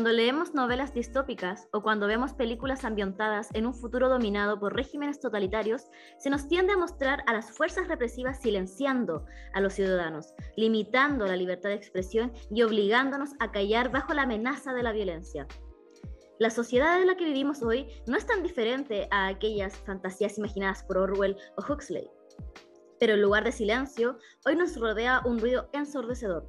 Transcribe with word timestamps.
Cuando 0.00 0.16
leemos 0.16 0.54
novelas 0.54 0.94
distópicas 0.94 1.68
o 1.72 1.82
cuando 1.82 2.06
vemos 2.06 2.32
películas 2.32 2.86
ambientadas 2.86 3.50
en 3.52 3.66
un 3.66 3.74
futuro 3.74 4.08
dominado 4.08 4.58
por 4.58 4.74
regímenes 4.74 5.20
totalitarios, 5.20 5.88
se 6.16 6.30
nos 6.30 6.48
tiende 6.48 6.72
a 6.72 6.78
mostrar 6.78 7.22
a 7.26 7.34
las 7.34 7.50
fuerzas 7.50 7.86
represivas 7.86 8.40
silenciando 8.40 9.26
a 9.52 9.60
los 9.60 9.74
ciudadanos, 9.74 10.32
limitando 10.56 11.26
la 11.26 11.36
libertad 11.36 11.68
de 11.68 11.74
expresión 11.74 12.32
y 12.50 12.62
obligándonos 12.62 13.32
a 13.40 13.52
callar 13.52 13.90
bajo 13.90 14.14
la 14.14 14.22
amenaza 14.22 14.72
de 14.72 14.82
la 14.82 14.92
violencia. 14.92 15.46
La 16.38 16.48
sociedad 16.48 16.98
en 16.98 17.06
la 17.06 17.18
que 17.18 17.26
vivimos 17.26 17.62
hoy 17.62 17.86
no 18.06 18.16
es 18.16 18.24
tan 18.24 18.42
diferente 18.42 19.06
a 19.10 19.26
aquellas 19.26 19.76
fantasías 19.80 20.38
imaginadas 20.38 20.82
por 20.82 20.96
Orwell 20.96 21.36
o 21.58 21.62
Huxley. 21.70 22.08
Pero 22.98 23.12
en 23.12 23.20
lugar 23.20 23.44
de 23.44 23.52
silencio, 23.52 24.16
hoy 24.46 24.56
nos 24.56 24.80
rodea 24.80 25.20
un 25.26 25.40
ruido 25.40 25.68
ensordecedor 25.74 26.48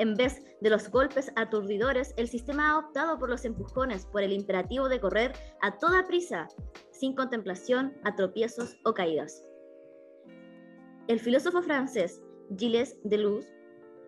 en 0.00 0.16
vez 0.16 0.42
de 0.62 0.70
los 0.70 0.90
golpes 0.90 1.30
aturdidores, 1.36 2.14
el 2.16 2.26
sistema 2.26 2.70
ha 2.70 2.78
optado 2.78 3.18
por 3.18 3.28
los 3.28 3.44
empujones, 3.44 4.06
por 4.06 4.22
el 4.22 4.32
imperativo 4.32 4.88
de 4.88 4.98
correr 4.98 5.32
a 5.60 5.76
toda 5.76 6.06
prisa, 6.06 6.48
sin 6.90 7.14
contemplación 7.14 7.92
a 8.04 8.16
tropiezos 8.16 8.78
o 8.84 8.94
caídas. 8.94 9.46
El 11.06 11.20
filósofo 11.20 11.60
francés 11.60 12.22
Gilles 12.56 12.96
Deleuze 13.04 13.54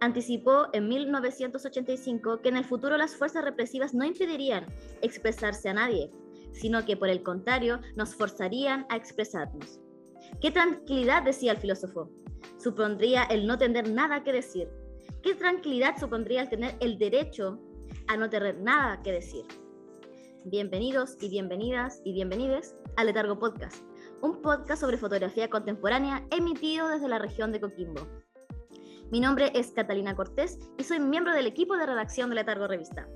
anticipó 0.01 0.69
en 0.73 0.89
1985 0.89 2.41
que 2.41 2.49
en 2.49 2.57
el 2.57 2.65
futuro 2.65 2.97
las 2.97 3.15
fuerzas 3.15 3.45
represivas 3.45 3.93
no 3.93 4.07
impedirían 4.07 4.65
expresarse 5.03 5.69
a 5.69 5.75
nadie, 5.75 6.11
sino 6.53 6.87
que 6.87 6.97
por 6.97 7.11
el 7.11 7.23
contrario 7.23 7.81
nos 7.97 8.15
forzarían 8.15 8.87
a 8.89 8.97
expresarnos. 8.97 9.79
¿Qué 10.41 10.51
tranquilidad 10.51 11.23
decía 11.23 11.53
el 11.53 11.59
filósofo? 11.59 12.09
Supondría 12.57 13.25
el 13.25 13.47
no 13.47 13.59
tener 13.59 13.91
nada 13.91 14.25
que 14.25 14.33
decir, 14.33 14.69
¿Qué 15.23 15.37
tranquilidad 15.37 15.97
supondría 16.01 16.43
el 16.43 16.49
tener 16.49 16.75
el 16.81 16.99
derecho 16.99 17.61
a 18.09 18.17
no 18.17 18.29
tener 18.29 18.59
nada 18.59 19.01
que 19.03 19.13
decir? 19.13 19.45
Bienvenidos 20.45 21.17
y 21.21 21.29
bienvenidas 21.29 22.03
y 22.05 22.13
bienvenides 22.13 22.75
a 22.97 23.05
Letargo 23.05 23.39
Podcast, 23.39 23.85
un 24.21 24.43
podcast 24.43 24.81
sobre 24.81 24.97
fotografía 24.97 25.49
contemporánea 25.49 26.27
emitido 26.33 26.89
desde 26.89 27.09
la 27.09 27.21
región 27.21 27.53
de 27.53 27.61
Coquimbo. 27.61 28.01
Mi 29.13 29.21
nombre 29.21 29.53
es 29.55 29.71
Catalina 29.71 30.17
Cortés 30.17 30.59
y 30.77 30.83
soy 30.83 30.99
miembro 30.99 31.33
del 31.35 31.47
equipo 31.47 31.77
de 31.77 31.87
redacción 31.87 32.29
de 32.29 32.35
Letargo 32.35 32.67
Revista. 32.67 33.07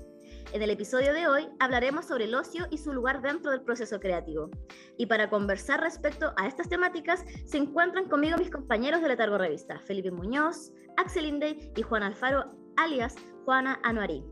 En 0.53 0.61
el 0.61 0.69
episodio 0.69 1.13
de 1.13 1.27
hoy 1.27 1.49
hablaremos 1.59 2.05
sobre 2.05 2.23
el 2.23 2.33
ocio 2.33 2.67
y 2.71 2.77
su 2.77 2.93
lugar 2.93 3.21
dentro 3.21 3.51
del 3.51 3.61
proceso 3.61 3.99
creativo. 3.99 4.49
Y 4.97 5.05
para 5.07 5.29
conversar 5.29 5.81
respecto 5.81 6.33
a 6.37 6.47
estas 6.47 6.69
temáticas 6.69 7.25
se 7.45 7.57
encuentran 7.57 8.07
conmigo 8.07 8.37
mis 8.37 8.49
compañeros 8.49 9.01
de 9.01 9.09
Letargo 9.09 9.37
Revista, 9.37 9.79
Felipe 9.79 10.09
Muñoz, 10.09 10.71
Axel 10.95 11.25
Inde 11.25 11.71
y 11.75 11.81
Juan 11.81 12.01
Alfaro, 12.01 12.45
alias 12.77 13.15
Juana 13.43 13.79
Anuarí. 13.83 14.23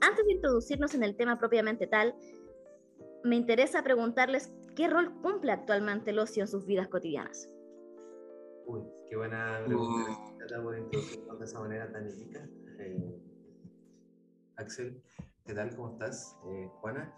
Antes 0.00 0.26
de 0.26 0.32
introducirnos 0.32 0.94
en 0.94 1.04
el 1.04 1.16
tema 1.16 1.38
propiamente 1.38 1.86
tal, 1.86 2.16
me 3.22 3.36
interesa 3.36 3.82
preguntarles 3.82 4.52
qué 4.74 4.88
rol 4.88 5.20
cumple 5.22 5.52
actualmente 5.52 6.10
el 6.10 6.18
ocio 6.18 6.42
en 6.42 6.48
sus 6.48 6.66
vidas 6.66 6.88
cotidianas. 6.88 7.48
Uy, 8.66 8.82
qué 9.08 9.16
buena 9.16 9.62
pregunta. 9.64 10.10
Uh. 10.10 10.62
por 10.62 10.78
introducirnos 10.78 11.38
de 11.38 11.44
esa 11.44 11.60
manera 11.60 11.92
tan 11.92 12.08
épica. 12.08 12.48
Eh, 12.80 13.22
Axel, 14.56 15.00
¿qué 15.48 15.54
tal? 15.54 15.74
¿Cómo 15.74 15.92
estás? 15.92 16.36
Eh, 16.44 16.70
Juana. 16.78 17.10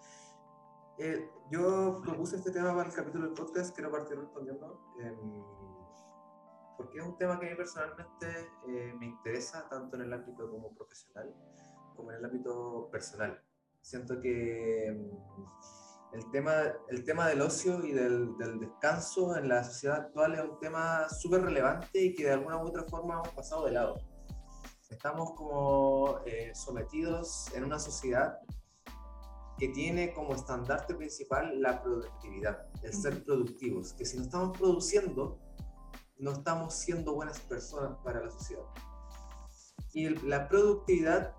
Eh, 0.99 1.28
yo 1.50 2.00
propuse 2.00 2.37
este 2.37 2.53
tema 2.53 2.72
para 2.77 2.88
el 2.88 2.94
capítulo 2.94 3.25
del 3.25 3.34
podcast, 3.34 3.75
quiero 3.75 3.91
partir 3.91 4.16
respondiendo, 4.16 4.81
em, 5.00 5.43
porque 6.77 6.99
es 6.99 7.05
un 7.05 7.19
tema 7.19 7.41
que 7.41 7.47
a 7.47 7.50
mí 7.50 7.56
personalmente 7.56 8.28
eh, 8.69 8.94
me 9.00 9.06
interesa 9.06 9.69
tanto 9.69 9.97
en 9.97 10.03
el 10.03 10.12
ámbito 10.12 10.49
como 10.49 10.72
profesional, 10.77 11.34
como 11.97 12.12
en 12.12 12.19
el 12.19 12.25
ámbito 12.25 12.88
personal. 12.93 13.43
Siento 13.81 14.21
que 14.21 14.87
em, 14.87 15.10
el, 16.12 16.31
tema, 16.31 16.53
el 16.88 17.05
tema 17.05 17.26
del 17.26 17.43
ocio 17.43 17.84
y 17.84 17.91
del, 17.91 18.38
del, 18.38 18.60
descanso 18.60 19.37
en 19.37 19.49
la 19.49 19.65
sociedad 19.65 20.03
actual 20.03 20.34
es 20.34 20.44
un 20.44 20.60
tema 20.60 21.09
súper 21.09 21.43
relevante 21.43 22.00
y 22.00 22.15
que 22.15 22.26
de 22.26 22.34
alguna 22.34 22.59
u 22.59 22.69
otra 22.69 22.84
forma 22.84 23.15
hemos 23.15 23.31
pasado 23.31 23.65
de 23.65 23.72
lado 23.72 24.09
estamos 24.91 25.33
como 25.34 26.19
eh, 26.27 26.53
sometidos 26.55 27.47
en 27.55 27.65
una 27.65 27.78
sociedad 27.78 28.39
que 29.56 29.69
tiene 29.69 30.12
como 30.12 30.34
estandarte 30.34 30.95
principal 30.95 31.61
la 31.61 31.83
productividad, 31.83 32.67
el 32.83 32.93
ser 32.93 33.25
productivos, 33.25 33.93
que 33.93 34.05
si 34.05 34.17
no 34.17 34.25
estamos 34.25 34.59
produciendo, 34.59 35.39
no 36.19 36.33
estamos 36.33 36.75
siendo 36.75 37.15
buenas 37.15 37.39
personas 37.41 37.99
para 38.03 38.25
la 38.25 38.31
sociedad. 38.31 38.65
Y 39.93 40.09
la 40.27 40.49
productividad, 40.49 41.34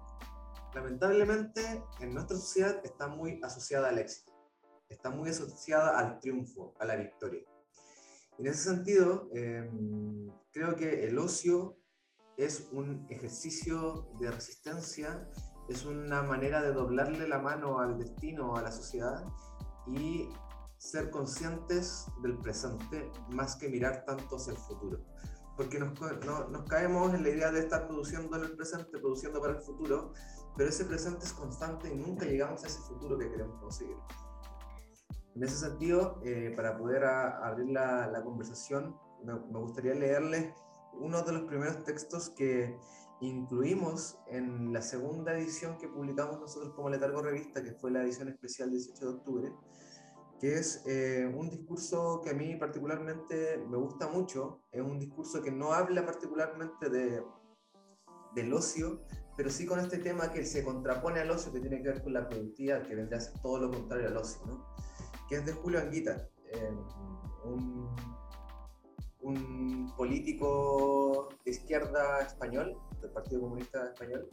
lamentablemente, 0.74 1.84
en 2.00 2.14
nuestra 2.14 2.38
sociedad 2.38 2.80
está 2.84 3.08
muy 3.08 3.40
asociada 3.44 3.90
al 3.90 3.98
éxito, 3.98 4.32
está 4.88 5.10
muy 5.10 5.30
asociada 5.30 5.98
al 5.98 6.20
triunfo, 6.20 6.76
a 6.80 6.86
la 6.86 6.96
victoria. 6.96 7.44
En 8.38 8.48
ese 8.48 8.70
sentido, 8.70 9.30
em, 9.34 10.32
creo 10.52 10.76
que 10.76 11.06
el 11.06 11.18
ocio 11.18 11.81
es 12.38 12.70
un 12.72 13.06
ejercicio 13.10 14.08
de 14.20 14.32
resistencia, 14.32 15.28
es 15.70 15.86
una 15.86 16.24
manera 16.24 16.62
de 16.62 16.74
doblarle 16.74 17.28
la 17.28 17.40
mano 17.40 17.80
al 17.80 17.98
destino, 17.98 18.56
a 18.56 18.62
la 18.62 18.72
sociedad 18.72 19.26
y 19.88 20.30
ser 20.78 21.12
conscientes 21.12 22.08
del 22.24 22.38
presente 22.40 23.12
más 23.30 23.56
que 23.56 23.70
mirar 23.70 24.04
tanto 24.06 24.36
hacia 24.36 24.54
el 24.54 24.58
futuro. 24.58 25.00
Porque 25.56 25.80
nos, 25.80 25.94
nos 26.50 26.64
caemos 26.64 27.14
en 27.14 27.24
la 27.24 27.30
idea 27.30 27.52
de 27.52 27.60
estar 27.60 27.88
produciendo 27.88 28.36
en 28.38 28.44
el 28.44 28.56
presente, 28.56 28.98
produciendo 28.98 29.40
para 29.40 29.54
el 29.54 29.62
futuro, 29.62 30.14
pero 30.58 30.70
ese 30.70 30.86
presente 30.86 31.26
es 31.26 31.34
constante 31.34 31.94
y 31.94 31.98
nunca 31.98 32.26
llegamos 32.26 32.64
a 32.64 32.68
ese 32.68 32.80
futuro 32.80 33.18
que 33.18 33.30
queremos 33.30 33.60
conseguir. 33.60 33.98
En 35.36 35.44
ese 35.44 35.58
sentido, 35.58 36.20
eh, 36.26 36.52
para 36.56 36.78
poder 36.78 37.06
abrir 37.06 37.72
la, 37.72 38.22
conversación, 38.24 38.96
me, 39.24 39.34
me 39.34 39.60
gustaría 39.60 39.94
leerles 39.94 40.54
uno 40.94 41.22
de 41.24 41.34
los 41.34 41.44
primeros 41.44 41.84
textos 41.84 42.30
que 42.30 42.78
incluimos 43.22 44.18
en 44.28 44.74
la 44.74 44.82
segunda 44.82 45.38
edición 45.38 45.78
que 45.78 45.88
publicamos 45.88 46.40
nosotros 46.40 46.74
como 46.74 46.90
Letargo 46.90 47.22
Revista, 47.22 47.64
que 47.64 47.74
fue 47.74 47.92
la 47.92 48.04
edición 48.04 48.30
especial 48.30 48.72
18 48.72 49.06
de 49.06 49.12
octubre, 49.12 49.54
que 50.40 50.56
es 50.56 50.84
eh, 50.88 51.32
un 51.38 51.50
discurso 51.50 52.20
que 52.24 52.32
a 52.32 52.34
mí 52.34 52.56
particularmente 52.56 53.64
me 53.70 53.78
gusta 53.78 54.08
mucho, 54.08 54.64
es 54.72 54.82
un 54.82 54.98
discurso 54.98 55.42
que 55.42 55.52
no 55.52 55.72
habla 55.74 56.04
particularmente 56.04 56.90
de, 56.90 57.24
del 58.34 58.54
ocio, 58.54 59.04
pero 59.38 59.52
sí 59.52 59.68
con 59.68 59.80
este 59.80 60.00
tema 60.00 60.32
que 60.32 60.44
se 60.46 60.64
contrapone 60.64 61.20
al 61.20 61.30
ocio, 61.30 61.52
que 61.54 61.60
tiene 61.60 61.82
que 61.82 61.90
ver 61.90 62.04
con 62.04 62.14
la 62.14 62.28
productividad, 62.28 62.88
que 62.88 62.96
vendría 62.96 63.20
a 63.20 63.22
ser 63.22 63.40
todo 63.40 63.60
lo 63.60 63.70
contrario 63.70 64.08
al 64.08 64.18
ocio, 64.18 64.42
¿no? 64.48 64.66
que 65.30 65.36
es 65.36 65.46
de 65.46 65.54
Julio 65.54 65.80
Anguita, 65.80 66.28
eh, 66.52 66.74
un 67.46 67.96
un 69.22 69.92
político 69.96 71.30
de 71.46 71.52
izquierda 71.52 72.22
español, 72.22 72.78
del 73.02 73.12
Partido 73.12 73.42
Comunista 73.42 73.88
Español, 73.88 74.30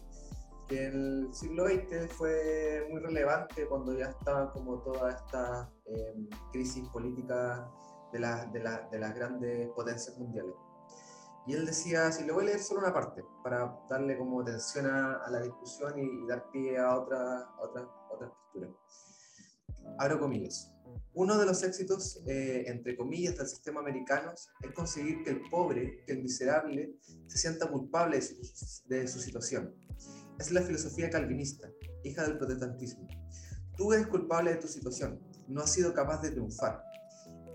que 0.68 0.86
en 0.86 0.94
el 0.94 1.34
siglo 1.34 1.66
XX 1.66 2.12
fue 2.12 2.86
muy 2.90 3.00
relevante 3.00 3.66
cuando 3.66 3.96
ya 3.96 4.06
estaba 4.06 4.52
como 4.52 4.78
toda 4.80 5.10
esta 5.10 5.70
em, 5.86 6.28
crisis 6.52 6.86
política 6.90 7.70
de, 8.12 8.18
de, 8.18 8.78
de, 8.90 8.98
las 8.98 9.14
grandes 9.14 9.68
potencias 9.70 10.16
mundiales. 10.18 10.54
Y 11.46 11.54
él 11.54 11.64
decía, 11.64 12.12
si 12.12 12.24
le 12.24 12.32
voy 12.32 12.44
a 12.44 12.46
leer 12.48 12.60
solo 12.60 12.80
una 12.80 12.92
parte, 12.92 13.24
para 13.42 13.74
darle 13.88 14.18
como 14.18 14.42
atención 14.42 14.84
a, 14.84 15.30
la 15.30 15.40
discusión 15.40 15.98
y, 15.98 16.26
dar 16.26 16.50
pie 16.50 16.76
a 16.76 16.94
otra, 16.94 17.48
otra, 17.58 17.88
otra 18.10 18.28
postura. 18.28 18.68
Abro 19.98 20.20
comillas. 20.20 20.70
Uno 21.14 21.36
de 21.36 21.46
los 21.46 21.62
éxitos, 21.62 22.22
eh, 22.26 22.64
entre 22.66 22.96
comillas, 22.96 23.36
del 23.36 23.48
sistema 23.48 23.80
americano 23.80 24.32
es 24.32 24.72
conseguir 24.72 25.22
que 25.24 25.30
el 25.30 25.42
pobre, 25.50 26.04
que 26.06 26.12
el 26.12 26.22
miserable, 26.22 26.94
se 27.26 27.38
sienta 27.38 27.68
culpable 27.68 28.20
de 28.86 29.08
su, 29.08 29.18
situación. 29.18 29.74
Es 30.38 30.52
la 30.52 30.62
filosofía 30.62 31.10
calvinista, 31.10 31.68
hija 32.04 32.22
del 32.22 32.38
protestantismo. 32.38 33.08
Tú 33.76 33.92
eres 33.92 34.06
culpable 34.06 34.52
de 34.52 34.58
tu 34.58 34.68
situación, 34.68 35.20
no 35.48 35.62
has 35.62 35.72
sido 35.72 35.92
capaz 35.92 36.22
de 36.22 36.30
triunfar. 36.30 36.82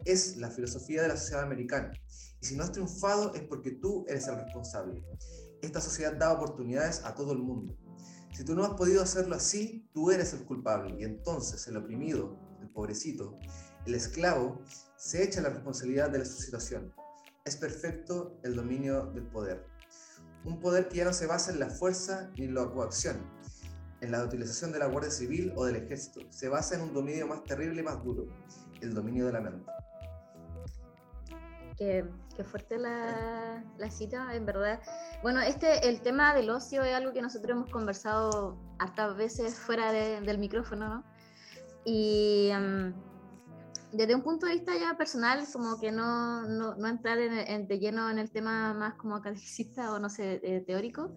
Es 0.05 0.35
la 0.37 0.51
filosofía 0.51 1.01
de 1.01 1.07
la 1.07 1.17
sociedad 1.17 1.43
americana. 1.43 1.91
Y 2.41 2.45
si 2.45 2.55
no 2.57 2.63
has 2.63 2.73
triunfado 2.73 3.33
es 3.33 3.43
porque 3.43 3.71
tú 3.71 4.03
eres 4.09 4.27
el 4.27 4.35
responsable. 4.35 5.01
Esta 5.61 5.79
sociedad 5.79 6.13
da 6.17 6.33
oportunidades 6.33 7.01
a 7.05 7.15
todo 7.15 7.31
el 7.31 7.39
mundo. 7.39 7.77
Si 8.33 8.43
tú 8.43 8.55
no 8.55 8.65
has 8.65 8.73
podido 8.73 9.03
hacerlo 9.03 9.35
así, 9.35 9.87
tú 9.93 10.09
eres 10.09 10.33
el 10.33 10.43
culpable 10.43 10.95
y 10.99 11.03
entonces 11.03 11.67
el 11.67 11.77
oprimido, 11.77 12.39
pobrecito, 12.69 13.37
el 13.85 13.95
esclavo 13.95 14.61
se 14.95 15.23
echa 15.23 15.41
la 15.41 15.49
responsabilidad 15.49 16.09
de 16.09 16.23
su 16.25 16.41
situación. 16.41 16.93
Es 17.45 17.57
perfecto 17.57 18.39
el 18.43 18.55
dominio 18.55 19.07
del 19.07 19.25
poder. 19.27 19.65
Un 20.45 20.59
poder 20.59 20.87
que 20.87 20.97
ya 20.97 21.05
no 21.05 21.13
se 21.13 21.27
basa 21.27 21.51
en 21.51 21.59
la 21.59 21.69
fuerza 21.69 22.31
ni 22.37 22.45
en 22.45 22.55
la 22.55 22.69
coacción, 22.69 23.17
en 24.01 24.11
la 24.11 24.23
utilización 24.23 24.71
de 24.71 24.79
la 24.79 24.87
Guardia 24.87 25.11
Civil 25.11 25.53
o 25.55 25.65
del 25.65 25.77
Ejército. 25.77 26.21
Se 26.29 26.47
basa 26.49 26.75
en 26.75 26.81
un 26.81 26.93
dominio 26.93 27.27
más 27.27 27.43
terrible 27.43 27.81
y 27.81 27.83
más 27.83 28.03
duro, 28.03 28.27
el 28.81 28.93
dominio 28.93 29.25
de 29.25 29.33
la 29.33 29.41
mente. 29.41 29.71
Qué, 31.77 32.05
fuerte 32.43 32.77
la, 32.77 33.63
cita, 33.89 34.33
en 34.35 34.45
verdad. 34.45 34.79
Bueno, 35.21 35.41
este, 35.41 35.89
el 35.89 36.01
tema 36.01 36.33
del 36.33 36.49
ocio 36.49 36.83
es 36.83 36.93
algo 36.93 37.13
que 37.13 37.21
nosotros 37.21 37.57
hemos 37.57 37.69
conversado 37.69 38.57
hartas 38.79 39.17
veces 39.17 39.59
fuera 39.59 39.91
del 39.91 40.37
micrófono, 40.37 40.87
¿no? 40.87 41.12
Y 41.85 42.49
em, 42.51 42.93
desde 43.91 44.15
un 44.15 44.21
punto 44.21 44.45
de 44.45 44.53
vista 44.53 44.73
ya 44.77 44.97
personal, 44.97 45.45
como 45.51 45.79
que 45.79 45.91
no, 45.91 46.43
no, 46.43 46.75
no 46.75 46.87
entrar 46.87 47.19
en, 47.19 47.67
de 47.67 47.79
lleno 47.79 48.09
en 48.09 48.19
el 48.19 48.31
tema 48.31 48.73
más 48.73 48.95
como 48.95 49.15
academicista 49.15 49.93
o 49.93 49.99
no 49.99 50.09
sé, 50.09 50.39
eh, 50.43 50.61
teórico, 50.61 51.13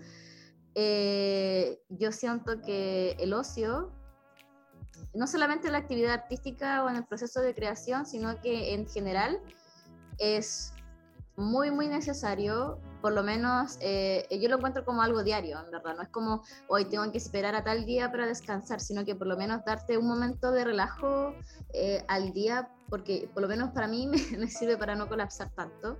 eh, 0.75 1.81
yo 1.89 2.13
siento 2.13 2.61
que 2.61 3.17
el 3.19 3.33
ocio, 3.33 3.93
no 5.15 5.27
solamente 5.27 5.69
en 5.69 5.73
la 5.73 5.79
actividad 5.79 6.13
artística 6.13 6.85
o 6.85 6.91
en 6.91 6.97
el 6.97 7.07
proceso 7.07 7.41
de 7.41 7.55
creación, 7.55 8.05
sino 8.05 8.41
que 8.43 8.75
en 8.75 8.87
general 8.87 9.41
es 10.19 10.75
muy, 11.37 11.71
muy 11.71 11.89
necesario, 11.89 12.79
por 13.07 13.13
lo 13.13 13.23
menos 13.23 13.79
eh, 13.83 14.27
yo 14.43 14.49
lo 14.49 14.57
encuentro 14.57 14.85
como 14.85 15.01
algo 15.01 15.23
diario, 15.23 15.61
en 15.61 15.71
verdad, 15.71 15.95
no 15.95 16.03
es 16.03 16.09
como 16.09 16.43
hoy 16.67 16.87
tengo 16.87 17.09
que 17.13 17.19
esperar 17.19 17.55
a 17.55 17.63
tal 17.63 17.87
día 17.87 18.11
para 18.11 18.27
descansar, 18.27 18.81
sino 18.81 19.05
que 19.05 19.15
por 19.15 19.29
lo 19.29 19.37
menos 19.37 19.65
darte 19.65 19.97
un 19.97 20.09
momento 20.09 20.51
de 20.51 20.65
relajo 20.65 21.33
eh, 21.73 22.05
al 22.09 22.33
día, 22.33 22.69
porque 22.89 23.31
por 23.33 23.45
lo 23.45 23.49
menos 23.49 23.71
para 23.71 23.87
mí 23.87 24.09
me 24.37 24.49
sirve 24.49 24.77
para 24.77 24.97
no 24.97 25.09
colapsar 25.09 25.53
tanto. 25.55 25.99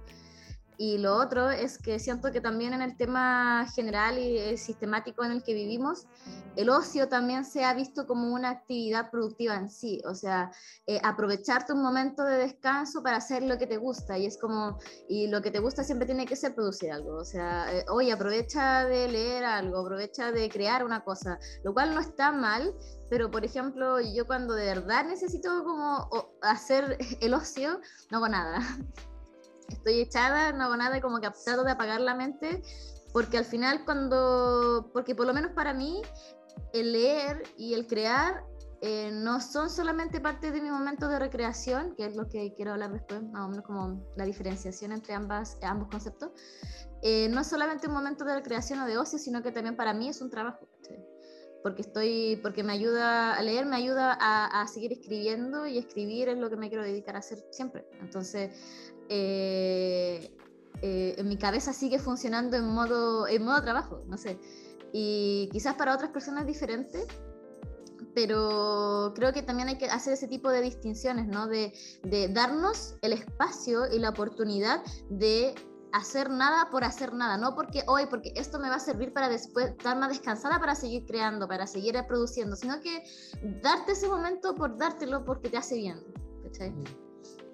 Y 0.79 0.99
lo 0.99 1.17
otro 1.17 1.51
es 1.51 1.79
que 1.79 1.99
siento 1.99 2.31
que 2.31 2.41
también 2.41 2.75
en 2.75 2.83
el 2.83 2.97
tema 2.97 3.67
general 3.75 4.19
y 4.19 4.37
eh, 4.37 4.59
sistemático 4.59 5.25
en 5.25 5.33
el 5.33 5.43
que 5.43 5.55
vivimos, 5.55 6.07
el 6.55 6.69
ocio 6.69 7.09
también 7.09 7.45
se 7.45 7.65
ha 7.65 7.73
visto 7.73 8.07
como 8.07 8.35
una 8.35 8.51
actividad 8.51 9.11
productiva 9.11 9.55
en 9.57 9.71
sí, 9.71 10.03
o 10.07 10.15
sea, 10.15 10.51
eh, 10.87 11.01
aprovecharte 11.03 11.73
un 11.73 11.83
momento 11.83 12.25
de 12.25 12.37
descanso 12.37 13.03
para 13.03 13.17
hacer 13.17 13.43
lo 13.43 13.57
que 13.59 13.67
te 13.67 13.79
gusta. 13.79 14.19
Y 14.19 14.27
es 14.27 14.37
como, 14.39 14.79
y 15.09 15.29
lo 15.29 15.41
que 15.41 15.51
te 15.51 15.61
gusta 15.61 15.83
siempre 15.83 16.07
tiene 16.07 16.27
que 16.27 16.37
ser 16.37 16.55
producir 16.55 16.93
algo, 16.93 17.17
o 17.17 17.25
sea, 17.25 17.73
eh, 17.75 17.85
oye, 17.89 18.13
aprovecha 18.13 18.85
de 18.85 19.09
leer 19.09 19.45
algo, 19.45 19.81
aprovecha 19.81 20.31
de 20.31 20.49
crear 20.51 20.85
una 20.85 21.05
cosa, 21.05 21.39
lo 21.65 21.73
cual 21.73 21.95
no 21.95 22.01
está 22.01 22.33
mal, 22.33 22.75
pero 23.09 23.31
por 23.31 23.45
ejemplo, 23.45 23.99
yo 24.01 24.27
cuando 24.27 24.55
de 24.55 24.67
verdad 24.67 25.07
necesito 25.07 25.65
como 25.65 26.11
hacer 26.43 26.99
el 27.21 27.33
ocio, 27.33 27.81
no 28.11 28.19
hago 28.19 28.29
nada 28.29 28.61
estoy 29.69 30.01
echada, 30.01 30.53
no 30.53 30.65
hago 30.65 30.77
nada, 30.77 31.01
como 31.01 31.21
que 31.21 31.29
trato 31.45 31.65
de 31.65 31.73
apagar 31.73 32.01
la 32.01 32.15
mente, 32.15 32.63
porque 33.13 33.39
al 33.39 33.45
final 33.45 33.85
cuando, 33.85 34.91
porque 34.93 35.15
por 35.15 35.27
lo 35.27 35.35
menos 35.35 35.53
para 35.53 35.73
mí, 35.73 36.03
el 36.73 36.93
leer 36.93 37.43
y 37.57 37.75
el 37.75 37.87
crear 37.87 38.45
eh, 38.83 39.11
no 39.11 39.41
son 39.41 39.71
solamente 39.71 40.21
parte 40.21 40.51
de 40.51 40.61
mi 40.61 40.71
momento 40.71 41.09
de 41.09 41.19
recreación, 41.19 41.95
que 41.97 42.05
es 42.05 42.15
lo 42.15 42.29
que 42.29 42.53
quiero 42.55 42.73
hablar 42.73 42.93
después, 42.93 43.23
más 43.23 43.47
o 43.47 43.49
menos 43.49 43.65
como 43.65 44.05
la 44.17 44.25
diferenciación 44.25 44.93
entre 44.93 45.15
ambas, 45.15 45.59
ambos 45.63 45.89
conceptos. 45.89 46.31
Eh, 47.03 47.29
no 47.31 47.41
es 47.41 47.47
solamente 47.47 47.89
un 47.89 47.95
momento 47.95 48.25
de 48.25 48.35
recreación 48.35 48.81
o 48.81 48.87
de 48.87 48.99
ocio, 48.99 49.19
sino 49.19 49.43
que 49.43 49.51
también 49.51 49.77
para 49.77 49.95
mí 49.95 50.09
es 50.09 50.21
un 50.21 50.31
trabajo. 50.31 50.69
Porque, 51.63 51.83
estoy, 51.83 52.39
porque 52.43 52.63
me 52.63 52.75
ayuda 52.75 53.35
a 53.35 53.43
leer, 53.43 53.67
me 53.67 53.77
ayuda 53.77 54.17
a, 54.21 54.63
a, 54.63 54.69
seguir 54.69 54.93
escribiendo 54.93 55.67
y 55.67 55.79
escribir 55.79 56.29
es 56.29 56.39
lo 56.39 56.49
que 56.49 56.57
me 56.57 56.69
quiero 56.69 56.85
dedicar 56.85 57.17
a 57.17 57.21
hacer 57.21 57.39
siempre. 57.51 57.85
Entonces, 58.01 58.53
eh, 59.09 60.31
eh, 60.83 61.15
en 61.19 61.29
mi 61.29 61.39
cabeza 61.39 61.73
sigue 61.73 61.99
funcionando 61.99 62.57
en 62.57 62.67
modo, 62.67 63.27
en 63.27 63.45
modo 63.45 63.63
trabajo, 63.63 64.03
no 64.07 64.17
sé. 64.17 64.39
Y 64.93 65.49
quizás 65.53 65.75
para 65.75 65.95
otras 65.95 66.11
personas 66.11 66.43
es 66.43 66.47
diferente, 66.47 67.07
pero 68.15 69.13
creo 69.15 69.33
que 69.33 69.43
también 69.43 69.69
hay 69.69 69.79
que 69.79 69.87
hacer 69.87 70.15
ese 70.15 70.29
tipo 70.29 70.51
de 70.51 70.63
distinciones, 70.63 71.27
¿no? 71.27 71.47
De, 71.47 71.73
de 72.03 72.29
darnos 72.29 72.97
el 73.03 73.13
espacio 73.13 73.93
y 73.93 73.99
la 73.99 74.11
oportunidad 74.11 74.83
de 75.11 75.55
hacer 75.93 76.31
nada 76.31 76.69
por 76.71 76.85
hacer 76.85 77.15
nada, 77.15 77.39
no 77.39 77.55
porque 77.55 77.83
hoy, 77.87 78.07
porque 78.07 78.33
esto 78.37 78.59
me 78.59 78.69
va 78.69 78.77
a 78.77 78.81
servir 78.81 79.13
para 79.13 79.29
después 79.29 79.69
estar 79.69 79.97
más 79.99 80.11
descansada 80.11 80.59
para 80.61 80.75
seguir 80.75 81.07
creando, 81.07 81.49
para 81.49 81.67
seguir 81.67 81.97
produciendo, 82.07 82.55
sino 82.57 82.81
que 82.81 83.03
darte 83.63 83.93
ese 83.93 84.09
momento 84.09 84.55
por 84.55 84.77
dártelo 84.77 85.25
porque 85.25 85.49
te 85.49 85.57
hace 85.57 85.77
bien. 85.77 86.03
¿cachai? 86.43 86.71
Mm. 86.71 87.06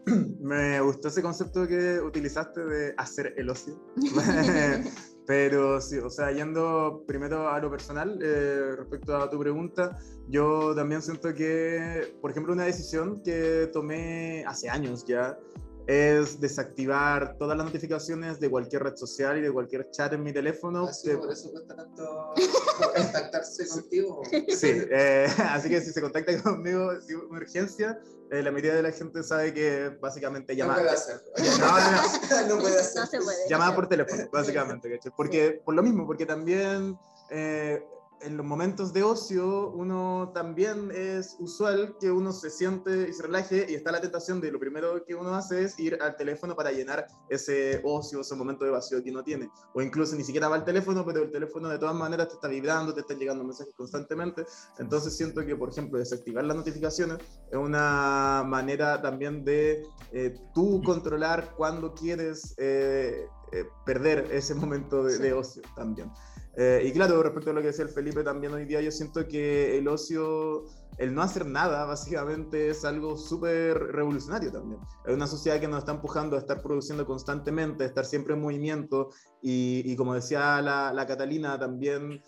Me 0.41 0.81
gustó 0.81 1.09
ese 1.09 1.23
concepto 1.23 1.67
que 1.67 2.01
utilizaste 2.01 2.65
de 2.65 2.95
hacer 2.97 3.35
el 3.37 3.51
ocio. 3.51 3.81
Pero 5.27 5.81
sí, 5.81 5.99
o 5.99 6.11
sea, 6.11 6.33
yendo 6.33 7.05
primero 7.07 7.49
a 7.49 7.61
lo 7.61 7.71
personal, 7.71 8.19
eh, 8.23 8.75
respecto 8.77 9.17
a 9.17 9.31
tu 9.31 9.39
pregunta, 9.39 9.97
yo 10.29 10.75
también 10.75 11.01
siento 11.01 11.33
que, 11.33 12.17
por 12.21 12.33
ejemplo, 12.33 12.53
una 12.53 12.65
decisión 12.65 13.23
que 13.23 13.71
tomé 13.73 14.45
hace 14.47 14.69
años 14.69 15.05
ya, 15.07 15.39
es 15.87 16.41
desactivar 16.41 17.37
todas 17.39 17.57
las 17.57 17.67
notificaciones 17.67 18.39
de 18.39 18.49
cualquier 18.49 18.85
red 18.85 18.97
social 18.97 19.39
y 19.39 19.41
de 19.41 19.51
cualquier 19.51 19.91
chat 19.91 20.13
en 20.13 20.23
mi 20.23 20.33
teléfono. 20.33 20.87
Así, 20.87 21.11
ah, 21.11 21.19
por 21.19 21.33
eso 21.33 21.51
cuesta 21.51 21.75
tanto 21.75 22.35
contactarse 22.97 23.69
contigo. 23.69 24.23
Sí, 24.49 24.83
eh, 24.91 25.27
así 25.51 25.69
que 25.69 25.81
si 25.81 25.93
se 25.93 26.01
contacta 26.01 26.41
conmigo, 26.43 27.01
si 27.01 27.15
una 27.15 27.39
urgencia, 27.39 27.99
eh, 28.31 28.43
la 28.43 28.51
mayoría 28.51 28.75
de 28.75 28.83
la 28.83 28.93
gente 28.93 29.23
sabe 29.23 29.53
que 29.53 29.91
básicamente 30.01 30.55
llama. 30.55 30.75
No 30.75 30.81
puede 30.81 30.95
hacer. 30.95 31.21
No, 31.59 32.47
no, 32.49 32.57
no 32.57 32.63
puede 32.63 32.81
hacer. 32.81 33.01
No 33.03 33.07
se 33.07 33.19
puede. 33.21 33.49
Llamada 33.49 33.75
por 33.75 33.89
teléfono, 33.89 34.29
básicamente. 34.33 35.01
Porque, 35.17 35.61
por 35.65 35.75
lo 35.75 35.83
mismo, 35.83 36.07
porque 36.07 36.27
también. 36.27 36.97
Eh, 37.31 37.83
en 38.25 38.37
los 38.37 38.47
momentos 38.47 38.93
de 38.93 39.03
ocio 39.03 39.71
uno 39.71 40.31
también 40.35 40.91
es 40.95 41.37
usual 41.39 41.97
que 42.01 42.11
uno 42.11 42.33
se 42.33 42.51
siente 42.51 43.09
y 43.09 43.13
se 43.13 43.23
relaje 43.23 43.67
y 43.69 43.75
está 43.75 43.93
la 43.93 44.01
tentación 44.01 44.41
de 44.41 44.51
lo 44.51 44.59
primero 44.59 45.05
que 45.05 45.15
uno 45.15 45.35
hace 45.35 45.65
es 45.65 45.79
ir 45.79 45.99
al 46.01 46.17
teléfono 46.17 46.55
para 46.55 46.73
llenar 46.73 47.07
ese 47.29 47.81
ocio, 47.85 48.21
ese 48.21 48.35
momento 48.35 48.65
de 48.65 48.71
vacío 48.71 49.03
que 49.03 49.11
uno 49.11 49.23
tiene. 49.23 49.51
O 49.75 49.83
incluso 49.83 50.17
ni 50.17 50.25
siquiera 50.25 50.49
va 50.49 50.57
al 50.57 50.65
teléfono, 50.65 51.05
pero 51.05 51.23
el 51.23 51.31
teléfono 51.31 51.69
de 51.69 51.79
todas 51.79 51.95
maneras 51.95 52.29
te 52.29 52.35
está 52.35 52.49
vibrando, 52.49 52.95
te 52.95 53.01
están 53.01 53.19
llegando 53.19 53.45
mensajes 53.45 53.75
constantemente. 53.75 54.45
Entonces 54.79 55.17
siento 55.17 55.45
que, 55.45 55.57
por 55.57 55.71
ejemplo, 55.71 55.99
desactivar 55.99 56.45
las 56.45 56.57
notificaciones 56.57 57.19
es 57.51 57.59
una 57.59 58.45
manera 58.47 59.01
también 59.03 59.45
de 59.45 59.83
eh, 60.13 60.35
tú 60.55 60.83
controlar 60.85 61.55
cuando 61.57 61.95
quieres 61.95 62.55
eh, 62.59 63.27
eh, 63.53 63.65
perder 63.85 64.29
ese 64.33 64.55
momento 64.55 65.05
de, 65.05 65.19
de 65.19 65.33
ocio 65.33 65.63
también. 65.75 66.11
Eh, 66.57 66.83
y 66.85 66.93
claro, 66.93 67.23
respecto 67.23 67.51
a 67.51 67.55
lo 67.55 67.61
que 67.61 67.69
decía 67.69 67.85
el 67.85 67.91
Felipe 67.91 68.23
también 68.23 68.53
hoy 68.53 68.65
día, 68.67 68.81
yo 68.81 68.91
siento 68.91 69.27
que 69.27 69.79
el 69.79 69.89
ocio, 69.89 70.65
el 70.99 71.15
no 71.15 71.23
hacer 71.23 71.47
nada, 71.47 71.85
básicamente 71.87 72.69
es 72.69 72.85
algo 72.85 73.17
súper 73.17 73.79
revolucionario 73.79 74.53
también. 74.53 74.81
Es 75.07 75.15
una 75.15 75.27
sociedad 75.27 75.61
que 75.61 75.69
nos 75.69 75.79
está 75.79 75.93
empujando 75.93 76.37
a 76.37 76.41
estar 76.41 76.63
produciendo 76.63 77.07
constantemente, 77.07 77.85
a 77.85 77.87
estar 77.87 78.05
siempre 78.05 78.35
en 78.35 78.43
movimiento 78.43 79.11
y, 79.41 79.97
como 79.97 80.15
decía 80.15 80.61
la, 80.61 80.93
la 80.93 81.07
Catalina 81.07 81.59
también, 81.59 82.23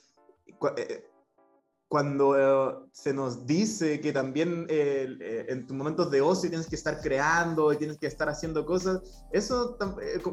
eh, 0.77 1.05
cuando 1.95 2.89
se 2.91 3.15
nos 3.15 3.47
dice 3.47 4.01
que 4.01 4.13
también 4.13 4.67
eh, 4.69 5.47
en 5.49 5.65
tus 5.65 5.77
momentos 5.77 6.11
de 6.11 6.21
ocio 6.21 6.51
tienes 6.51 6.67
que 6.67 6.75
estar 6.75 7.01
creando 7.01 7.73
y 7.73 7.77
tienes 7.77 7.99
que 7.99 8.09
estar 8.09 8.29
haciendo 8.29 8.67
cosas, 8.67 9.01
eso 9.31 9.79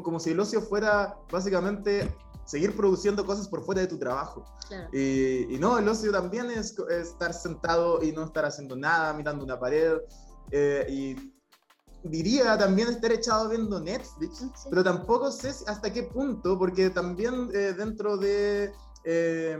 como 0.02 0.18
si 0.18 0.30
el 0.30 0.40
ocio 0.40 0.60
fuera 0.60 1.14
básicamente 1.30 2.12
seguir 2.46 2.74
produciendo 2.76 3.24
cosas 3.24 3.46
por 3.46 3.64
fuera 3.64 3.80
de 3.80 3.86
tu 3.86 3.96
trabajo. 3.96 4.44
Y, 4.92 5.56
no, 5.60 5.78
el 5.78 5.86
ocio 5.86 6.10
también 6.10 6.50
es, 6.50 6.76
estar 6.90 7.32
sentado 7.32 8.02
y 8.02 8.10
no 8.10 8.24
estar 8.24 8.44
haciendo 8.44 8.74
nada, 8.74 9.12
mirando 9.12 9.44
una 9.44 9.56
pared. 9.56 9.98
Eh, 10.50 10.84
y 10.90 11.32
diría 12.02 12.58
también 12.58 12.88
estar 12.88 13.12
echado 13.12 13.50
viendo 13.50 13.78
Netflix, 13.78 14.44
pero 14.68 14.82
tampoco 14.82 15.30
sé 15.30 15.50
hasta 15.68 15.92
qué 15.92 16.02
punto, 16.02 16.58
porque 16.58 16.90
también 16.90 17.50
eh, 17.54 17.72
dentro 17.72 18.16
de 18.16 18.72
eh, 19.04 19.58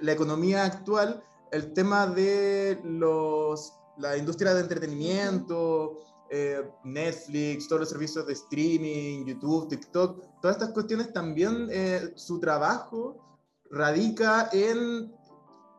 la 0.00 0.12
economía 0.12 0.64
actual, 0.64 1.22
el 1.50 1.72
tema 1.72 2.06
de 2.06 2.80
los, 2.84 3.74
la 3.98 4.16
industria 4.16 4.54
de 4.54 4.60
entretenimiento, 4.60 6.00
eh, 6.30 6.66
Netflix, 6.84 7.68
todos 7.68 7.80
los 7.80 7.90
servicios 7.90 8.26
de 8.26 8.32
streaming, 8.32 9.26
YouTube, 9.26 9.68
TikTok, 9.68 10.40
todas 10.40 10.56
estas 10.56 10.70
cuestiones 10.70 11.12
también 11.12 11.68
eh, 11.70 12.12
su 12.16 12.40
trabajo 12.40 13.38
radica 13.70 14.48
en 14.52 15.14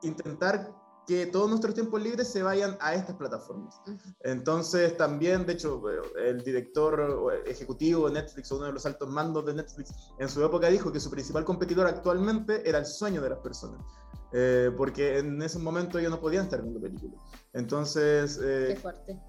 intentar 0.04 0.72
que 1.08 1.26
todos 1.26 1.50
nuestros 1.50 1.74
tiempos 1.74 2.02
libres 2.02 2.30
se 2.30 2.44
vayan 2.44 2.78
a 2.80 2.94
estas 2.94 3.16
plataformas. 3.16 3.82
Entonces 4.22 4.96
también, 4.96 5.46
de 5.46 5.54
hecho, 5.54 5.82
el 6.18 6.44
director 6.44 7.44
ejecutivo 7.46 8.08
de 8.08 8.22
Netflix, 8.22 8.52
uno 8.52 8.66
de 8.66 8.74
los 8.74 8.86
altos 8.86 9.10
mandos 9.10 9.46
de 9.46 9.54
Netflix, 9.54 9.92
en 10.20 10.30
su 10.30 10.44
época 10.46 10.70
dijo 10.70 10.92
que 10.92 11.00
su 11.00 11.10
principal 11.10 11.44
competidor 11.44 11.88
actualmente 11.88 12.68
era 12.68 12.80
el 12.80 12.86
sueño 12.86 13.22
de 13.22 13.32
las 13.32 13.40
personas. 13.40 13.84
Eh, 14.34 14.72
porque 14.76 15.20
en 15.20 15.42
ese 15.42 15.60
momento 15.60 16.00
ellos 16.00 16.12
no 16.12 16.20
podían 16.20 16.46
estar 16.46 16.62
viendo 16.62 16.82
películas. 16.82 17.20
Entonces... 17.54 18.38
Qué 18.38 18.78
fuerte. 18.82 19.20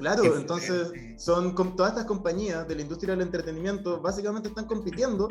Claro, 0.00 0.24
entonces 0.34 0.92
son 1.22 1.54
todas 1.76 1.92
estas 1.92 2.06
compañías 2.06 2.66
de 2.66 2.74
la 2.74 2.80
industria 2.80 3.14
del 3.14 3.20
entretenimiento 3.20 4.00
básicamente 4.00 4.48
están 4.48 4.64
compitiendo 4.64 5.28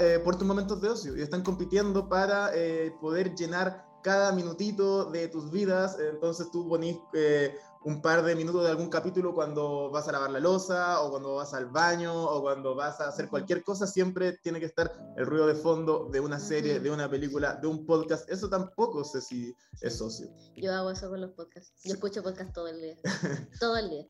eh, 0.00 0.20
por 0.24 0.34
tus 0.34 0.44
momentos 0.44 0.80
de 0.80 0.88
ocio 0.88 1.16
y 1.16 1.22
están 1.22 1.44
compitiendo 1.44 2.08
para 2.08 2.50
eh, 2.52 2.92
poder 3.00 3.32
llenar 3.36 3.86
cada 4.02 4.32
minutito 4.32 5.04
de 5.04 5.28
tus 5.28 5.52
vidas, 5.52 5.96
entonces 6.00 6.50
tú 6.50 6.68
ponís 6.68 6.96
eh, 7.14 7.54
un 7.84 8.02
par 8.02 8.24
de 8.24 8.34
minutos 8.34 8.64
de 8.64 8.70
algún 8.70 8.88
capítulo 8.88 9.34
cuando 9.34 9.90
vas 9.90 10.08
a 10.08 10.12
lavar 10.12 10.30
la 10.30 10.40
losa 10.40 11.00
o 11.02 11.10
cuando 11.10 11.36
vas 11.36 11.54
al 11.54 11.66
baño 11.66 12.12
o 12.14 12.42
cuando 12.42 12.74
vas 12.74 13.00
a 13.00 13.08
hacer 13.08 13.28
cualquier 13.28 13.62
cosa, 13.62 13.86
siempre 13.86 14.38
tiene 14.42 14.60
que 14.60 14.66
estar 14.66 14.92
el 15.16 15.26
ruido 15.26 15.46
de 15.46 15.54
fondo 15.54 16.08
de 16.10 16.20
una 16.20 16.38
serie, 16.38 16.80
de 16.80 16.90
una 16.90 17.08
película, 17.08 17.54
de 17.54 17.66
un 17.66 17.86
podcast. 17.86 18.28
Eso 18.30 18.48
tampoco 18.48 19.04
sé 19.04 19.20
si 19.20 19.54
es 19.80 19.98
socio. 19.98 20.28
Yo 20.56 20.72
hago 20.72 20.90
eso 20.90 21.08
con 21.08 21.20
los 21.20 21.30
podcasts. 21.32 21.72
Yo 21.84 21.94
escucho 21.94 22.22
podcast 22.22 22.52
todo 22.52 22.68
el 22.68 22.80
día. 22.80 22.96
todo 23.60 23.76
el 23.76 23.90
día. 23.90 24.06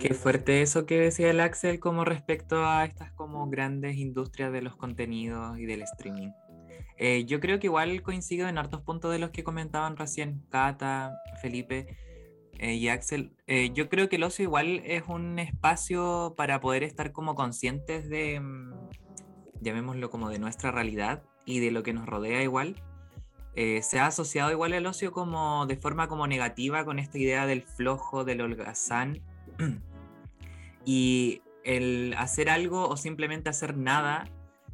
Qué 0.00 0.14
fuerte 0.14 0.62
eso 0.62 0.86
que 0.86 0.98
decía 0.98 1.30
el 1.30 1.40
Axel 1.40 1.78
como 1.78 2.04
respecto 2.04 2.64
a 2.64 2.84
estas 2.84 3.12
como 3.12 3.48
grandes 3.48 3.96
industrias 3.96 4.52
de 4.52 4.62
los 4.62 4.76
contenidos 4.76 5.58
y 5.58 5.66
del 5.66 5.82
streaming. 5.82 6.30
Eh, 6.98 7.24
yo 7.26 7.38
creo 7.38 7.60
que 7.60 7.68
igual 7.68 8.02
coincido 8.02 8.48
en 8.48 8.58
hartos 8.58 8.82
puntos 8.82 9.12
de 9.12 9.20
los 9.20 9.30
que 9.30 9.44
comentaban 9.44 9.96
recién 9.96 10.42
Cata, 10.50 11.16
Felipe 11.40 11.96
eh, 12.58 12.74
y 12.74 12.88
Axel. 12.88 13.32
Eh, 13.46 13.70
yo 13.72 13.88
creo 13.88 14.08
que 14.08 14.16
el 14.16 14.24
ocio 14.24 14.42
igual 14.42 14.82
es 14.84 15.04
un 15.06 15.38
espacio 15.38 16.34
para 16.36 16.60
poder 16.60 16.82
estar 16.82 17.12
como 17.12 17.36
conscientes 17.36 18.08
de, 18.08 18.40
mm, 18.40 18.72
llamémoslo 19.60 20.10
como 20.10 20.28
de 20.28 20.40
nuestra 20.40 20.72
realidad 20.72 21.22
y 21.46 21.60
de 21.60 21.70
lo 21.70 21.84
que 21.84 21.92
nos 21.92 22.06
rodea 22.06 22.42
igual. 22.42 22.82
se 23.56 23.98
ha 23.98 24.06
asociado 24.06 24.52
igual 24.52 24.72
el 24.72 24.86
ocio 24.86 25.10
como 25.10 25.66
de 25.66 25.76
forma 25.76 26.06
como 26.06 26.28
negativa 26.28 26.84
con 26.84 27.00
esta 27.00 27.18
idea 27.18 27.44
del 27.44 27.62
flojo, 27.62 28.24
del 28.24 28.40
holgazán. 28.40 29.20
y 30.84 31.42
el 31.64 32.14
hacer 32.16 32.50
algo 32.50 32.88
o 32.88 32.96
simplemente 32.96 33.50
hacer 33.50 33.76
nada 33.76 34.28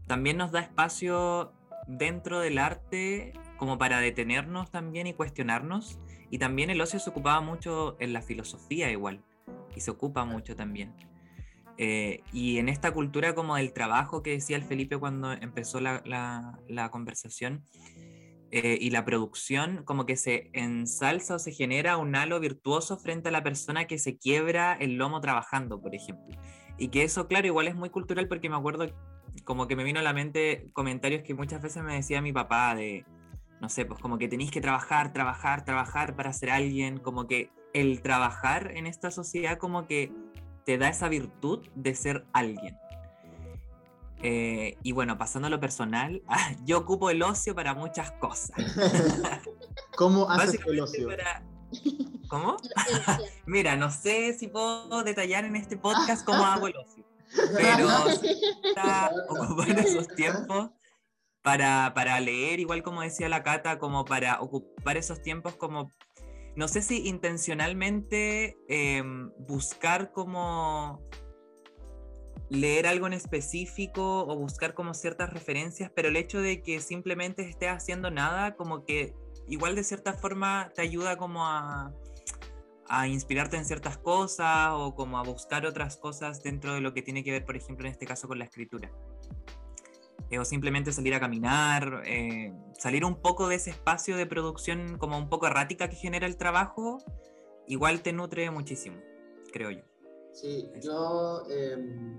también 0.07 0.37
nos 0.37 0.53
da 0.53 0.61
espacio 0.61 1.53
dentro 1.87 2.41
del 2.41 2.59
arte 2.59 3.33
como 3.57 3.79
para 3.79 4.01
detenernos 4.01 4.71
también 4.71 5.07
y 5.07 5.15
cuestionarnos. 5.15 5.99
Y 6.31 6.39
también 6.39 6.71
el 6.71 6.81
ocio 6.81 6.99
se 6.99 7.11
ocupaba 7.11 7.41
mucho 7.41 7.97
en 8.01 8.13
la 8.13 8.23
filosofía 8.23 8.91
igual, 8.91 9.23
y 9.77 9.81
se 9.81 9.91
ocupa 9.91 10.25
mucho 10.25 10.57
también. 10.57 10.93
Eh, 11.77 12.23
y 12.33 12.59
en 12.59 12.69
esta 12.69 12.93
cultura 12.93 13.35
como 13.35 13.57
del 13.57 13.73
trabajo 13.73 14.23
que 14.23 14.31
decía 14.31 14.57
el 14.57 14.63
Felipe 14.63 14.97
cuando 14.97 15.33
empezó 15.33 15.81
la, 15.81 16.03
la, 16.69 16.91
conversación 16.91 17.65
eh, 18.53 18.79
y 18.81 18.91
la 18.91 19.05
producción, 19.05 19.83
como 19.85 20.07
que 20.07 20.17
se 20.17 20.51
ensalza 20.53 21.35
o 21.35 21.39
se 21.41 21.51
genera 21.51 21.97
un 21.97 22.15
halo 22.15 22.39
virtuoso 22.39 22.97
frente 22.97 23.29
a 23.29 23.33
la 23.33 23.43
persona 23.43 23.87
que 23.87 23.99
se 23.99 24.17
quiebra 24.17 24.75
el 24.75 24.97
lomo 24.97 25.21
trabajando, 25.21 25.81
por 25.81 25.95
ejemplo. 25.95 26.39
Y 26.79 26.89
que 26.89 27.03
eso, 27.03 27.27
claro, 27.27 27.47
igual 27.47 27.67
es 27.67 27.75
muy 27.75 27.91
cultural 27.91 28.29
porque 28.29 28.49
me 28.49 28.57
acuerdo 28.57 28.87
como 29.45 29.67
que 29.67 29.77
me 29.77 29.85
vino 29.85 30.01
a 30.01 30.03
la 30.03 30.13
mente 30.13 30.69
comentarios 30.73 31.23
que 31.23 31.35
muchas 31.35 31.63
veces 31.63 31.83
me 31.83 31.95
decía 31.95 32.21
mi 32.21 32.33
papá 32.33 32.75
de, 32.75 33.05
no 33.61 33.69
sé, 33.69 33.85
pues 33.85 34.01
como 34.01 34.19
que 34.19 34.29
tenéis 34.29 34.51
que 34.51 34.61
trabajar, 34.61 35.13
trabajar, 35.13 35.65
trabajar 35.65 36.17
para 36.17 36.33
ser 36.33 36.51
alguien, 36.51 36.99
como 36.99 37.27
que 37.27 37.51
el 37.73 38.03
trabajar 38.03 38.73
en 38.75 38.87
esta 38.87 39.11
sociedad 39.11 39.59
como 39.59 39.87
que 39.87 40.13
te 40.65 40.79
da 40.79 40.89
esa 40.89 41.09
virtud 41.09 41.67
de 41.75 41.95
ser 41.95 42.27
alguien. 42.33 42.77
Eh, 44.23 44.79
y 44.83 44.93
bueno, 44.93 45.19
pasando 45.19 45.49
a 45.49 45.51
lo 45.51 45.61
personal, 45.61 46.23
yo 46.65 46.79
ocupo 46.79 47.11
el 47.11 47.23
ocio 47.23 47.55
para 47.55 47.75
muchas 47.75 48.13
cosas. 48.13 48.57
¿Cómo 49.97 50.31
haces 50.31 50.61
el 50.67 50.81
ocio? 50.81 51.09
¿Cómo? 52.29 52.57
Mira, 53.47 53.77
no 53.77 53.91
sé 53.91 54.33
si 54.33 54.49
puedo 54.49 55.03
detallar 55.03 55.45
en 55.45 55.57
este 55.57 55.77
podcast 55.77 56.25
cómo 56.25 56.45
hago 56.45 56.69
el 56.69 56.77
ocio 56.77 57.05
pero 57.55 57.89
está 58.63 59.13
ocupar 59.29 59.79
esos 59.79 60.09
tiempos 60.09 60.71
para, 61.43 61.93
para, 61.95 62.21
leer, 62.21 62.61
igual 62.61 62.83
como 62.83 63.03
decía 63.03 63.29
la 63.29 63.43
Cata, 63.43 63.79
como 63.79 64.05
para 64.05 64.41
ocupar 64.41 64.97
esos 64.97 65.21
tiempos 65.23 65.55
como, 65.57 65.91
no 66.57 66.69
sé 66.69 66.81
si 66.83 67.07
intencionalmente 67.07 68.57
em, 68.69 69.31
buscar 69.47 70.13
como 70.13 71.07
leer 72.49 72.87
algo 72.87 73.07
en 73.07 73.13
específico 73.13 74.27
o 74.27 74.37
buscar 74.37 74.75
como 74.75 74.95
ciertas 74.95 75.33
referencias, 75.33 75.91
pero 75.95 76.09
el 76.09 76.17
hecho 76.17 76.41
de 76.41 76.63
que 76.63 76.81
simplemente 76.81 77.49
estés 77.49 77.71
haciendo 77.71 78.11
nada, 78.11 78.57
como 78.57 78.85
que 78.85 79.15
igual 79.49 79.75
de 79.75 79.85
cierta 79.85 80.15
forma 80.15 80.73
te 80.75 80.83
ayuda 80.83 81.17
como 81.17 81.45
a, 81.45 81.93
a 82.89 83.09
inspirarte 83.09 83.57
en 83.57 83.65
ciertas 83.65 83.99
cosas 83.99 84.71
o 84.73 84.95
como 84.95 85.19
a 85.19 85.23
buscar 85.23 85.67
otras 85.67 85.97
cosas 85.97 86.43
dentro 86.43 86.75
de 86.75 86.81
lo 86.81 86.93
que 86.93 87.03
tiene 87.03 87.25
que 87.25 87.31
ver, 87.31 87.45
por 87.45 87.57
ejemplo, 87.57 87.87
en 87.87 87.93
este 87.93 88.07
caso 88.07 88.29
con 88.29 88.39
la 88.39 88.45
escritura. 88.45 88.91
Eh, 90.31 90.39
o 90.39 90.45
simplemente 90.45 90.93
salir 90.93 91.15
a 91.15 91.21
caminar, 91.21 92.03
eh, 92.07 92.53
salir 92.79 93.05
un 93.05 93.21
poco 93.21 93.49
de 93.49 93.57
ese 93.57 93.71
espacio 93.71 94.17
de 94.17 94.27
producción 94.27 94.99
como 94.99 95.19
un 95.19 95.29
poco 95.29 95.47
errática 95.47 95.89
que 95.89 95.97
genera 95.97 96.27
el 96.27 96.37
trabajo, 96.37 96.99
igual 97.67 98.03
te 98.03 98.13
nutre 98.13 98.51
muchísimo, 98.51 98.97
creo 99.53 99.71
yo. 99.71 99.83
Sí, 100.33 100.69
yo, 100.83 101.45
em, 101.49 102.19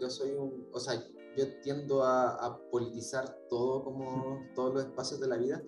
yo 0.00 0.10
soy 0.10 0.30
un, 0.32 0.68
o 0.72 0.80
sea, 0.80 0.94
yo 1.36 1.60
tiendo 1.60 2.02
a, 2.02 2.44
a 2.44 2.58
politizar 2.70 3.36
todo 3.48 3.84
como 3.84 4.44
todos 4.54 4.74
los 4.74 4.84
espacios 4.84 5.20
de 5.20 5.28
la 5.28 5.36
vida, 5.36 5.62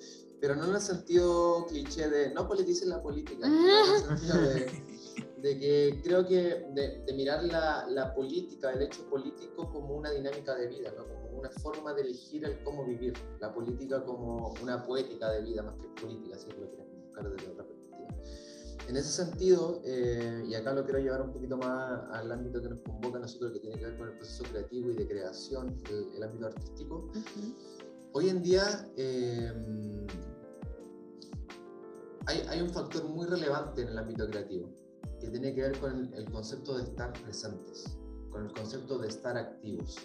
pero 0.47 0.57
no 0.57 0.67
en 0.67 0.75
el 0.75 0.81
sentido 0.83 1.65
cliché 1.67 2.07
de 2.11 2.35
no 2.35 2.47
politicen 2.47 2.91
la 2.91 3.03
política, 3.03 3.47
en 3.47 3.55
el 3.55 4.19
sentido 4.19 4.41
de, 5.39 5.59
que 5.59 6.03
creo 6.05 6.27
que 6.27 6.67
de, 6.75 7.15
mirar 7.15 7.45
la, 7.45 7.87
la, 7.89 8.15
política, 8.15 8.71
el 8.71 8.83
hecho 8.83 9.09
político 9.09 9.71
como 9.73 9.95
una 9.95 10.11
dinámica 10.11 10.55
de 10.55 10.67
vida, 10.67 10.93
¿no? 10.99 11.07
como 11.07 11.39
una 11.39 11.49
forma 11.49 11.95
de 11.95 12.03
elegir 12.03 12.45
el 12.45 12.63
cómo 12.63 12.85
vivir, 12.85 13.15
la 13.41 13.55
política 13.55 14.05
como 14.05 14.53
una 14.63 14.85
poética 14.85 15.31
de 15.31 15.41
vida 15.41 15.63
más 15.63 15.77
que 15.77 15.89
política, 15.99 16.37
si 16.37 16.51
lo 16.51 16.57
queremos 16.57 16.95
buscar 17.07 17.31
desde 17.31 17.51
otra 17.51 17.65
perspectiva. 17.65 18.09
En 18.87 18.97
ese 18.99 19.25
sentido, 19.25 19.81
eh, 19.83 20.45
y 20.47 20.55
acá 20.55 20.75
lo 20.75 20.85
quiero 20.85 20.99
llevar 20.99 21.23
un 21.23 21.33
poquito 21.33 21.57
más 21.57 22.03
al 22.11 22.31
ámbito 22.31 22.61
que 22.61 22.69
nos 22.69 22.81
convoca 22.81 23.17
a 23.17 23.21
nosotros, 23.23 23.51
que 23.53 23.61
tiene 23.61 23.79
que 23.79 23.87
ver 23.87 23.97
con 23.97 24.09
el 24.09 24.17
proceso 24.19 24.45
creativo 24.45 24.91
y 24.91 24.95
de 24.95 25.09
creación, 25.09 25.81
el, 25.89 26.23
ámbito 26.23 26.49
artístico, 26.49 27.11
hoy 28.13 28.29
en 28.29 28.43
día... 28.43 28.91
Eh, 28.99 29.51
hay, 32.27 32.61
un 32.61 32.71
factor 32.71 33.05
muy 33.05 33.27
relevante 33.27 33.83
en 33.83 33.89
el 33.89 33.99
ámbito 33.99 34.27
creativo 34.27 34.71
que 35.21 35.29
tiene 35.29 35.55
que 35.55 35.63
ver 35.63 35.79
con 35.79 36.13
el, 36.15 36.31
concepto 36.31 36.77
de 36.77 36.85
estar 36.85 37.13
presentes, 37.13 37.97
con 38.31 38.47
el 38.47 38.53
concepto 38.53 38.99
de 38.99 39.09
estar 39.09 39.37
activos. 39.37 39.97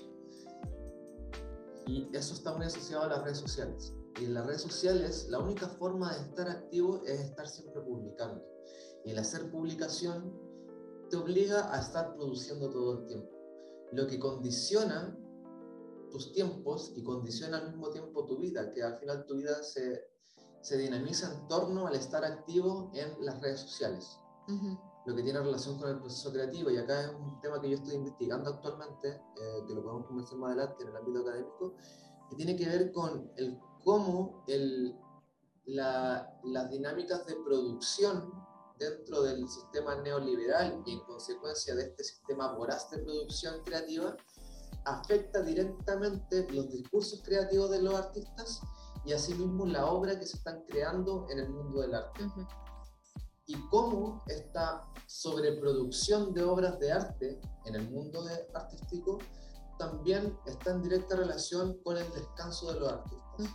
Y 1.86 2.08
eso 2.14 2.34
está 2.34 2.54
muy 2.56 2.66
asociado 2.66 3.04
a 3.04 3.08
las 3.08 3.24
redes 3.24 3.40
sociales. 3.40 3.94
Y 4.20 4.26
en 4.26 4.34
las 4.34 4.46
redes 4.46 4.62
sociales 4.62 5.28
la 5.30 5.40
única 5.40 5.68
forma 5.68 6.14
de 6.14 6.22
estar 6.22 6.50
activo 6.50 7.02
es 7.06 7.20
estar 7.20 7.48
siempre 7.48 7.82
publicando. 7.82 8.44
Y 9.06 9.12
el 9.12 9.20
hacer 9.20 9.50
publicación 9.50 10.34
te 11.10 11.18
obliga 11.18 11.74
a 11.74 11.80
estar 11.80 12.16
produciendo 12.16 12.70
todo 12.70 13.00
el 13.00 13.06
tiempo. 13.08 13.30
Lo 13.92 14.06
que 14.08 14.20
condiciona 14.20 15.18
tus 16.12 16.32
tiempos 16.34 16.94
y 16.96 17.04
condiciona 17.04 17.58
al 17.58 17.70
mismo 17.70 17.90
tiempo 17.90 18.26
tu 18.26 18.38
vida, 18.38 18.70
que 18.72 18.84
al 18.84 18.98
final 19.00 19.26
tu 19.26 19.36
vida 19.36 19.64
se 19.64 20.10
se 20.62 20.78
dinamiza 20.78 21.34
en 21.34 21.48
torno 21.48 21.88
al 21.88 21.96
estar 21.96 22.24
activo 22.24 22.92
en 22.94 23.13
las 23.25 23.39
redes 23.42 23.62
sociales. 23.62 24.20
Lo 25.06 25.16
que 25.16 25.24
tiene 25.24 25.39
relación 25.39 25.78
con 25.80 25.89
el 25.89 26.00
proceso 26.00 26.32
creativo, 26.32 26.72
y 26.72 26.78
acá 26.78 27.01
es 27.01 27.10
un 27.10 27.39
tema 27.39 27.62
que 27.62 27.70
yo 27.70 27.75
estoy 27.75 27.96
investigando 27.96 28.50
actualmente, 28.50 29.10
eh, 29.10 29.63
que 29.68 29.74
lo 29.74 29.84
podemos 29.84 30.08
conversar 30.08 30.38
más 30.39 30.51
adelante 30.51 30.84
en 30.84 30.89
el 30.89 30.98
ámbito 30.98 31.20
académico, 31.20 31.75
que 32.30 32.36
tiene 32.36 32.56
que 32.56 32.66
ver 32.68 32.92
con 32.92 33.32
el 33.38 33.60
cómo 33.84 34.44
el, 34.48 34.96
las 35.66 36.70
dinámicas 36.70 37.25
de 37.25 37.36
producción 37.46 38.34
dentro 38.78 39.22
del 39.22 39.48
sistema 39.48 39.96
neoliberal 39.96 40.82
y 40.86 40.94
en 40.94 41.00
consecuencia 41.01 41.75
de 41.75 41.84
este 41.84 42.04
sistema 42.04 42.54
voraz 42.54 42.89
de 42.89 43.00
producción 43.00 43.62
creativa 43.63 44.16
afecta 44.86 45.42
directamente 45.42 46.48
los 46.51 46.70
discursos 46.72 47.22
creativos 47.24 47.70
de 47.70 47.82
los 47.82 47.94
artistas 47.94 48.62
y 49.10 49.13
asimismo 49.13 49.66
la 49.66 49.88
obra 49.88 50.20
que 50.20 50.25
se 50.28 50.38
están 50.38 50.63
creando 50.68 51.25
en 51.32 51.39
el 51.39 51.50
mundo 51.50 51.82
del 51.82 51.96
arte. 51.96 52.28
Y 53.48 53.56
cómo 53.70 54.24
esta 54.28 54.88
sobreproducción 55.08 56.32
de 56.32 56.44
obras 56.44 56.78
de 56.78 56.92
arte 56.92 57.42
en 57.66 57.74
el 57.74 57.89
mundo 57.89 58.24
de 58.24 58.48
artístico 58.54 59.18
también 59.80 60.38
está 60.46 60.74
en 60.74 60.84
directa 60.84 61.16
relación 61.16 61.82
con 61.82 61.98
el 61.98 62.08
descanso 62.12 62.72
de 62.72 62.80
los 62.82 62.94
artistas. 62.94 63.48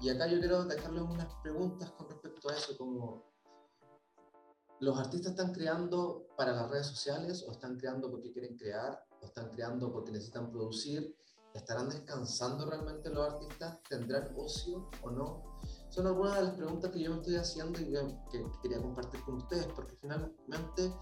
Y 0.00 0.08
acá 0.08 0.26
yo 0.26 0.38
quiero 0.38 0.64
dejarles 0.64 1.02
unas 1.02 1.34
preguntas 1.42 1.90
con 1.90 2.08
respecto 2.08 2.48
a 2.48 2.54
eso, 2.54 2.74
como 2.78 3.30
los 4.80 4.98
artistas 4.98 5.32
están 5.32 5.52
creando 5.52 6.28
para 6.34 6.52
las 6.52 6.70
redes 6.70 6.86
sociales 6.86 7.44
o 7.46 7.52
están 7.52 7.76
creando 7.76 8.10
porque 8.10 8.32
quieren 8.32 8.56
crear 8.56 9.04
o 9.20 9.26
están 9.26 9.50
creando 9.50 9.92
porque 9.92 10.12
necesitan 10.12 10.50
producir 10.50 11.14
¿Estarán 11.54 11.88
descansando 11.88 12.66
realmente 12.66 13.08
los 13.10 13.32
artistas? 13.32 13.80
¿Tendrán 13.88 14.34
ocio 14.36 14.90
o 15.02 15.10
no? 15.10 15.60
Son 15.88 16.04
algunas 16.08 16.34
de 16.34 16.42
las 16.42 16.54
preguntas 16.54 16.90
que 16.90 17.00
yo 17.00 17.10
me 17.10 17.16
estoy 17.18 17.36
haciendo 17.36 17.80
y 17.80 17.92
que, 18.30 18.44
quería 18.60 18.82
compartir 18.82 19.22
con 19.24 19.36
ustedes, 19.36 19.68
porque 19.68 19.96
finalmente 20.00 20.92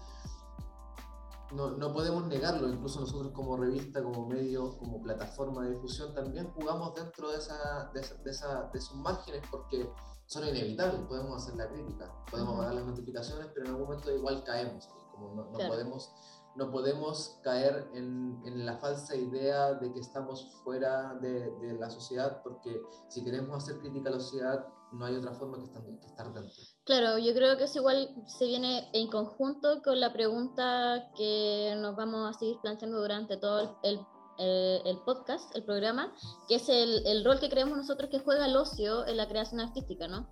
no, 1.53 1.71
no, 1.71 1.91
podemos 1.91 2.27
negarlo, 2.27 2.69
incluso 2.69 2.99
nosotros 2.99 3.31
como 3.33 3.57
revista, 3.57 4.03
como 4.03 4.27
medio, 4.27 4.77
como 4.77 5.01
plataforma 5.01 5.63
de 5.63 5.71
difusión, 5.71 6.13
también 6.13 6.51
jugamos 6.51 6.93
dentro 6.93 7.31
de, 7.31 7.37
esa, 7.37 7.89
de, 7.91 8.01
esa, 8.01 8.15
de, 8.15 8.31
esa, 8.31 8.69
de 8.71 8.79
esos 8.79 8.95
márgenes 8.97 9.41
porque 9.49 9.91
son 10.27 10.47
inevitables, 10.47 11.01
podemos 11.07 11.41
hacer 11.41 11.55
la 11.57 11.67
crítica, 11.67 12.11
podemos 12.29 12.57
pagar 12.57 12.75
las 12.75 12.85
notificaciones, 12.85 13.47
pero 13.53 13.65
en 13.65 13.71
algún 13.71 13.87
momento 13.87 14.11
igual 14.15 14.43
caemos, 14.43 14.87
como 15.11 15.33
no, 15.33 15.45
no 15.45 15.67
podemos 15.67 16.13
no 16.55 16.71
podemos 16.71 17.39
caer 17.43 17.87
en, 17.93 18.65
la 18.65 18.77
falsa 18.77 19.15
idea 19.15 19.73
de 19.73 19.91
que 19.91 19.99
estamos 19.99 20.53
fuera 20.63 21.15
de, 21.15 21.75
la 21.79 21.89
sociedad, 21.89 22.41
porque 22.43 22.81
si 23.09 23.23
queremos 23.23 23.63
hacer 23.63 23.79
crítica 23.79 24.09
a 24.09 24.13
la 24.13 24.19
sociedad, 24.19 24.67
no 24.91 25.05
hay 25.05 25.15
otra 25.15 25.33
forma 25.33 25.57
que 25.57 25.65
estar, 26.05 26.33
dentro. 26.33 26.53
Claro, 26.85 27.17
yo 27.17 27.33
creo 27.33 27.57
que 27.57 27.63
eso 27.63 27.79
igual 27.79 28.09
se 28.27 28.45
viene 28.45 28.89
en 28.93 29.09
conjunto 29.09 29.81
con 29.81 29.99
la 29.99 30.13
pregunta 30.13 31.11
que 31.15 31.75
nos 31.77 31.95
vamos 31.95 32.29
a 32.29 32.37
seguir 32.37 32.57
planteando 32.61 32.99
durante 32.99 33.37
todo 33.37 33.77
el, 33.81 33.99
el, 34.37 34.81
el 34.85 34.97
podcast, 34.99 35.55
el 35.55 35.63
programa, 35.63 36.13
que 36.47 36.55
es 36.55 36.69
el, 36.69 37.05
el, 37.07 37.25
rol 37.25 37.39
que 37.39 37.49
creemos 37.49 37.75
nosotros 37.75 38.09
que 38.11 38.19
juega 38.19 38.45
el 38.45 38.55
ocio 38.55 39.07
en 39.07 39.17
la 39.17 39.27
creación 39.27 39.59
artística, 39.61 40.07
¿no? 40.07 40.27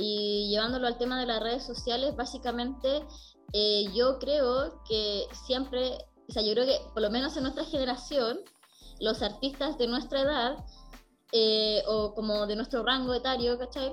Y 0.00 0.48
llevándolo 0.48 0.86
al 0.86 0.96
tema 0.96 1.18
de 1.18 1.26
las 1.26 1.42
redes 1.42 1.66
sociales, 1.66 2.14
básicamente 2.14 3.04
eh, 3.52 3.86
yo 3.92 4.20
creo 4.20 4.80
que 4.88 5.26
siempre, 5.32 5.98
o 6.28 6.32
sea, 6.32 6.40
yo 6.40 6.52
creo 6.52 6.66
que 6.66 6.80
por 6.94 7.02
lo 7.02 7.10
menos 7.10 7.36
en 7.36 7.42
nuestra 7.42 7.64
generación, 7.64 8.38
los 9.00 9.22
artistas 9.22 9.76
de 9.76 9.88
nuestra 9.88 10.20
edad, 10.20 10.64
eh, 11.32 11.82
o 11.88 12.14
como 12.14 12.46
de 12.46 12.54
nuestro 12.54 12.84
rango 12.84 13.12
etario, 13.12 13.58
¿cachai? 13.58 13.92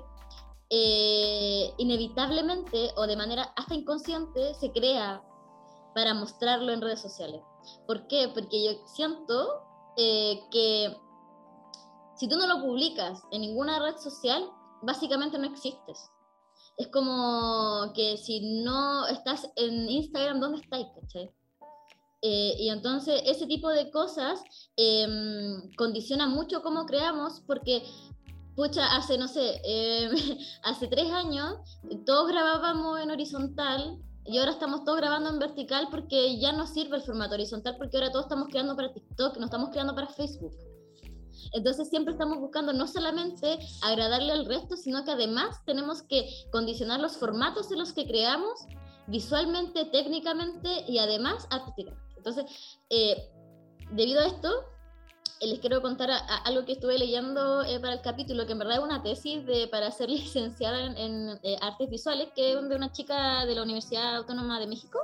Eh, 0.70 1.74
inevitablemente 1.80 2.92
o 2.98 3.08
de 3.08 3.18
manera 3.18 3.52
hasta 3.56 3.74
inconsciente 3.74 4.54
se 4.54 4.72
crea 4.72 5.24
para 5.96 6.14
mostrarlo 6.14 6.72
en 6.72 6.82
redes 6.82 7.02
sociales. 7.02 7.42
¿Por 7.88 8.06
qué? 8.06 8.30
Porque 8.32 8.64
yo 8.64 8.86
siento 8.86 9.64
que 9.96 10.96
si 12.16 12.28
tú 12.28 12.38
no 12.38 12.46
lo 12.46 12.62
publicas 12.62 13.24
en 13.32 13.42
ninguna 13.42 13.80
red 13.80 13.98
social, 13.98 14.52
básicamente 14.86 15.38
no 15.38 15.46
existes 15.46 16.10
es 16.78 16.88
como 16.88 17.92
que 17.94 18.18
si 18.18 18.64
no 18.64 19.08
estás 19.08 19.50
en 19.56 19.90
Instagram, 19.90 20.40
¿dónde 20.40 20.62
estáis? 20.62 20.88
Eh, 22.22 22.56
y 22.58 22.70
entonces 22.70 23.22
ese 23.26 23.46
tipo 23.46 23.70
de 23.70 23.92
cosas 23.92 24.42
eh, 24.78 25.08
condiciona 25.78 26.28
mucho 26.28 26.62
cómo 26.62 26.86
creamos 26.86 27.42
porque, 27.46 27.84
pucha, 28.56 28.96
hace, 28.96 29.18
no 29.18 29.28
sé, 29.28 29.62
eh, 29.64 30.10
hace 30.64 30.88
tres 30.88 31.12
años 31.12 31.56
todos 32.06 32.28
grabábamos 32.28 33.00
en 33.00 33.12
horizontal 33.12 34.00
y 34.26 34.40
ahora 34.40 34.52
estamos 34.52 34.84
todos 34.84 34.98
grabando 34.98 35.30
en 35.30 35.40
vertical 35.40 35.88
porque 35.92 36.40
ya 36.40 36.52
no 36.52 36.66
sirve 36.66 36.98
el 36.98 37.04
formato 37.04 37.36
horizontal 37.36 37.76
porque 37.78 37.98
ahora 37.98 38.12
todos 38.12 38.26
estamos 38.26 38.48
creando 38.50 38.76
para 38.76 38.92
TikTok, 38.92 39.38
no 39.38 39.46
estamos 39.46 39.70
creando 39.70 39.94
para 39.94 40.08
Facebook. 40.08 40.54
Entonces 41.54 41.90
siempre 41.90 42.14
estamos 42.14 42.40
buscando 42.40 42.74
no 42.74 42.88
solamente 42.88 43.60
agradarle 43.82 44.34
al 44.34 44.46
resto, 44.46 44.78
sino 44.78 45.04
que 45.04 45.12
además 45.12 45.64
tenemos 45.66 46.02
que 46.04 46.28
condicionar 46.52 47.00
los 47.00 47.18
formatos 47.18 47.72
en 47.72 47.80
los 47.80 47.94
que 47.94 48.06
creamos 48.06 48.66
visualmente, 49.08 49.86
técnicamente 49.86 50.86
y 50.88 50.98
además 50.98 51.48
artísticamente. 51.50 52.06
Entonces, 52.18 52.80
eh, 52.90 53.30
debido 53.92 54.22
a 54.22 54.26
esto, 54.26 54.50
eh, 55.40 55.48
les 55.48 55.60
quiero 55.60 55.82
contar 55.82 56.10
algo 56.46 56.66
que 56.66 56.74
estuve 56.74 56.98
leyendo 56.98 57.64
eh, 57.64 57.80
para 57.80 57.94
el 57.94 58.02
capítulo, 58.02 58.46
que 58.46 58.54
en 58.54 58.60
verdad 58.60 58.78
es 58.78 58.84
una 58.84 59.04
tesis 59.04 59.46
de, 59.46 59.68
para 59.68 59.92
ser 59.92 60.10
licenciada 60.10 60.86
en, 60.86 61.40
artes 61.62 61.90
visuales, 61.90 62.30
que 62.36 62.54
es 62.54 62.70
de 62.70 62.76
una 62.76 62.92
chica 62.92 63.46
de 63.46 63.56
la 63.56 63.64
Universidad 63.64 64.16
Autónoma 64.16 64.60
de 64.60 64.68
México, 64.68 65.00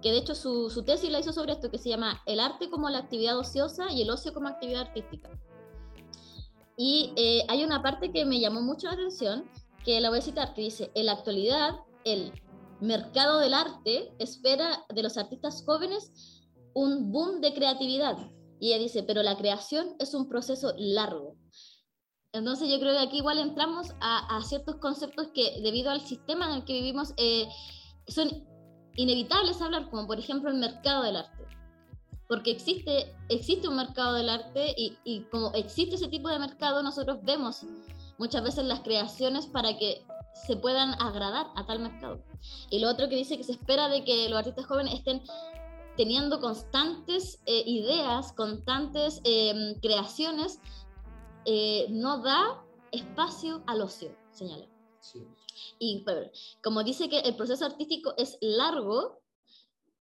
que 0.00 0.12
de 0.12 0.18
hecho 0.18 0.34
su, 0.34 0.70
su 0.70 0.84
tesis 0.84 1.10
la 1.10 1.18
hizo 1.18 1.32
sobre 1.32 1.52
esto, 1.52 1.70
que 1.70 1.78
se 1.78 1.88
llama 1.88 2.22
El 2.26 2.40
arte 2.40 2.70
como 2.70 2.88
la 2.90 2.98
actividad 2.98 3.38
ociosa 3.38 3.90
y 3.90 4.02
el 4.02 4.10
ocio 4.10 4.32
como 4.32 4.48
actividad 4.48 4.82
artística. 4.82 5.30
Y 6.76 7.12
eh, 7.16 7.44
hay 7.48 7.64
una 7.64 7.82
parte 7.82 8.10
que 8.10 8.24
me 8.24 8.40
llamó 8.40 8.60
mucho 8.60 8.88
la 8.88 8.94
atención, 8.94 9.48
que 9.84 10.00
la 10.00 10.10
voy 10.10 10.18
a 10.18 10.22
citar, 10.22 10.54
que 10.54 10.62
dice, 10.62 10.90
en 10.94 11.06
la 11.06 11.12
actualidad 11.12 11.76
el 12.04 12.32
mercado 12.80 13.38
del 13.38 13.54
arte 13.54 14.12
espera 14.18 14.84
de 14.92 15.02
los 15.02 15.16
artistas 15.16 15.62
jóvenes 15.64 16.42
un 16.74 17.12
boom 17.12 17.40
de 17.40 17.54
creatividad. 17.54 18.16
Y 18.60 18.72
ella 18.72 18.82
dice, 18.82 19.02
pero 19.02 19.22
la 19.22 19.36
creación 19.36 19.94
es 19.98 20.14
un 20.14 20.28
proceso 20.28 20.72
largo. 20.76 21.36
Entonces 22.32 22.68
yo 22.68 22.80
creo 22.80 22.92
que 22.92 23.06
aquí 23.06 23.18
igual 23.18 23.38
entramos 23.38 23.94
a, 24.00 24.40
ciertos 24.42 24.76
conceptos 24.76 25.28
que 25.32 25.60
debido 25.62 25.90
al 25.90 26.00
sistema 26.00 26.46
en 26.46 26.56
el 26.56 26.64
que 26.64 26.72
vivimos 26.72 27.14
eh, 27.16 27.46
son 28.08 28.44
inevitables 28.96 29.60
hablar, 29.62 29.88
como 29.88 30.06
por 30.06 30.18
ejemplo 30.18 30.50
el 30.50 30.56
mercado 30.56 31.04
del 31.04 31.16
arte 31.16 31.44
porque 32.34 32.50
existe, 32.50 33.14
existe 33.28 33.68
un 33.68 33.76
mercado 33.76 34.14
del 34.14 34.28
arte 34.28 34.74
y, 34.76 34.98
y, 35.04 35.20
como 35.30 35.52
existe 35.52 35.94
ese 35.94 36.08
tipo 36.08 36.28
de 36.28 36.40
mercado, 36.40 36.82
nosotros 36.82 37.18
vemos 37.22 37.62
muchas 38.18 38.42
veces 38.42 38.64
las 38.64 38.80
creaciones 38.80 39.46
para 39.46 39.78
que 39.78 40.04
se 40.44 40.56
puedan 40.56 41.00
agradar 41.00 41.46
a 41.54 41.64
tal 41.64 41.78
mercado. 41.78 42.24
Y 42.70 42.80
lo 42.80 42.90
otro 42.90 43.08
que 43.08 43.14
dice 43.14 43.36
que 43.36 43.44
se 43.44 43.52
espera 43.52 43.88
de 43.88 44.02
que 44.02 44.28
los 44.28 44.36
artistas 44.36 44.66
jóvenes 44.66 44.94
estén 44.94 45.22
teniendo 45.96 46.40
constantes 46.40 47.40
eh, 47.46 47.62
ideas, 47.66 48.32
constantes 48.32 49.20
eh, 49.22 49.76
creaciones, 49.80 50.58
eh, 51.44 51.86
no 51.90 52.20
da 52.20 52.64
espacio 52.90 53.62
al 53.68 53.80
ocio, 53.80 54.12
señala. 54.32 54.66
Sí. 54.98 55.24
Y 55.78 56.04
como 56.64 56.82
dice 56.82 57.08
que 57.08 57.20
el 57.20 57.36
proceso 57.36 57.64
artístico 57.64 58.12
es 58.16 58.38
largo, 58.40 59.20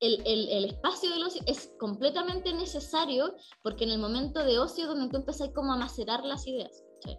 el, 0.03 0.21
el, 0.27 0.49
el, 0.49 0.65
espacio 0.67 1.11
del 1.11 1.23
ocio 1.23 1.41
es 1.47 1.73
completamente 1.79 2.53
necesario 2.53 3.35
porque 3.63 3.85
en 3.85 3.91
el 3.91 3.99
momento 3.99 4.45
de 4.45 4.59
ocio 4.59 4.87
donde 4.87 5.09
tú 5.09 5.17
empiezas 5.17 5.51
como 5.55 5.73
a 5.73 5.77
macerar 5.77 6.25
las 6.25 6.47
ideas. 6.47 6.83
¿sí? 7.05 7.17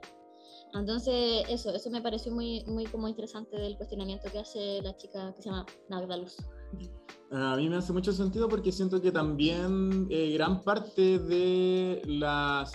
Entonces, 0.73 1.45
eso, 1.49 1.69
eso 1.73 1.89
me 1.91 2.01
pareció 2.01 2.31
muy, 2.31 2.63
muy 2.65 2.85
como 2.85 3.07
interesante 3.07 3.57
del 3.57 3.77
cuestionamiento 3.77 4.29
que 4.31 4.39
hace 4.39 4.81
la 4.81 4.95
chica 4.97 5.33
que 5.35 5.43
se 5.43 5.49
llama 5.49 5.65
Nagda 5.89 6.17
Luz. 6.17 6.35
A 7.31 7.55
mí 7.55 7.69
me 7.69 7.77
hace 7.77 7.93
mucho 7.93 8.11
sentido 8.11 8.49
porque 8.49 8.71
siento 8.71 9.01
que 9.01 9.11
también 9.11 10.07
eh, 10.09 10.31
gran 10.33 10.61
parte 10.63 11.19
de 11.19 12.01
las 12.05 12.73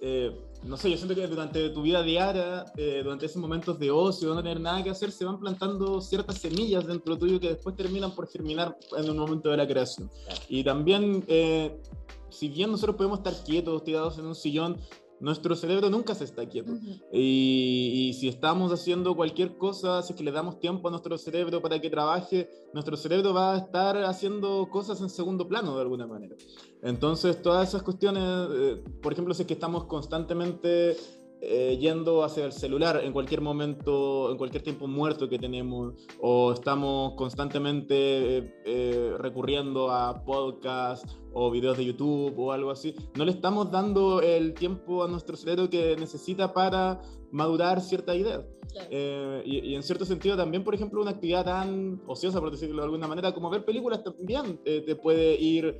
eh, 0.00 0.36
no 0.64 0.76
sé, 0.76 0.90
yo 0.90 0.96
siento 0.96 1.14
que 1.14 1.26
durante 1.26 1.70
tu 1.70 1.82
vida 1.82 2.02
diaria, 2.02 2.64
eh, 2.76 3.00
durante 3.02 3.26
esos 3.26 3.40
momentos 3.40 3.78
de 3.78 3.90
ocio, 3.90 4.34
no 4.34 4.42
tener 4.42 4.60
nada 4.60 4.82
que 4.82 4.90
hacer, 4.90 5.12
se 5.12 5.24
van 5.24 5.38
plantando 5.38 6.00
ciertas 6.00 6.38
semillas 6.38 6.86
dentro 6.86 7.16
tuyo 7.16 7.38
que 7.38 7.50
después 7.50 7.76
terminan 7.76 8.14
por 8.14 8.28
germinar 8.28 8.76
en 8.96 9.10
un 9.10 9.16
momento 9.16 9.50
de 9.50 9.56
la 9.56 9.66
creación. 9.66 10.10
Y 10.48 10.64
también, 10.64 11.24
eh, 11.28 11.80
si 12.28 12.48
bien 12.48 12.70
nosotros 12.70 12.96
podemos 12.96 13.18
estar 13.18 13.34
quietos, 13.44 13.84
tirados 13.84 14.18
en 14.18 14.26
un 14.26 14.34
sillón, 14.34 14.76
nuestro 15.20 15.54
cerebro 15.56 15.90
nunca 15.90 16.14
se 16.14 16.24
está 16.24 16.46
quieto. 16.46 16.72
y, 17.12 18.14
si 18.18 18.28
estamos 18.28 18.72
haciendo 18.72 19.14
cualquier 19.14 19.56
cosa, 19.56 20.02
si 20.02 20.12
es 20.12 20.16
que 20.16 20.24
le 20.24 20.32
damos 20.32 20.58
tiempo 20.58 20.88
a 20.88 20.90
nuestro 20.90 21.16
cerebro 21.18 21.60
para 21.62 21.80
que 21.80 21.90
trabaje, 21.90 22.48
nuestro 22.72 22.96
cerebro 22.96 23.32
va 23.32 23.54
a 23.54 23.58
estar 23.58 23.96
haciendo 24.04 24.68
cosas 24.70 25.00
en 25.00 25.10
segundo 25.10 25.46
plano 25.46 25.74
de 25.74 25.82
alguna 25.82 26.06
manera. 26.06 26.36
Entonces, 26.82 27.40
todas 27.42 27.68
esas 27.68 27.82
cuestiones, 27.82 28.22
eh, 28.52 28.82
por 29.02 29.12
ejemplo, 29.12 29.34
si 29.34 29.42
es 29.42 29.48
que 29.48 29.54
estamos 29.54 29.84
constantemente 29.84 30.96
eh, 31.40 31.78
yendo 31.80 32.24
hacia 32.24 32.44
el 32.44 32.52
celular 32.52 33.00
en 33.04 33.12
cualquier 33.12 33.40
momento, 33.40 34.32
en 34.32 34.36
cualquier 34.36 34.62
tiempo 34.62 34.88
muerto 34.88 35.28
que 35.28 35.38
tenemos, 35.38 35.94
o 36.20 36.52
estamos 36.52 37.14
constantemente 37.14 38.54
eh, 38.64 39.14
recurriendo 39.18 39.90
a 39.90 40.24
podcasts 40.24 41.16
o 41.32 41.48
videos 41.52 41.78
de 41.78 41.84
YouTube 41.84 42.34
o 42.36 42.50
algo 42.50 42.72
así, 42.72 42.92
no 43.14 43.24
le 43.24 43.30
estamos 43.30 43.70
dando 43.70 44.20
el 44.20 44.52
tiempo 44.54 45.04
a 45.04 45.08
nuestro 45.08 45.36
cerebro 45.36 45.70
que 45.70 45.94
necesita 45.96 46.52
para 46.52 47.00
madurar 47.30 47.80
cierta 47.80 48.16
idea. 48.16 48.44
Eh, 48.90 49.42
y, 49.46 49.74
en 49.74 49.82
cierto 49.84 50.04
sentido 50.04 50.36
también, 50.36 50.64
por 50.64 50.74
ejemplo, 50.74 51.00
una 51.00 51.12
actividad 51.12 51.44
tan 51.44 52.02
ociosa, 52.08 52.40
por 52.40 52.50
decirlo 52.50 52.78
de 52.78 52.84
alguna 52.84 53.06
manera, 53.06 53.32
como 53.32 53.48
ver 53.48 53.64
películas 53.64 54.02
también 54.02 54.58
te 54.64 54.96
puede 54.96 55.40
ir 55.40 55.78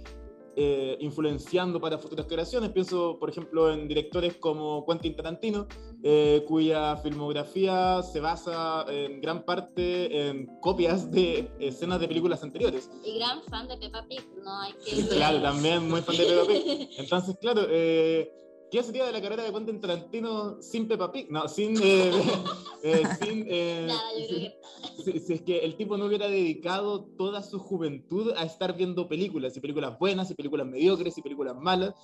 eh, 0.61 0.97
influenciando 0.99 1.81
para 1.81 1.99
futuras 1.99 2.27
creaciones. 2.27 2.71
Pienso, 2.71 3.17
por 3.21 3.31
ejemplo, 3.31 3.73
en 3.73 3.87
directores 3.87 4.35
como 4.39 4.85
Quentin 4.85 5.15
Tarantino, 5.15 5.69
eh, 6.03 6.45
cuya 6.49 6.97
filmografía 6.97 8.03
se 8.03 8.19
basa 8.19 8.85
en 8.89 9.21
gran 9.21 9.45
parte 9.45 10.29
en 10.29 10.47
copias 10.61 11.13
de 11.13 11.49
escenas 11.61 12.01
de 12.01 12.09
películas 12.09 12.43
anteriores. 12.43 12.91
Y 13.05 13.21
gran 13.21 13.41
fan 13.45 13.69
de 13.69 13.77
Peppa 13.77 14.05
Pig, 14.09 14.27
no 14.43 14.61
hay 14.61 14.73
que... 14.85 15.07
claro, 15.15 15.41
también 15.43 15.89
muy 15.89 16.01
fan 16.01 16.17
de 16.17 16.25
Peppa 16.25 16.47
Pig. 16.49 16.89
Entonces, 16.99 17.37
claro, 17.41 17.63
eh, 17.71 18.29
¿Qué 18.71 18.83
sería 18.83 19.07
de 19.07 19.13
la 19.13 19.23
carrera 19.23 19.45
de 19.45 19.53
Quentin 19.53 19.81
Tarantino 19.81 20.61
sin 20.61 20.87
Peppa 20.87 21.11
Pig? 21.11 21.31
No, 21.31 21.49
sin. 21.49 21.75
Eh, 21.83 22.11
eh, 22.83 23.03
sin 23.21 23.45
eh, 23.49 23.89
si, 25.03 25.33
es 25.33 25.43
que 25.43 25.61
el 25.61 25.77
tipo 25.77 25.97
no 25.97 26.05
hubiera 26.05 26.29
dedicado 26.29 27.05
toda 27.17 27.43
su 27.43 27.59
juventud 27.59 28.33
a 28.37 28.45
estar 28.45 28.77
viendo 28.77 29.09
películas, 29.09 29.57
y 29.57 29.61
películas 29.61 29.99
buenas, 29.99 30.31
y 30.31 30.35
películas 30.35 30.67
mediocres, 30.67 31.17
y 31.17 31.23
películas 31.23 31.57
malas. 31.57 31.95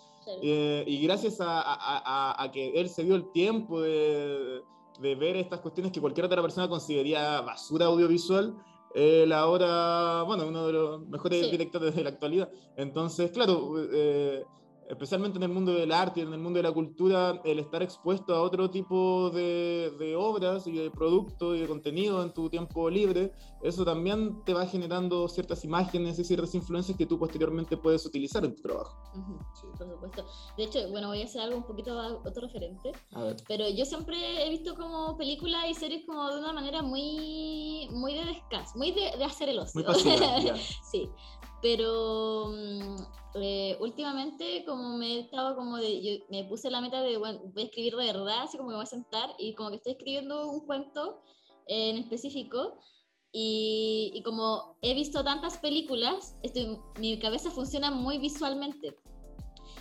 y 0.42 1.02
gracias 1.02 1.40
a, 1.40 1.60
a, 1.60 2.42
a, 2.42 2.50
que 2.50 2.80
él 2.80 2.88
se 2.88 3.04
dio 3.04 3.14
el 3.14 3.30
tiempo 3.32 3.82
de, 3.82 4.62
de, 5.00 5.14
ver 5.16 5.36
estas 5.36 5.60
cuestiones 5.60 5.92
que 5.92 6.00
cualquier 6.00 6.26
otra 6.26 6.40
persona 6.40 6.68
consideraría 6.68 7.42
basura 7.42 7.86
audiovisual, 7.86 8.54
el 8.94 9.32
ahora, 9.32 10.22
bueno, 10.22 10.46
uno 10.46 10.66
de 10.66 10.72
los 10.72 11.06
mejores 11.08 11.44
Sí. 11.44 11.50
directores 11.50 11.94
de 11.94 12.04
la 12.04 12.10
actualidad. 12.10 12.48
Entonces, 12.76 13.30
claro, 13.32 13.74
eh, 13.92 14.44
especialmente 14.88 15.38
en 15.38 15.42
el 15.44 15.48
mundo 15.48 15.72
del 15.72 15.92
arte 15.92 16.20
y 16.20 16.22
en 16.22 16.32
el 16.32 16.38
mundo 16.40 16.58
de 16.58 16.62
la 16.64 16.72
cultura, 16.72 17.40
el 17.44 17.58
estar 17.58 17.82
expuesto 17.82 18.34
a 18.34 18.42
otro 18.42 18.70
tipo 18.70 19.30
de, 19.30 19.92
de 19.98 20.16
obras 20.16 20.66
y 20.66 20.72
de 20.72 20.90
productos 20.90 21.56
y 21.56 21.60
de 21.60 21.68
contenido 21.68 22.22
en 22.22 22.32
tu 22.32 22.48
tiempo 22.50 22.88
libre, 22.90 23.32
eso 23.62 23.84
también 23.84 24.42
te 24.44 24.52
va 24.54 24.66
generando 24.66 25.26
ciertas 25.28 25.64
imágenes 25.64 26.18
y 26.18 26.24
ciertas 26.24 26.54
influencias 26.54 26.96
que 26.98 27.06
tú 27.06 27.18
posteriormente 27.18 27.76
puedes 27.76 28.04
utilizar 28.06 28.44
en 28.44 28.54
tu 28.54 28.62
trabajo. 28.62 28.96
Sí, 29.54 29.66
por 29.78 29.88
supuesto. 29.90 30.24
De 30.56 30.64
hecho, 30.64 30.88
bueno, 30.90 31.08
voy 31.08 31.22
a 31.22 31.24
hacer 31.24 31.40
algo 31.42 31.56
un 31.58 31.64
poquito 31.64 31.98
a- 31.98 32.14
otro 32.14 32.42
referente, 32.46 32.92
A 33.12 33.22
ver. 33.22 33.36
pero 33.48 33.68
yo 33.68 33.84
siempre 33.84 34.46
he 34.46 34.50
visto 34.50 34.74
como 34.74 35.16
películas 35.16 35.64
y 35.70 35.74
series 35.74 36.04
como 36.06 36.30
de 36.30 36.38
una 36.40 36.52
manera 36.52 36.82
muy, 36.82 37.88
muy 37.92 38.14
de 38.14 38.24
descanso, 38.26 38.76
muy 38.76 38.92
de, 38.92 39.12
de 39.16 39.24
hacer 39.24 39.48
el 39.48 39.58
ocio. 39.58 39.72
Muy 39.74 39.84
pasiva. 39.84 40.14
sí, 40.90 41.08
pero 41.62 42.50
mm, 42.52 42.96
eh, 43.34 43.76
últimamente 43.80 44.64
como 44.64 44.96
me 44.96 45.16
he 45.16 45.20
estado 45.20 45.56
como 45.56 45.76
de, 45.76 46.02
yo 46.02 46.24
me 46.30 46.44
puse 46.44 46.70
la 46.70 46.80
meta 46.80 47.02
de, 47.02 47.16
bueno, 47.16 47.40
voy 47.52 47.64
a 47.64 47.66
escribir 47.66 47.96
de 47.96 48.06
verdad, 48.06 48.42
así 48.42 48.56
como 48.56 48.70
me 48.70 48.76
voy 48.76 48.84
a 48.84 48.86
sentar 48.86 49.30
y 49.38 49.54
como 49.54 49.70
que 49.70 49.76
estoy 49.76 49.92
escribiendo 49.92 50.48
un 50.50 50.64
cuento 50.66 51.20
en 51.66 51.96
específico 51.98 52.78
y, 53.32 54.22
como 54.24 54.78
he 54.80 54.94
visto 54.94 55.24
tantas 55.24 55.58
películas, 55.58 56.36
estoy, 56.44 56.78
mi 57.00 57.18
cabeza 57.18 57.50
funciona 57.50 57.90
muy 57.90 58.18
visualmente. 58.18 58.96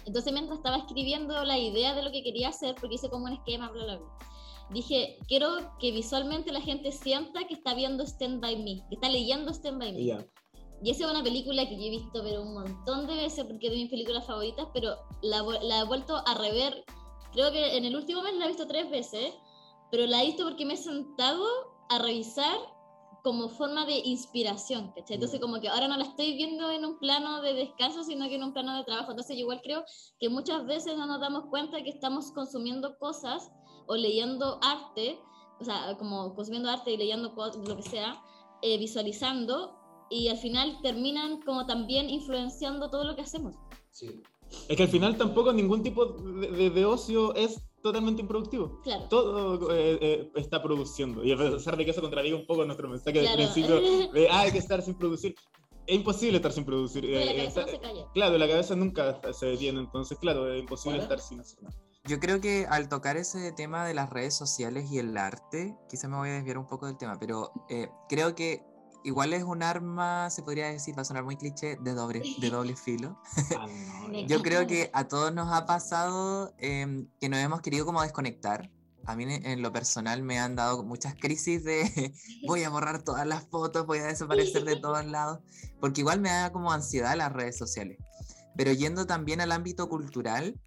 Entonces 0.06 0.34
mientras 0.34 0.58
estaba 0.58 0.78
escribiendo 0.78 1.44
la 1.44 1.60
idea 1.60 1.94
de 1.94 2.02
lo 2.02 2.12
que 2.12 2.24
quería 2.24 2.50
hacer, 2.50 2.74
porque 2.76 2.96
hice 2.96 3.12
como 3.12 3.26
un 3.26 3.34
esquema, 3.34 3.70
bla, 3.70 3.84
bla, 3.84 4.02
dije, 4.72 5.20
quiero 5.28 5.78
que 5.80 5.92
visualmente 5.92 6.52
la 6.52 6.62
gente 6.62 6.92
sienta 6.92 7.46
que 7.48 7.54
está 7.54 7.76
viendo 7.76 8.04
Stand 8.04 8.42
By 8.42 8.58
Me, 8.58 8.84
que 8.90 8.96
está 8.96 9.10
leyendo 9.10 9.52
Stand 9.52 9.80
By 9.80 9.94
Me. 9.94 10.28
Y 10.84 10.92
esa 10.92 11.06
es 11.06 11.12
una 11.12 11.24
película 11.24 11.68
que 11.68 11.78
yo 11.78 11.84
he 11.84 11.90
visto 11.90 12.22
pero 12.24 12.42
un 12.42 12.56
montón 12.56 13.08
de 13.08 13.16
veces 13.16 13.46
porque 13.46 13.68
es 13.68 13.72
de 13.72 13.80
mis 13.80 13.90
películas 13.90 14.26
favoritas, 14.28 14.68
pero 14.74 14.98
la, 15.22 15.42
la 15.62 15.80
he 15.80 15.84
vuelto 15.86 16.22
a 16.26 16.34
rever, 16.34 16.84
creo 17.32 17.52
que 17.52 17.78
en 17.78 17.86
el 17.86 17.96
último 17.96 18.22
mes 18.22 18.34
la 18.36 18.46
he 18.46 18.50
visto 18.50 18.68
tres 18.68 18.90
veces, 18.90 19.34
pero 19.90 20.06
la 20.08 20.22
he 20.22 20.26
visto 20.26 20.44
porque 20.44 20.66
me 20.66 20.74
he 20.74 20.78
sentado 20.78 21.46
a 21.90 22.00
revisar 22.00 22.58
como 23.24 23.48
forma 23.48 23.86
de 23.86 24.00
inspiración, 24.00 24.92
¿cachai? 24.94 25.16
Entonces 25.16 25.40
como 25.40 25.62
que 25.62 25.70
ahora 25.70 25.88
no 25.88 25.96
la 25.96 26.04
estoy 26.04 26.36
viendo 26.36 26.70
en 26.70 26.84
un 26.84 27.00
plano 27.00 27.42
de 27.42 27.54
descanso, 27.54 28.04
sino 28.04 28.28
que 28.28 28.36
en 28.36 28.44
un 28.44 28.52
plano 28.52 28.76
de 28.76 28.84
trabajo. 28.84 29.12
Entonces 29.12 29.38
yo 29.38 29.44
igual 29.44 29.62
creo 29.64 29.86
que 30.20 30.28
muchas 30.28 30.66
veces 30.66 30.98
no 30.98 31.06
nos 31.06 31.22
damos 31.22 31.46
cuenta 31.46 31.82
que 31.82 31.90
estamos 31.90 32.34
consumiendo 32.34 32.98
cosas 32.98 33.50
o 33.88 33.96
leyendo 33.96 34.60
arte, 34.62 35.18
o 35.62 35.64
sea, 35.64 35.96
como 35.98 36.36
consumiendo 36.36 36.70
arte 36.70 36.92
y 36.92 36.98
leyendo 36.98 37.34
lo 37.66 37.76
que 37.78 37.84
sea, 37.84 38.22
eh, 38.62 38.78
visualizando 38.78 39.83
y 40.14 40.30
al 40.30 40.38
final 40.38 40.78
terminan 40.82 41.42
como 41.42 41.66
también 41.66 42.10
influenciando 42.10 42.90
todo 42.90 43.04
lo 43.04 43.16
que 43.16 43.22
hacemos. 43.24 43.56
Sí. 43.92 44.22
Es 44.70 44.78
que 44.78 44.84
al 44.84 44.90
final 44.90 45.18
tampoco 45.18 45.52
ningún 45.52 45.82
tipo 45.82 46.06
de, 46.06 46.52
de- 46.52 46.70
de 46.70 46.86
ocio 46.86 47.34
es 47.36 47.60
totalmente 47.82 48.22
improductivo. 48.22 48.80
Claro. 48.84 49.06
Todo 49.10 49.76
eh, 49.76 49.98
eh, 50.02 50.32
está 50.36 50.62
produciendo. 50.62 51.24
Y 51.24 51.32
a 51.32 51.38
pesar 51.38 51.76
de 51.76 51.84
que 51.86 51.92
eso 51.92 52.02
contradiga 52.02 52.36
un 52.36 52.46
poco 52.46 52.64
nuestro 52.64 52.88
mensaje 52.88 53.20
Claro. 53.22 53.38
del 53.38 53.50
principio 53.52 53.82
de 54.14 54.30
"Ah, 54.30 54.42
hay 54.42 54.52
que 54.52 54.60
estar 54.60 54.82
sin 54.82 54.94
producir, 54.94 55.36
es 55.88 55.96
imposible 55.96 56.38
estar 56.38 56.52
sin 56.54 56.64
producir. 56.66 57.02
Pero 57.04 57.26
la 57.26 57.32
Eh, 57.32 57.36
cabeza 57.38 57.60
está- 57.62 57.62
no 57.62 57.68
se 57.68 57.80
calla. 57.80 58.12
Claro, 58.14 58.38
la 58.38 58.48
cabeza 58.48 58.76
nunca 58.76 59.20
se 59.34 59.46
detiene, 59.48 59.80
entonces, 59.80 60.18
claro, 60.20 60.52
es 60.54 60.60
imposible 60.62 61.00
estar 61.00 61.20
sin 61.20 61.40
hacer 61.42 61.62
nada. 61.64 61.76
Yo 62.06 62.20
creo 62.20 62.40
que 62.42 62.66
al 62.70 62.90
tocar 62.90 63.16
ese 63.18 63.54
tema 63.54 63.86
de 63.88 63.94
las 63.94 64.10
redes 64.10 64.36
sociales 64.36 64.92
y 64.92 65.00
el 65.00 65.16
arte, 65.18 65.76
quizá 65.90 66.08
me 66.10 66.18
voy 66.18 66.30
a 66.30 66.34
desviar 66.34 66.58
un 66.58 66.68
poco 66.68 66.86
del 66.86 66.98
tema, 66.98 67.18
pero 67.20 67.52
eh, 67.70 67.88
creo 68.10 68.36
que 68.36 68.62
igual 69.04 69.34
es 69.34 69.44
un 69.44 69.64
arma, 69.64 70.30
se 70.30 70.44
podría 70.44 70.68
decir, 70.68 70.98
va 70.98 71.02
a 71.02 71.06
sonar 71.06 71.24
muy 71.24 71.38
cliché, 71.38 71.78
de 71.82 71.94
doble, 71.94 72.22
de 72.40 72.50
doble 72.50 72.76
filo. 72.76 73.20
Ah. 73.58 73.68
Yo 74.28 74.42
creo 74.42 74.68
que 74.68 74.90
a 74.94 75.08
todos 75.08 75.34
nos 75.34 75.52
ha 75.52 75.66
pasado 75.66 76.54
em, 76.58 77.08
que 77.20 77.30
nos 77.30 77.40
hemos 77.40 77.62
querido 77.62 77.86
como 77.86 78.02
desconectar. 78.02 78.70
A 79.06 79.18
mí 79.18 79.24
en 79.24 79.46
en 79.46 79.62
lo 79.62 79.74
personal 79.74 80.24
me 80.24 80.40
han 80.40 80.56
dado 80.56 80.84
muchas 80.84 81.16
crisis 81.16 81.64
de 81.64 82.14
voy 82.48 82.64
a 82.64 82.70
borrar 82.70 83.04
todas 83.04 83.28
las 83.28 83.46
fotos, 83.48 83.86
voy 83.86 84.00
a 84.00 84.06
desaparecer 84.06 84.64
de 84.64 84.78
todos 84.78 85.06
lados, 85.06 85.40
porque 85.82 86.02
igual 86.02 86.22
me 86.22 86.30
da 86.30 86.54
como 86.54 86.72
ansiedad 86.72 87.16
las 87.18 87.32
redes 87.34 87.58
sociales. 87.58 87.98
Pero 88.56 88.72
yendo 88.72 89.06
también 89.06 89.42
al 89.42 89.52
ámbito 89.52 89.90
cultural, 89.90 90.58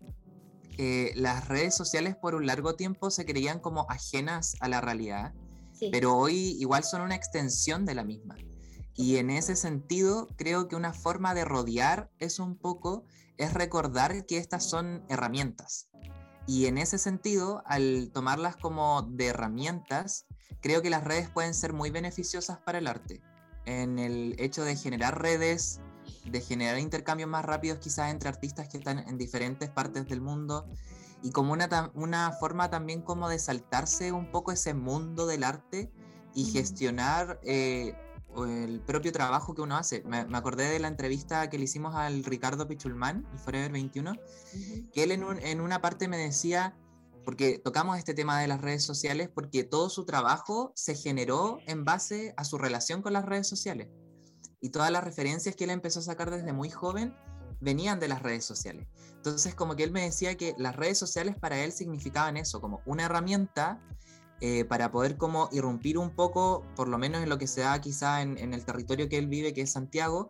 eh, 0.78 1.12
las 1.14 1.48
redes 1.48 1.74
sociales 1.74 2.16
por 2.16 2.34
un 2.34 2.46
largo 2.46 2.74
tiempo 2.74 3.10
se 3.10 3.24
creían 3.24 3.60
como 3.60 3.86
ajenas 3.88 4.56
a 4.60 4.68
la 4.68 4.82
realidad, 4.82 5.32
Sí. 5.78 5.90
pero 5.92 6.16
hoy 6.16 6.56
igual 6.58 6.84
son 6.84 7.02
una 7.02 7.14
extensión 7.14 7.84
de 7.84 7.94
la 7.94 8.04
misma. 8.04 8.36
Y 8.94 9.16
en 9.16 9.28
ese 9.30 9.56
sentido, 9.56 10.26
creo 10.36 10.68
que 10.68 10.76
una 10.76 10.94
forma 10.94 11.34
de 11.34 11.44
rodear 11.44 12.10
eso 12.18 12.44
un 12.44 12.56
poco 12.56 13.04
es 13.36 13.52
recordar 13.52 14.24
que 14.24 14.38
estas 14.38 14.64
son 14.64 15.04
herramientas. 15.08 15.88
Y 16.46 16.66
en 16.66 16.78
ese 16.78 16.96
sentido, 16.96 17.62
al 17.66 18.10
tomarlas 18.12 18.56
como 18.56 19.02
de 19.02 19.26
herramientas, 19.26 20.26
creo 20.60 20.80
que 20.80 20.90
las 20.90 21.04
redes 21.04 21.28
pueden 21.28 21.52
ser 21.54 21.72
muy 21.72 21.90
beneficiosas 21.90 22.58
para 22.58 22.78
el 22.78 22.86
arte. 22.86 23.20
En 23.66 23.98
el 23.98 24.34
hecho 24.38 24.64
de 24.64 24.76
generar 24.76 25.20
redes, 25.20 25.80
de 26.24 26.40
generar 26.40 26.78
intercambios 26.78 27.28
más 27.28 27.44
rápidos 27.44 27.80
quizás 27.80 28.10
entre 28.10 28.28
artistas 28.28 28.68
que 28.68 28.78
están 28.78 29.00
en 29.00 29.18
diferentes 29.18 29.68
partes 29.68 30.06
del 30.06 30.20
mundo 30.20 30.66
y 31.22 31.30
como 31.32 31.52
una, 31.52 31.90
una 31.94 32.32
forma 32.32 32.70
también 32.70 33.02
como 33.02 33.28
de 33.28 33.38
saltarse 33.38 34.12
un 34.12 34.30
poco 34.30 34.52
ese 34.52 34.74
mundo 34.74 35.26
del 35.26 35.44
arte 35.44 35.90
y 36.34 36.44
gestionar 36.44 37.40
eh, 37.42 37.94
el 38.36 38.80
propio 38.80 39.12
trabajo 39.12 39.54
que 39.54 39.62
uno 39.62 39.76
hace. 39.76 40.02
Me, 40.04 40.26
me 40.26 40.36
acordé 40.36 40.68
de 40.68 40.78
la 40.78 40.88
entrevista 40.88 41.48
que 41.48 41.56
le 41.58 41.64
hicimos 41.64 41.94
al 41.94 42.22
Ricardo 42.24 42.68
Pichulman, 42.68 43.26
el 43.32 43.38
Forever 43.38 43.72
21, 43.72 44.10
Ujú. 44.12 44.90
que 44.92 45.02
él 45.04 45.12
en, 45.12 45.24
un- 45.24 45.38
en 45.40 45.60
una 45.62 45.80
parte 45.80 46.06
me 46.08 46.18
decía, 46.18 46.76
porque 47.24 47.58
tocamos 47.58 47.96
este 47.98 48.12
tema 48.14 48.38
de 48.40 48.46
las 48.48 48.60
redes 48.60 48.84
sociales, 48.84 49.30
porque 49.34 49.64
todo 49.64 49.88
su 49.88 50.04
trabajo 50.04 50.72
se 50.76 50.94
generó 50.94 51.58
en 51.66 51.84
base 51.84 52.34
a 52.36 52.44
su 52.44 52.58
relación 52.58 53.00
con 53.02 53.14
las 53.14 53.24
redes 53.24 53.48
sociales. 53.48 53.88
Y 54.60 54.70
todas 54.70 54.90
las 54.90 55.02
referencias 55.02 55.56
que 55.56 55.64
él 55.64 55.70
empezó 55.70 56.00
a 56.00 56.02
sacar 56.02 56.30
desde 56.30 56.52
muy 56.52 56.70
joven 56.70 57.16
venían 57.60 58.00
de 58.00 58.08
las 58.08 58.22
redes 58.22 58.44
sociales. 58.44 58.86
Entonces, 59.16 59.54
como 59.54 59.74
que 59.74 59.84
él 59.84 59.90
me 59.90 60.02
decía 60.02 60.36
que 60.36 60.54
las 60.58 60.76
redes 60.76 60.98
sociales 60.98 61.36
para 61.36 61.58
él 61.64 61.72
significaban 61.72 62.36
eso, 62.36 62.60
como 62.60 62.80
una 62.86 63.04
herramienta 63.04 63.80
eh, 64.40 64.64
para 64.64 64.92
poder 64.92 65.16
como 65.16 65.48
irrumpir 65.50 65.98
un 65.98 66.10
poco, 66.10 66.64
por 66.76 66.88
lo 66.88 66.98
menos 66.98 67.22
en 67.22 67.28
lo 67.28 67.38
que 67.38 67.46
se 67.46 67.62
da 67.62 67.80
quizá 67.80 68.22
en, 68.22 68.52
el 68.52 68.64
territorio 68.64 69.08
que 69.08 69.18
él 69.18 69.26
vive, 69.26 69.54
que 69.54 69.62
es 69.62 69.72
Santiago, 69.72 70.28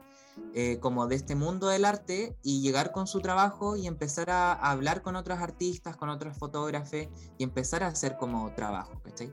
eh, 0.55 0.79
como 0.81 1.07
de 1.09 1.17
este 1.17 1.35
mundo 1.35 1.69
del 1.69 1.85
arte 1.85 2.37
y 2.43 2.61
llegar 2.62 2.93
con 2.93 3.07
su 3.07 3.21
trabajo 3.21 3.77
y 3.77 3.87
empezar 3.87 4.31
a, 4.31 4.53
a 4.53 4.71
hablar 4.71 5.03
con 5.03 5.17
otros 5.17 5.39
artistas, 5.39 5.97
con 5.97 6.09
otros 6.09 6.37
fotógrafos 6.39 7.09
y 7.37 7.43
empezar 7.43 7.83
a 7.83 7.89
hacer 7.89 8.17
como 8.17 8.53
trabajo, 8.55 9.01
¿cachai? 9.03 9.33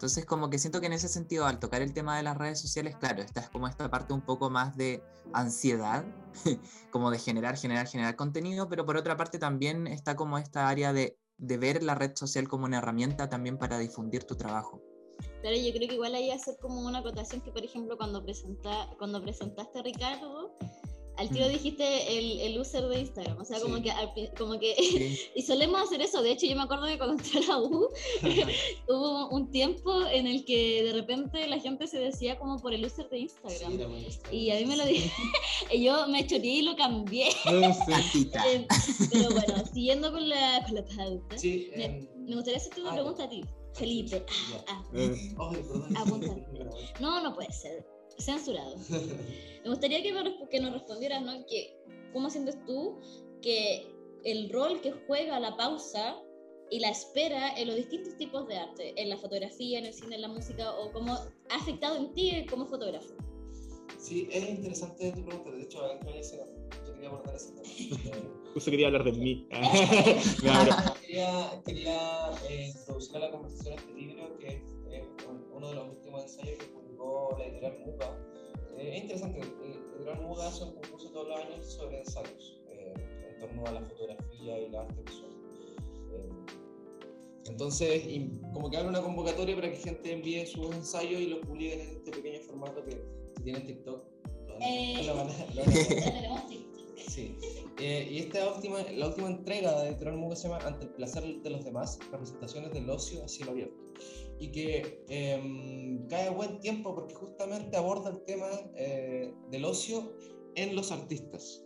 Entonces 0.00 0.24
como 0.24 0.48
que 0.48 0.58
siento 0.58 0.80
que 0.80 0.86
en 0.86 0.94
ese 0.94 1.08
sentido 1.08 1.44
al 1.44 1.58
tocar 1.58 1.82
el 1.82 1.92
tema 1.92 2.16
de 2.16 2.22
las 2.22 2.34
redes 2.34 2.58
sociales, 2.58 2.96
claro, 2.96 3.20
esta 3.20 3.40
es 3.40 3.50
como 3.50 3.68
esta 3.68 3.90
parte 3.90 4.14
un 4.14 4.22
poco 4.22 4.48
más 4.48 4.74
de 4.74 5.02
ansiedad, 5.34 6.06
como 6.90 7.10
de 7.10 7.18
generar, 7.18 7.58
generar, 7.58 7.86
generar 7.86 8.16
contenido, 8.16 8.66
pero 8.66 8.86
por 8.86 8.96
otra 8.96 9.18
parte 9.18 9.38
también 9.38 9.86
está 9.86 10.16
como 10.16 10.38
esta 10.38 10.70
área 10.70 10.94
de, 10.94 11.18
de 11.36 11.58
ver 11.58 11.82
la 11.82 11.96
red 11.96 12.16
social 12.16 12.48
como 12.48 12.64
una 12.64 12.78
herramienta 12.78 13.28
también 13.28 13.58
para 13.58 13.78
difundir 13.78 14.24
tu 14.24 14.36
trabajo. 14.36 14.80
Pero 15.42 15.54
yo 15.54 15.70
creo 15.74 15.86
que 15.86 15.96
igual 15.96 16.12
que 16.12 16.32
hacer 16.32 16.56
como 16.62 16.80
una 16.80 17.00
acotación 17.00 17.42
que, 17.42 17.52
por 17.52 17.62
ejemplo, 17.62 17.98
cuando, 17.98 18.22
presenta, 18.22 18.88
cuando 18.96 19.20
presentaste 19.20 19.80
a 19.80 19.82
Ricardo, 19.82 20.56
al 21.20 21.28
tiro 21.30 21.46
Mm. 21.46 21.52
dijiste 21.52 22.18
el, 22.18 22.40
el 22.40 22.58
user 22.58 22.84
de 22.88 23.00
Instagram. 23.00 23.38
O 23.40 23.44
sea, 23.44 23.60
como 23.60 23.76
Sí. 23.76 23.82
que, 23.82 23.90
al 23.90 24.12
pri- 24.14 24.30
como 24.38 24.58
que 24.58 24.74
Sí. 24.76 25.18
y 25.34 25.42
solemos 25.42 25.80
hacer 25.82 26.00
eso. 26.00 26.22
De 26.22 26.30
hecho, 26.32 26.46
yo 26.46 26.56
me 26.56 26.62
acuerdo 26.62 26.86
que 26.86 26.96
cuando 26.98 27.22
entré 27.22 27.40
a 27.44 27.48
la 27.48 27.58
U, 27.58 27.88
hubo 28.88 29.28
un 29.28 29.50
tiempo 29.50 30.06
en 30.06 30.26
el 30.26 30.44
que 30.44 30.82
de 30.82 30.92
repente 30.92 31.46
la 31.46 31.58
gente 31.58 31.86
se 31.86 31.98
decía 31.98 32.38
como 32.38 32.58
por 32.58 32.72
el 32.74 32.84
user 32.84 33.08
de 33.10 33.18
Instagram. 33.20 33.78
Sí, 33.78 34.36
y 34.36 34.50
a 34.50 34.56
mí 34.56 34.64
me 34.66 34.76
lo 34.76 34.84
dije, 34.86 35.10
y 35.72 35.84
yo 35.84 36.06
me 36.08 36.26
choreé 36.26 36.54
y 36.56 36.62
lo 36.62 36.74
cambié. 36.76 37.28
Eh, 37.28 38.66
Pero 39.12 39.30
bueno, 39.30 39.64
siguiendo 39.72 40.10
con 40.12 40.28
la, 40.28 40.62
con 40.66 40.74
la 40.74 40.84
pauta, 40.84 41.36
me, 41.76 41.84
em, 41.84 42.08
me 42.26 42.34
gustaría 42.34 42.56
hacerte 42.58 42.80
una 42.80 42.90
ah, 42.90 42.94
pregunta 42.94 43.24
a 43.24 43.28
ti, 43.28 43.44
Felipe. 43.74 44.24
Ah. 44.68 44.82
Pero 44.92 45.14
bueno. 45.36 46.36
no, 47.00 47.20
no 47.22 47.34
puede 47.34 47.52
ser. 47.52 47.86
Censurado. 48.20 48.76
Me 49.64 49.68
gustaría 49.70 50.02
que, 50.02 50.12
me 50.12 50.48
que 50.48 50.60
nos 50.60 50.72
respondieras, 50.72 51.22
¿no? 51.22 51.32
Que, 51.46 51.76
¿Cómo 52.12 52.28
sientes 52.30 52.56
tú 52.66 52.98
que 53.42 53.86
el 54.24 54.50
rol 54.50 54.80
que 54.80 54.92
juega 55.06 55.38
la 55.40 55.56
pausa 55.56 56.16
y 56.70 56.78
la 56.80 56.90
espera 56.90 57.56
en 57.58 57.66
los 57.68 57.76
distintos 57.76 58.16
tipos 58.16 58.46
de 58.46 58.56
arte, 58.56 58.92
en 59.00 59.08
la 59.08 59.16
fotografía, 59.16 59.78
en 59.78 59.86
el 59.86 59.92
cine, 59.94 60.16
en 60.16 60.22
la 60.22 60.28
música, 60.28 60.72
o 60.78 60.92
cómo 60.92 61.14
ha 61.14 61.28
afectado 61.56 61.96
en 61.96 62.12
ti 62.14 62.46
como 62.48 62.66
fotógrafo? 62.66 63.14
Sí, 63.98 64.28
es 64.30 64.48
interesante 64.48 65.12
tu 65.12 65.24
pregunta. 65.24 65.50
De 65.50 65.62
hecho, 65.62 65.84
antes 65.90 66.32
yo 66.86 66.94
quería 66.94 67.08
abordar 67.10 67.34
ese 67.34 67.52
tema. 67.52 67.68
Justo 68.54 68.70
quería 68.70 68.86
hablar 68.88 69.04
de 69.04 69.12
mí. 69.12 69.46
Me 70.42 70.50
abro. 70.50 70.74
quería 71.00 71.62
quería 71.64 72.30
eh, 72.48 72.72
introducir 72.76 73.16
a 73.16 73.20
la 73.20 73.30
conversación 73.30 73.74
este 73.74 73.92
libro 73.92 74.38
que 74.38 74.46
es 74.48 74.62
eh, 74.90 75.08
un- 75.28 75.46
uno 75.52 75.68
de 75.68 75.74
los 75.74 75.88
últimos 75.90 76.22
ensayos 76.22 76.58
que 76.58 76.66
publicó 77.00 77.36
la 77.38 77.44
editorial 77.44 77.78
Muga. 77.84 78.18
Eh, 78.78 78.96
es 78.96 79.02
interesante, 79.02 79.40
la 79.40 79.66
editorial 79.66 80.22
Muga 80.22 80.48
hace 80.48 80.64
un 80.64 80.74
concurso 80.74 81.10
todos 81.10 81.28
los 81.28 81.38
años 81.38 81.72
sobre 81.72 81.98
ensayos 81.98 82.60
eh, 82.68 82.94
en 83.28 83.38
torno 83.38 83.66
a 83.66 83.72
la 83.72 83.82
fotografía 83.82 84.58
y 84.60 84.70
la 84.70 84.80
arte 84.82 85.02
visual. 85.02 85.30
entonces, 87.46 88.02
como 88.52 88.70
que 88.70 88.76
abre 88.76 88.88
una 88.88 89.02
convocatoria 89.02 89.54
para 89.56 89.70
que 89.70 89.76
gente 89.76 90.12
envíe 90.12 90.46
sus 90.46 90.74
ensayos 90.74 91.20
y 91.20 91.26
los 91.28 91.40
publique 91.40 91.74
en 91.74 91.80
este 91.80 92.10
pequeño 92.10 92.40
formato 92.40 92.84
que 92.84 93.02
tiene 93.42 93.60
TikTok. 93.60 94.02
Lo 94.46 94.58
tenemos 95.54 96.48
TikTok. 96.48 96.80
Sí. 97.08 97.36
Eh, 97.78 98.08
y 98.10 98.18
esta 98.18 98.52
última, 98.52 98.82
la 98.94 99.08
última 99.08 99.28
entrega 99.28 99.82
de 99.82 99.88
Editorial 99.88 100.18
Muga 100.18 100.36
se 100.36 100.48
llama 100.48 100.58
Ante 100.66 100.84
el 100.84 100.90
placer 100.90 101.24
de 101.24 101.50
los 101.50 101.64
demás, 101.64 101.98
representaciones 102.12 102.72
del 102.72 102.88
ocio 102.88 103.24
a 103.24 103.28
cielo 103.28 103.52
abierto. 103.52 103.74
Y 104.40 104.50
que 104.50 105.04
eh, 105.08 106.00
cae 106.08 106.26
a 106.26 106.30
buen 106.30 106.58
tiempo 106.60 106.94
porque 106.94 107.14
justamente 107.14 107.76
aborda 107.76 108.10
el 108.10 108.24
tema 108.24 108.48
eh, 108.74 109.32
del 109.50 109.64
ocio 109.64 110.16
en 110.56 110.74
los 110.74 110.90
artistas. 110.90 111.64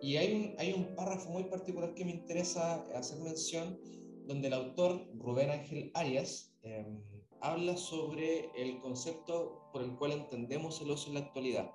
Y 0.00 0.16
hay 0.16 0.34
un, 0.34 0.54
hay 0.58 0.72
un 0.72 0.96
párrafo 0.96 1.30
muy 1.30 1.44
particular 1.44 1.94
que 1.94 2.04
me 2.04 2.12
interesa 2.12 2.82
hacer 2.96 3.20
mención, 3.20 3.78
donde 4.26 4.48
el 4.48 4.54
autor 4.54 5.06
Rubén 5.18 5.50
Ángel 5.50 5.90
Arias 5.94 6.54
em, 6.62 7.00
habla 7.40 7.76
sobre 7.76 8.50
el 8.56 8.80
concepto 8.80 9.68
por 9.72 9.82
el 9.82 9.96
cual 9.96 10.12
entendemos 10.12 10.80
el 10.80 10.90
ocio 10.90 11.08
en 11.08 11.14
la 11.14 11.20
actualidad 11.20 11.70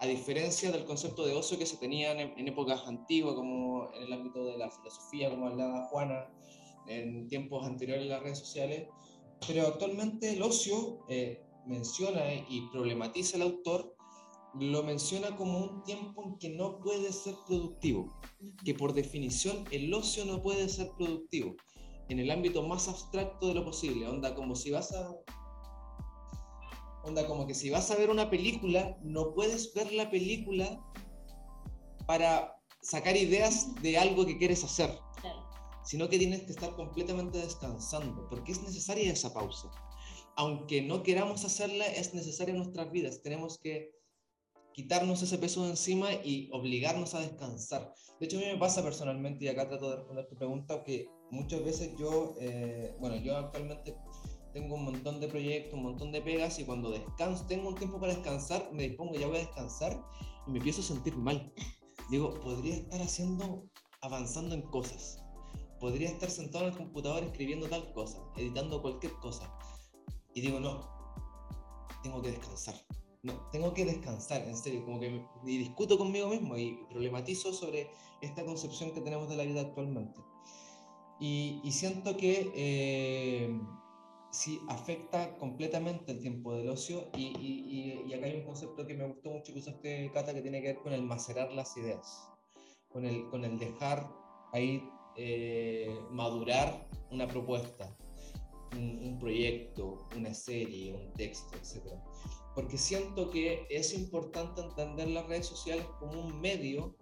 a 0.00 0.06
diferencia 0.06 0.72
del 0.72 0.86
concepto 0.86 1.26
de 1.26 1.34
ocio 1.34 1.58
que 1.58 1.66
se 1.66 1.76
tenía 1.76 2.12
en, 2.12 2.48
épocas 2.48 2.86
antiguas, 2.86 3.34
como 3.34 3.92
en 3.92 4.04
el 4.04 4.12
ámbito 4.14 4.46
de 4.46 4.56
la 4.56 4.70
filosofía, 4.70 5.28
como 5.28 5.46
hablaba 5.46 5.88
Juana, 5.88 6.26
en 6.86 7.28
tiempos 7.28 7.66
anteriores 7.66 8.04
en 8.04 8.08
las 8.08 8.22
redes 8.22 8.38
sociales, 8.38 8.88
pero 9.46 9.66
actualmente 9.66 10.32
el 10.32 10.42
ocio 10.42 11.04
eh, 11.08 11.42
menciona 11.66 12.20
y 12.48 12.68
problematiza 12.72 13.36
el 13.36 13.42
autor, 13.42 13.96
lo 14.58 14.82
menciona 14.82 15.36
como 15.36 15.58
un 15.58 15.84
tiempo 15.84 16.24
en 16.24 16.38
que 16.38 16.50
no 16.50 16.80
puede 16.80 17.12
ser 17.12 17.34
productivo, 17.46 18.20
que 18.64 18.74
por 18.74 18.92
definición 18.92 19.64
el 19.70 19.92
ocio 19.94 20.24
no 20.24 20.42
puede 20.42 20.68
ser 20.68 20.90
productivo, 20.98 21.54
en 22.08 22.18
el 22.18 22.30
ámbito 22.30 22.66
más 22.66 22.88
abstracto 22.88 23.48
de 23.48 23.54
lo 23.54 23.64
posible, 23.64 24.08
onda 24.08 24.34
como 24.34 24.56
si 24.56 24.70
vas 24.70 24.92
a 24.92 25.14
Onda, 27.02 27.26
como 27.26 27.46
que 27.46 27.54
si 27.54 27.70
vas 27.70 27.90
a 27.90 27.96
ver 27.96 28.10
una 28.10 28.28
película, 28.28 28.98
no 29.02 29.32
puedes 29.32 29.72
ver 29.72 29.92
la 29.92 30.10
película 30.10 30.80
para 32.06 32.60
sacar 32.82 33.16
ideas 33.16 33.74
de 33.82 33.96
algo 33.96 34.26
que 34.26 34.36
quieres 34.36 34.64
hacer, 34.64 34.90
sino 35.90 36.08
que 36.08 36.18
tienes 36.18 36.42
que 36.42 36.52
estar 36.52 36.76
completamente 36.76 37.38
descansando, 37.38 38.28
porque 38.28 38.52
es 38.52 38.62
necesaria 38.62 39.12
esa 39.12 39.34
pausa. 39.34 39.68
Aunque 40.36 40.82
no 40.82 41.02
queramos 41.02 41.44
hacerla, 41.44 41.84
es 41.84 42.14
necesaria 42.14 42.52
en 42.52 42.58
nuestras 42.58 42.92
vidas. 42.92 43.22
Tenemos 43.24 43.58
que 43.58 43.90
quitarnos 44.72 45.20
ese 45.20 45.36
peso 45.36 45.64
de 45.64 45.70
encima 45.70 46.12
y 46.12 46.48
obligarnos 46.52 47.14
a 47.16 47.20
descansar. 47.20 47.92
De 48.20 48.26
hecho, 48.26 48.36
a 48.36 48.40
mí 48.40 48.46
me 48.46 48.56
pasa 48.56 48.84
personalmente, 48.84 49.44
y 49.44 49.48
acá 49.48 49.68
trato 49.68 49.90
de 49.90 49.96
responder 49.96 50.28
tu 50.28 50.36
pregunta, 50.36 50.84
que 50.84 51.08
muchas 51.32 51.64
veces 51.64 51.90
yo, 51.98 52.36
eh, 52.40 52.94
bueno, 53.00 53.16
yo 53.16 53.36
actualmente 53.36 53.96
tengo 54.52 54.76
un 54.76 54.84
montón 54.84 55.18
de 55.18 55.26
proyectos, 55.26 55.74
un 55.74 55.82
montón 55.82 56.12
de 56.12 56.22
pegas 56.22 56.60
y 56.60 56.66
cuando 56.66 56.92
descanso, 56.92 57.46
tengo 57.48 57.68
un 57.68 57.74
tiempo 57.74 57.98
para 57.98 58.14
descansar, 58.14 58.70
me 58.72 58.84
dispongo, 58.84 59.14
ya 59.14 59.26
voy 59.26 59.38
a 59.38 59.40
descansar 59.40 60.00
y 60.46 60.52
me 60.52 60.58
empiezo 60.58 60.82
a 60.82 60.84
sentir 60.84 61.16
mal. 61.16 61.52
Digo, 62.10 62.38
podría 62.42 62.76
estar 62.76 63.02
haciendo, 63.02 63.64
avanzando 64.02 64.54
en 64.54 64.62
cosas. 64.62 65.20
Podría 65.80 66.08
estar 66.08 66.30
sentado 66.30 66.66
en 66.66 66.72
el 66.72 66.76
computador 66.76 67.24
escribiendo 67.24 67.68
tal 67.68 67.92
cosa, 67.92 68.22
editando 68.36 68.82
cualquier 68.82 69.14
cosa. 69.14 69.50
Y 70.34 70.42
digo, 70.42 70.60
no, 70.60 70.88
tengo 72.02 72.20
que 72.22 72.30
descansar. 72.32 72.74
No, 73.22 73.34
tengo 73.50 73.74
que 73.74 73.84
descansar, 73.84 74.42
en 74.42 74.56
serio, 74.56 74.84
como 74.84 75.00
que 75.00 75.22
y 75.44 75.58
discuto 75.58 75.98
conmigo 75.98 76.28
mismo 76.28 76.56
y 76.56 76.78
problematizo 76.90 77.52
sobre 77.52 77.90
esta 78.22 78.44
concepción 78.44 78.92
que 78.92 79.00
tenemos 79.00 79.28
de 79.28 79.36
la 79.36 79.44
vida 79.44 79.60
actualmente. 79.62 80.20
Y, 81.18 81.60
y 81.62 81.72
siento 81.72 82.16
que 82.16 82.50
eh, 82.54 83.60
sí 84.30 84.60
afecta 84.68 85.36
completamente 85.36 86.12
el 86.12 86.20
tiempo 86.20 86.54
del 86.54 86.70
ocio 86.70 87.10
y, 87.14 87.26
y, 87.38 88.04
y, 88.06 88.14
acá 88.14 88.26
hay 88.26 88.36
un 88.36 88.46
concepto 88.46 88.86
que 88.86 88.94
me 88.94 89.06
gustó 89.06 89.30
mucho 89.30 89.52
que 89.52 89.58
usaste, 89.58 90.10
Cata, 90.14 90.32
que 90.32 90.40
tiene 90.40 90.62
que 90.62 90.68
ver 90.68 90.78
con 90.78 90.92
el 90.92 91.02
macerar 91.02 91.52
las 91.52 91.76
ideas, 91.76 92.26
con 92.88 93.04
el, 93.04 93.28
con 93.28 93.44
el 93.44 93.58
dejar 93.58 94.10
ahí 94.52 94.82
eh, 95.16 95.98
madurar 96.10 96.88
una 97.10 97.26
propuesta, 97.26 97.96
un, 98.76 99.00
un, 99.04 99.18
proyecto, 99.18 100.06
una 100.16 100.32
serie, 100.32 100.92
un 100.94 101.12
texto, 101.14 101.56
etc. 101.56 101.92
Porque 102.54 102.78
siento 102.78 103.30
que 103.30 103.66
es 103.70 103.94
importante 103.94 104.60
entender 104.60 105.08
las 105.08 105.26
redes 105.26 105.46
sociales 105.46 105.86
como 105.98 106.20
un 106.20 106.40
medio 106.40 106.96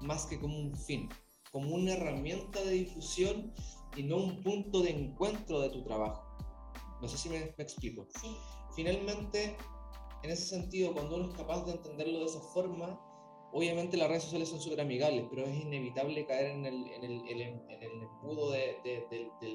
más 0.00 0.26
que 0.26 0.40
como 0.40 0.58
un 0.58 0.74
fin, 0.74 1.08
como 1.50 1.74
una 1.74 1.92
herramienta 1.92 2.62
de 2.64 2.72
difusión 2.72 3.52
y 3.96 4.02
no 4.02 4.16
un 4.16 4.42
punto 4.42 4.80
de 4.80 4.90
encuentro 4.90 5.60
de 5.60 5.70
tu 5.70 5.84
trabajo 5.84 6.32
no 7.02 7.08
sé 7.08 7.18
si 7.18 7.28
me, 7.28 7.52
explico. 7.58 8.06
Finalmente, 8.76 9.56
en 10.22 10.30
ese 10.30 10.46
sentido, 10.46 10.94
cuando 10.94 11.16
uno 11.16 11.28
es 11.30 11.36
capaz 11.36 11.64
de 11.64 11.72
entenderlo 11.72 12.20
de 12.20 12.26
esa 12.26 12.40
forma, 12.40 12.98
obviamente 13.52 13.96
las 13.96 14.08
redes 14.08 14.24
sociales 14.24 14.48
son 14.48 14.60
súper 14.60 14.80
amigables, 14.80 15.26
pero 15.30 15.44
es 15.44 15.54
inevitable 15.60 16.26
caer 16.26 16.52
en 16.52 16.66
el, 16.66 16.86
en 16.92 17.04
el, 17.04 17.28
en 17.28 17.40
el, 17.40 18.02
embudo 18.02 18.50
de, 18.50 18.76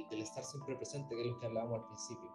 del 0.10 0.22
estar 0.22 0.44
siempre 0.44 0.76
presente, 0.76 1.16
que 1.16 1.22
es 1.22 1.28
lo 1.28 1.40
que 1.40 1.46
hablábamos 1.46 1.80
al 1.80 1.88
principio. 1.88 2.30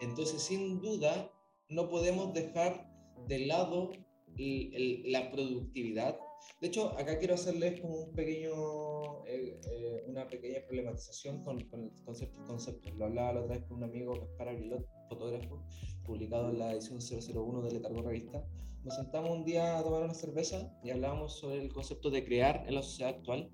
Entonces, 0.00 0.42
sin 0.42 0.80
duda, 0.80 1.30
no 1.68 1.88
podemos 1.88 2.32
dejar 2.32 2.88
de 3.26 3.46
lado 3.46 3.90
la 4.36 5.30
productividad. 5.30 6.18
De 6.60 6.68
hecho, 6.68 6.96
acá 6.98 7.18
quiero 7.18 7.34
hacerles 7.34 7.80
como 7.80 7.96
un 7.96 8.14
pequeño, 8.14 9.26
eh, 9.26 9.60
eh, 9.70 10.04
una 10.06 10.26
pequeña 10.28 10.60
problematización 10.64 11.42
con, 11.42 11.60
con 11.68 11.84
el 11.84 12.04
concepto, 12.04 12.44
conceptos. 12.44 12.94
Lo 12.94 13.06
hablaba 13.06 13.32
la 13.34 13.40
otra 13.40 13.56
vez 13.56 13.64
con 13.66 13.78
un 13.78 13.84
amigo, 13.84 14.14
Gaspar 14.14 14.48
Aguilot, 14.48 14.86
fotógrafo, 15.08 15.64
publicado 16.04 16.50
en 16.50 16.58
la 16.58 16.72
edición 16.72 17.00
001 17.00 17.62
de 17.62 17.72
Letargo 17.72 18.02
Revista. 18.02 18.44
Nos 18.88 18.96
sentamos 18.96 19.28
un 19.28 19.44
día 19.44 19.78
a 19.78 19.82
tomar 19.82 20.02
una 20.02 20.14
cerveza 20.14 20.72
y 20.82 20.88
hablábamos 20.88 21.38
sobre 21.38 21.60
el 21.60 21.70
concepto 21.70 22.08
de 22.08 22.24
crear 22.24 22.64
en 22.66 22.74
la 22.74 22.80
sociedad 22.80 23.16
actual. 23.16 23.50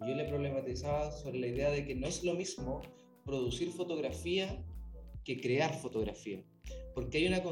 Yo 0.00 0.14
le 0.14 0.24
problematizaba 0.24 1.12
sobre 1.12 1.38
la 1.38 1.48
idea 1.48 1.70
de 1.70 1.84
que 1.84 1.94
no 1.94 2.06
es 2.06 2.24
lo 2.24 2.32
mismo 2.32 2.80
producir 3.26 3.72
fotografía 3.72 4.64
que 5.22 5.38
crear 5.38 5.78
fotografía 5.78 6.42
porque 6.94 7.18
hay 7.18 7.26
una, 7.26 7.42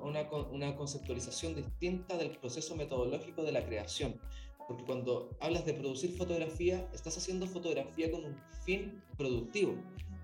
una, 0.00 0.30
una, 0.50 0.74
conceptualización 0.74 1.54
distinta 1.54 2.16
del 2.16 2.30
proceso 2.30 2.74
metodológico 2.76 3.42
de 3.42 3.52
la 3.52 3.66
creación. 3.66 4.18
Porque 4.66 4.84
cuando 4.84 5.36
hablas 5.40 5.66
de 5.66 5.74
producir 5.74 6.16
fotografía, 6.16 6.88
estás 6.94 7.18
haciendo 7.18 7.46
fotografía 7.46 8.10
con 8.10 8.24
un 8.24 8.36
fin 8.64 9.02
productivo, 9.18 9.74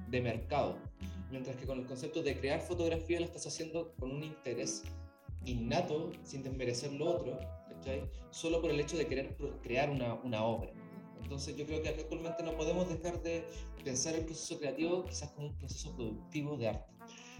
de 0.09 0.23
mercado. 0.23 0.79
Mientras 1.31 1.57
que 1.57 1.67
con 1.67 1.81
el 1.81 1.87
concepto 1.87 2.23
de 2.23 2.35
crear 2.35 2.63
fotografía 2.63 3.21
lo 3.21 3.27
estás 3.27 3.47
haciendo 3.47 3.93
con 3.97 4.11
un 4.11 4.25
interés 4.25 4.83
innato, 5.45 6.13
sin 6.23 6.43
desmerecer 6.43 6.93
lo 6.93 7.07
otro, 7.07 7.39
solo 8.31 8.61
por 8.61 8.71
el 8.71 8.81
hecho 8.81 8.97
de 8.97 9.07
querer 9.07 9.37
crear 9.63 9.91
una, 9.91 10.15
una 10.15 10.45
obra. 10.45 10.71
Entonces 11.23 11.57
yo 11.57 11.65
creo 11.65 11.83
que 11.83 11.91
actualmente 11.91 12.43
no 12.43 12.57
podemos 12.57 12.89
dejar 12.89 13.23
de 13.23 13.45
pensar 13.85 14.15
el 14.15 14.25
proceso 14.25 14.59
creativo 14.59 15.05
quizás 15.05 15.31
como 15.31 15.49
un 15.49 15.57
proceso 15.57 15.95
productivo 15.95 16.57
de 16.57 16.69
arte. 16.69 16.91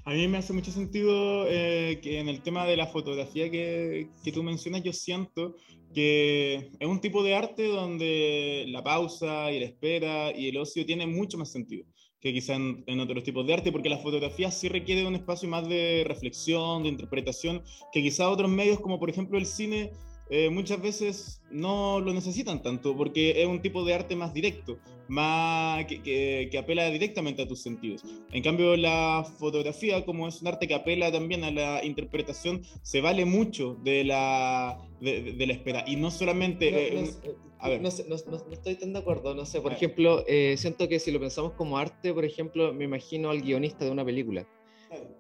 A 0.05 0.13
mí 0.13 0.27
me 0.29 0.39
hace 0.39 0.53
mucho 0.53 0.71
sentido 0.71 1.47
eh, 1.47 2.01
que 2.03 2.21
en 2.21 2.29
el 2.29 2.41
tema 2.41 2.67
de 2.67 2.77
la 2.77 2.87
fotografía 2.87 3.51
que, 3.51 4.09
que, 4.25 4.33
tú 4.33 4.43
mencionas, 4.43 4.83
yo 4.83 4.93
siento 4.93 5.57
que 5.93 6.71
es 6.79 6.89
un 6.89 7.01
tipo 7.01 7.23
de 7.23 7.35
arte 7.35 7.67
donde 7.67 8.65
la 8.69 8.83
pausa 8.83 9.53
y 9.53 9.61
la 9.61 9.67
espera 9.67 10.33
y 10.35 10.49
el 10.49 10.57
ocio 10.57 10.87
tiene 10.87 11.07
mucho 11.07 11.37
más 11.37 11.51
sentido 11.51 11.85
que 12.21 12.33
quizá 12.33 12.55
en, 12.55 13.01
otros 13.01 13.25
tipos 13.25 13.47
de 13.47 13.55
arte, 13.55 13.73
porque 13.73 13.89
la 13.89 13.99
fotografía 13.99 14.51
sí 14.51 14.69
requiere 14.69 15.07
un 15.07 15.15
espacio 15.15 15.49
más 15.49 15.69
de 15.69 16.05
reflexión, 16.07 16.83
de 16.83 16.91
interpretación, 16.91 17.63
que 17.93 18.03
quizá 18.03 18.29
otros 18.29 18.51
medios 18.51 18.81
como 18.81 18.99
por 18.99 19.09
ejemplo 19.09 19.39
el 19.39 19.47
cine 19.47 19.93
eh, 20.33 20.49
muchas 20.49 20.81
veces 20.81 21.43
no 21.51 21.99
lo 21.99 22.15
necesitan 22.15 22.63
tanto 22.63 22.97
porque 22.97 23.43
es 23.43 23.49
un 23.49 23.61
tipo 23.61 23.85
de 23.85 23.95
arte 23.95 24.15
más 24.15 24.33
directo, 24.33 24.79
más 25.09 25.85
que, 25.87 26.01
que, 26.49 26.57
apela 26.57 26.89
directamente 26.89 27.43
a 27.43 27.49
tus 27.49 27.61
sentidos. 27.61 28.05
En 28.31 28.41
cambio, 28.41 28.77
la 28.77 29.27
fotografía, 29.39 30.05
como 30.05 30.29
es 30.29 30.41
un 30.41 30.47
arte 30.47 30.69
que 30.69 30.75
apela 30.75 31.11
también 31.11 31.43
a 31.43 31.51
la 31.51 31.85
interpretación, 31.85 32.63
se 32.83 33.01
vale 33.01 33.25
mucho 33.25 33.77
de 33.83 34.05
la, 34.05 34.79
de, 35.01 35.33
de 35.33 35.47
la 35.49 35.53
espera. 35.53 35.85
Y 35.85 35.97
no 35.97 36.13
solamente... 36.13 36.71
No, 36.71 36.79
eh, 36.79 37.11
eh, 37.25 37.35
a 37.59 37.69
ver. 37.69 37.83
No, 37.83 37.89
no, 38.09 38.37
estoy 38.53 38.77
tan 38.77 38.93
de 38.93 39.01
acuerdo, 39.01 39.35
no 39.35 39.45
sé, 39.45 39.61
por 39.61 39.73
ejemplo, 39.73 40.25
siento 40.57 40.89
que 40.89 41.01
si 41.01 41.11
lo 41.11 41.19
pensamos 41.19 41.53
como 41.55 41.77
arte, 41.77 42.15
por 42.15 42.25
ejemplo, 42.25 42.73
me 42.73 42.85
imagino 42.85 43.31
al 43.31 43.43
guionista 43.43 43.85
de 43.85 43.91
una 43.91 44.05
película 44.05 44.49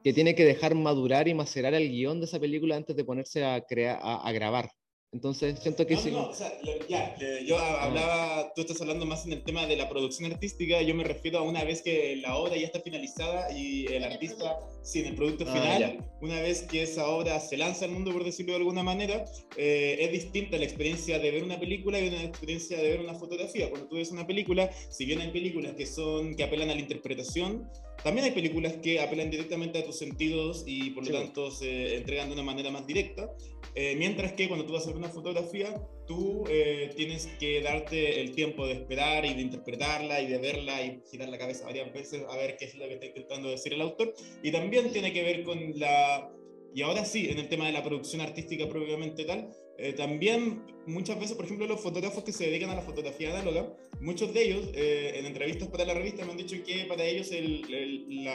que 0.03 0.12
tiene 0.12 0.35
que 0.35 0.44
dejar 0.44 0.75
madurar 0.75 1.29
y 1.29 1.35
macerar 1.35 1.75
el 1.75 1.90
guion 1.90 2.18
de 2.18 2.27
esa 2.27 2.40
película 2.40 2.77
antes 2.77 2.96
de 2.96 3.05
ponerse 3.05 3.44
a, 3.44 3.61
crear, 3.61 4.01
a 4.03 4.33
grabar 4.33 4.70
Entonces, 5.12 5.59
siento 5.59 5.85
que 5.88 5.94
no, 5.94 6.01
sí. 6.01 6.11
No, 6.12 6.29
o 6.29 6.35
sea, 6.35 6.53
ya, 6.88 7.16
yo 7.44 7.59
hablaba, 7.59 8.53
tú 8.55 8.61
estás 8.61 8.81
hablando 8.81 9.07
más 9.07 9.27
en 9.27 9.33
el 9.33 9.42
tema 9.42 9.66
de 9.66 9.75
la 9.75 9.88
producción 9.88 10.31
artística, 10.31 10.81
yo 10.83 10.94
me 10.94 11.03
refiero 11.03 11.40
a 11.40 11.42
una 11.42 11.64
vez 11.64 11.83
que 11.83 12.14
la 12.16 12.37
obra 12.37 12.57
ya 12.57 12.66
está 12.66 12.81
finalizada 12.81 13.51
y 13.51 13.87
el 13.87 14.05
artista, 14.05 14.57
sin 14.83 15.07
el 15.07 15.16
producto 15.16 15.44
ah, 15.49 15.53
final, 15.53 15.99
una 16.20 16.40
vez 16.40 16.62
que 16.62 16.83
esa 16.83 17.09
obra 17.09 17.40
se 17.40 17.57
lanza 17.57 17.87
al 17.87 17.90
mundo, 17.90 18.12
por 18.12 18.23
decirlo 18.23 18.53
de 18.53 18.59
alguna 18.59 18.85
manera, 18.85 19.25
eh, 19.57 19.96
es 19.99 20.12
distinta 20.12 20.57
la 20.59 20.64
experiencia 20.64 21.18
de 21.18 21.29
ver 21.33 21.42
una 21.42 21.59
película 21.59 21.99
y 21.99 22.07
una 22.07 22.23
experiencia 22.23 22.77
de 22.77 22.90
ver 22.90 23.01
una 23.01 23.14
fotografía. 23.14 23.68
Cuando 23.68 23.88
tú 23.88 23.96
ves 23.96 24.12
una 24.12 24.29
película, 24.29 24.70
si 24.90 25.07
bien 25.07 25.20
hay 25.20 25.33
películas 25.33 25.75
que, 25.75 25.87
son, 25.87 26.37
que 26.37 26.44
apelan 26.44 26.70
a 26.70 26.75
la 26.75 26.81
interpretación, 26.81 27.68
también 28.03 28.25
hay 28.25 28.33
películas 28.33 28.75
que 28.83 29.01
apelan 29.01 29.31
directamente 29.31 29.79
a 29.79 29.85
tus 29.85 29.97
sentidos 29.97 30.65
y 30.67 30.91
por 30.91 31.07
lo 31.07 31.13
tanto 31.13 31.51
se 31.51 31.97
entregan 31.97 32.29
de 32.29 32.35
una 32.35 32.43
manera 32.43 32.71
más 32.71 32.87
directa. 32.87 33.31
Eh, 33.75 33.95
mientras 33.97 34.33
que 34.33 34.49
cuando 34.49 34.67
tú 34.67 34.73
vas 34.73 34.85
a 34.85 34.89
ver 34.89 34.97
una 34.97 35.09
fotografía, 35.09 35.81
tú 36.07 36.45
eh, 36.49 36.93
tienes 36.97 37.27
que 37.39 37.61
darte 37.63 38.21
el 38.21 38.35
tiempo 38.35 38.67
de 38.67 38.73
esperar 38.73 39.25
y 39.25 39.35
de 39.35 39.43
interpretarla 39.43 40.21
y 40.21 40.27
de 40.27 40.39
verla 40.39 40.83
y 40.83 41.01
girar 41.11 41.29
la 41.29 41.39
cabeza 41.39 41.67
varias 41.67 41.93
veces 41.93 42.23
a 42.29 42.37
ver 42.37 42.57
qué 42.57 42.65
es 42.65 42.75
lo 42.75 42.89
que 42.89 42.95
está 42.95 43.07
intentando 43.07 43.49
decir 43.49 43.73
el 43.75 43.81
autor. 43.83 44.15
Y 44.43 44.51
también 44.51 44.91
tiene 44.93 45.13
que 45.13 45.23
ver 45.23 45.45
con 45.45 45.79
la... 45.79 46.33
Y 46.75 46.83
ahora 46.83 47.05
sí, 47.05 47.29
en 47.29 47.39
el 47.39 47.49
tema 47.49 47.67
de 47.67 47.73
la 47.73 47.83
producción 47.83 48.21
artística 48.21 48.69
propiamente 48.69 49.25
tal, 49.25 49.51
eh, 49.81 49.93
también 49.95 50.62
muchas 50.87 51.19
veces, 51.19 51.37
por 51.37 51.45
ejemplo, 51.45 51.66
los 51.66 51.81
fotógrafos 51.81 52.25
que 52.25 52.33
se 52.33 52.47
dedican 52.47 52.71
a 52.71 52.75
la 52.75 52.83
fotografía 52.83 53.31
análoga, 53.31 53.75
muchos 54.01 54.33
de 54.35 54.45
ellos 54.45 54.69
en 54.75 55.27
entrevistas 55.27 55.69
para 55.69 55.85
la 55.85 55.95
revista 55.95 56.25
me 56.25 56.33
han 56.33 56.38
dicho 56.38 56.57
que 56.64 56.85
para 56.87 57.05
ellos 57.05 57.31
el, 57.33 57.64
el, 57.73 58.29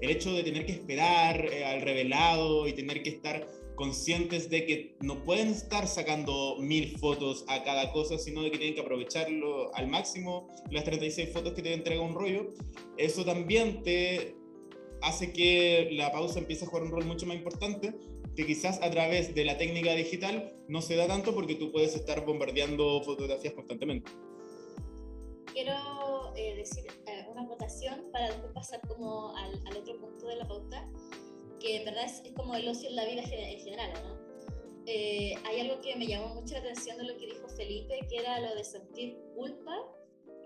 hecho 0.00 0.32
de 0.32 0.42
tener 0.42 0.66
que 0.66 0.72
esperar 0.72 1.48
al 1.66 1.80
revelado 1.82 2.66
y 2.66 2.72
tener 2.72 3.02
que 3.02 3.10
estar 3.10 3.46
conscientes 3.74 4.50
de 4.50 4.66
que 4.66 4.96
no 5.00 5.24
pueden 5.24 5.48
estar 5.48 5.86
sacando 5.86 6.56
mil 6.60 6.96
fotos 6.98 7.44
a 7.48 7.64
cada 7.64 7.92
cosa, 7.92 8.18
sino 8.18 8.42
de 8.42 8.50
que 8.50 8.58
tienen 8.58 8.74
que 8.74 8.80
aprovecharlo 8.80 9.74
al 9.74 9.88
máximo, 9.88 10.48
las 10.70 10.84
36 10.84 11.30
fotos 11.32 11.52
que 11.54 11.62
te 11.62 11.72
entrega 11.72 12.00
un 12.00 12.14
rollo, 12.14 12.52
eso 12.96 13.24
también 13.24 13.82
te 13.82 14.34
hace 15.00 15.32
que 15.32 15.88
la 15.92 16.12
pausa 16.12 16.38
empiece 16.38 16.64
a 16.64 16.68
jugar 16.68 16.84
un 16.84 16.92
rol 16.92 17.04
mucho 17.04 17.26
más 17.26 17.36
importante, 17.36 17.92
que 18.36 18.46
quizás 18.46 18.80
a 18.82 18.90
través 18.90 19.34
de 19.34 19.44
la 19.44 19.58
técnica 19.58 19.92
digital 19.94 20.54
no 20.68 20.80
se 20.80 20.96
da 20.96 21.06
tanto 21.06 21.34
porque 21.34 21.54
tú 21.54 21.70
puedes 21.70 21.94
estar 21.94 22.24
bombardeando 22.24 23.02
fotografías 23.02 23.54
constantemente. 23.54 24.10
Quiero 25.52 26.34
eh, 26.34 26.56
decir 26.56 26.86
eh, 27.06 27.26
una 27.30 27.44
votación 27.44 28.10
para 28.10 28.28
después 28.28 28.52
pasar 28.52 28.80
como 28.88 29.36
al, 29.36 29.60
al 29.66 29.76
otro 29.76 30.00
punto 30.00 30.26
de 30.26 30.36
la 30.36 30.48
pauta 30.48 30.88
que 31.62 31.76
en 31.76 31.84
verdad 31.84 32.04
es, 32.04 32.22
como 32.34 32.54
el 32.54 32.68
ocio 32.68 32.88
en 32.88 32.96
la 32.96 33.04
vida 33.04 33.22
en 33.22 33.60
general, 33.60 33.92
¿no? 34.02 34.32
Eh, 34.86 35.34
hay 35.44 35.60
algo 35.60 35.80
que 35.80 35.94
me 35.94 36.08
llamó 36.08 36.34
mucho 36.34 36.54
la 36.54 36.60
atención 36.60 36.98
de 36.98 37.04
lo 37.04 37.16
que 37.16 37.26
dijo 37.26 37.48
Felipe, 37.48 38.00
que 38.10 38.16
era 38.16 38.40
lo 38.40 38.54
de 38.56 38.64
sentir 38.64 39.16
culpa 39.36 39.76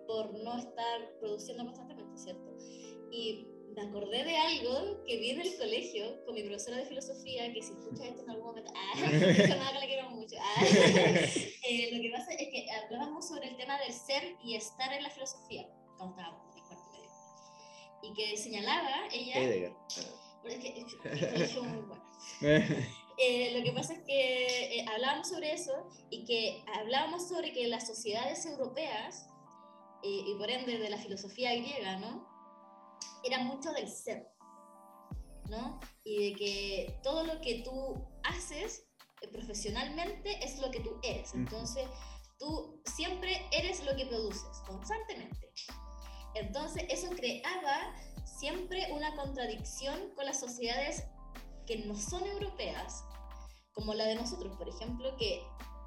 por 0.07 0.35
no 0.35 0.59
estar 0.59 1.19
produciendo 1.19 1.65
constantemente, 1.65 2.19
¿cierto? 2.19 2.55
Y 3.11 3.47
me 3.77 3.83
acordé 3.83 4.25
de 4.25 4.37
algo 4.37 5.05
que 5.05 5.19
vi 5.19 5.31
en 5.31 5.43
el 5.43 5.57
colegio 5.59 6.25
con 6.25 6.35
mi 6.35 6.43
profesora 6.43 6.79
de 6.79 6.87
filosofía, 6.87 7.53
que 7.53 7.63
si 7.63 7.73
escuchas 7.73 8.07
esto 8.07 8.23
en 8.23 8.31
algún 8.31 8.47
momento, 8.47 8.73
ah, 8.75 8.93
nada 9.01 9.73
que 9.73 9.79
la 9.79 9.87
quiero 9.87 10.11
mucho. 10.11 10.37
Ah, 10.41 10.65
eh, 10.65 11.91
lo 11.93 12.01
que 12.01 12.11
pasa 12.11 12.33
es 12.33 12.49
que 12.49 12.67
hablábamos 12.71 13.29
sobre 13.29 13.49
el 13.49 13.57
tema 13.57 13.79
del 13.79 13.93
ser 13.93 14.37
y 14.43 14.57
estar 14.57 14.91
en 14.95 15.03
la 15.03 15.11
filosofía, 15.11 15.69
cuando 15.99 16.17
estábamos 16.17 16.57
en 16.57 16.65
cuarto 16.65 16.91
medio. 16.91 17.11
Y 18.03 18.15
que 18.15 18.37
señalaba 18.39 19.09
ella 19.13 19.35
eh, 23.19 23.59
lo 23.59 23.65
que 23.65 23.73
pasa 23.73 23.95
es 23.95 24.01
que 24.05 24.79
eh, 24.79 24.85
hablábamos 24.89 25.29
sobre 25.29 25.53
eso 25.53 25.91
y 26.09 26.25
que 26.25 26.65
hablábamos 26.79 27.29
sobre 27.29 27.53
que 27.53 27.67
las 27.69 27.87
sociedades 27.87 28.47
europeas, 28.47 29.29
eh, 30.03 30.23
y 30.27 30.35
por 30.39 30.51
ende 30.51 30.79
de 30.79 30.89
la 30.89 30.99
filosofía 30.99 31.55
griega, 31.55 31.99
¿no? 31.99 32.36
Era 33.27 33.41
mucho 33.41 33.73
del 33.73 33.89
ser, 33.89 34.29
¿no? 35.49 35.81
Y 36.05 36.31
de 36.31 36.37
que 36.37 37.01
todo 37.03 37.25
lo 37.25 37.41
que 37.41 37.63
tú 37.63 38.09
haces 38.23 38.87
profesionalmente 39.33 40.45
es 40.45 40.59
lo 40.59 40.71
que 40.71 40.81
tú 40.81 40.99
eres. 41.03 41.35
Entonces, 41.35 41.85
tú 42.39 42.81
siempre 42.85 43.47
eres 43.51 43.85
lo 43.85 43.97
que 43.97 44.07
produces, 44.07 44.63
constantemente. 44.67 45.53
Entonces, 46.35 46.85
eso 46.89 47.11
creaba 47.11 47.95
siempre 48.25 48.93
una 48.93 49.15
contradicción 49.17 50.11
con 50.15 50.27
las 50.27 50.39
sociedades 50.39 51.05
que 51.67 51.79
no 51.79 51.95
son 51.95 52.25
europeas, 52.27 53.05
como 53.73 53.95
la 53.95 54.05
de 54.05 54.15
nosotros, 54.15 54.57
por 54.57 54.69
ejemplo, 54.69 55.17
que 55.17 55.43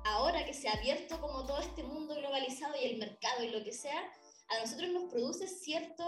ahora 0.05 0.45
que 0.45 0.53
se 0.53 0.67
ha 0.67 0.73
abierto 0.73 1.19
como 1.21 1.45
todo 1.45 1.59
este 1.59 1.83
mundo 1.83 2.15
globalizado 2.15 2.73
y 2.81 2.85
el 2.85 2.97
mercado 2.97 3.43
y 3.43 3.49
lo 3.49 3.63
que 3.63 3.71
sea, 3.71 3.99
a 4.49 4.59
nosotros 4.59 4.89
nos 4.89 5.11
produce 5.11 5.47
cierta 5.47 6.03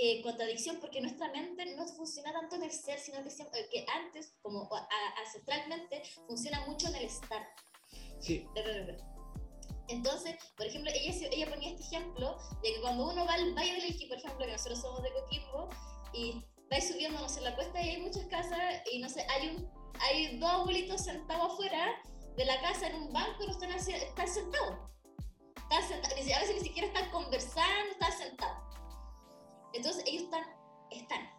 eh, 0.00 0.22
contradicción 0.22 0.78
porque 0.80 1.00
nuestra 1.00 1.28
mente 1.32 1.74
no 1.74 1.86
funciona 1.88 2.32
tanto 2.32 2.54
en 2.54 2.62
el 2.62 2.70
ser, 2.70 3.00
sino 3.00 3.18
que, 3.22 3.28
eh, 3.28 3.68
que 3.70 3.84
antes, 3.92 4.32
como 4.42 4.70
ancestralmente, 5.18 6.02
funciona 6.26 6.64
mucho 6.66 6.86
en 6.88 6.94
el 6.94 7.04
estar. 7.04 7.48
Sí. 8.20 8.46
Entonces, 9.88 10.36
por 10.56 10.66
ejemplo, 10.66 10.92
ella, 10.94 11.28
ella 11.32 11.50
ponía 11.50 11.70
este 11.70 11.82
ejemplo 11.82 12.38
de 12.62 12.74
que 12.74 12.80
cuando 12.80 13.10
uno 13.10 13.26
va 13.26 13.34
al 13.34 13.54
Valle 13.54 13.72
del 13.72 13.84
Elqui, 13.84 14.06
por 14.06 14.18
ejemplo, 14.18 14.46
que 14.46 14.52
nosotros 14.52 14.80
somos 14.80 15.02
de 15.02 15.12
Coquimbo, 15.12 15.68
y 16.12 16.44
vais 16.70 16.86
subiendo, 16.86 17.20
no 17.20 17.28
sé, 17.28 17.40
la 17.40 17.56
cuesta 17.56 17.82
y 17.82 17.88
hay 17.88 18.00
muchas 18.00 18.24
casas, 18.26 18.82
y 18.92 19.00
no 19.00 19.08
sé, 19.08 19.26
hay, 19.28 19.48
un, 19.48 19.68
hay 20.00 20.38
dos 20.38 20.50
abuelitos 20.50 21.02
sentados 21.02 21.54
afuera 21.54 22.00
de 22.36 22.44
la 22.44 22.60
casa 22.60 22.86
en 22.86 23.02
un 23.02 23.12
banco 23.12 23.42
y 23.42 23.46
no 23.46 23.52
están, 23.52 23.72
están 23.72 24.28
sentados. 24.28 24.76
Están 25.56 25.88
sentados, 25.88 26.12
a 26.12 26.40
veces 26.40 26.54
ni 26.54 26.60
siquiera 26.60 26.86
están 26.86 27.10
conversando, 27.10 27.90
están 27.90 28.12
sentados. 28.12 28.68
Entonces, 29.72 30.04
ellos 30.06 30.24
están, 30.24 30.44
están. 30.90 31.38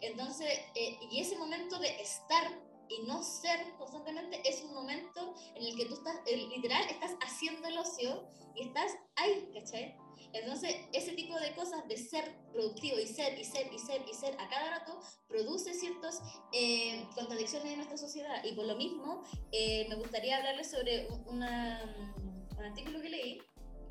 Entonces, 0.00 0.48
eh, 0.74 0.98
y 1.10 1.20
ese 1.20 1.36
momento 1.36 1.78
de 1.78 2.00
estar 2.00 2.44
y 2.88 3.06
no 3.06 3.22
ser 3.22 3.58
constantemente 3.78 4.40
es 4.48 4.62
un 4.62 4.74
momento 4.74 5.34
en 5.54 5.64
el 5.64 5.76
que 5.76 5.86
tú 5.86 5.94
estás, 5.94 6.16
literal, 6.26 6.84
estás 6.88 7.12
haciendo 7.22 7.66
el 7.68 7.78
ocio 7.78 8.24
y 8.54 8.68
estás 8.68 8.92
ahí, 9.16 9.50
¿cachai? 9.54 9.96
Entonces, 10.34 10.76
ese 10.92 11.12
tipo 11.12 11.38
de 11.38 11.54
cosas 11.54 11.86
de 11.88 11.96
ser 11.96 12.24
productivo 12.52 12.98
y 12.98 13.06
ser 13.06 13.38
y 13.38 13.44
ser 13.44 13.72
y 13.72 13.78
ser 13.78 14.02
y 14.08 14.14
ser 14.14 14.34
a 14.40 14.48
cada 14.48 14.78
rato 14.78 14.98
produce 15.28 15.74
ciertas 15.74 16.22
eh, 16.52 17.06
contradicciones 17.14 17.72
en 17.72 17.76
nuestra 17.76 17.98
sociedad. 17.98 18.42
Y 18.44 18.52
por 18.54 18.66
lo 18.66 18.76
mismo, 18.76 19.22
eh, 19.50 19.86
me 19.88 19.96
gustaría 19.96 20.38
hablarles 20.38 20.70
sobre 20.70 21.08
una, 21.26 22.16
un 22.56 22.64
artículo 22.64 23.00
que 23.00 23.10
leí 23.10 23.42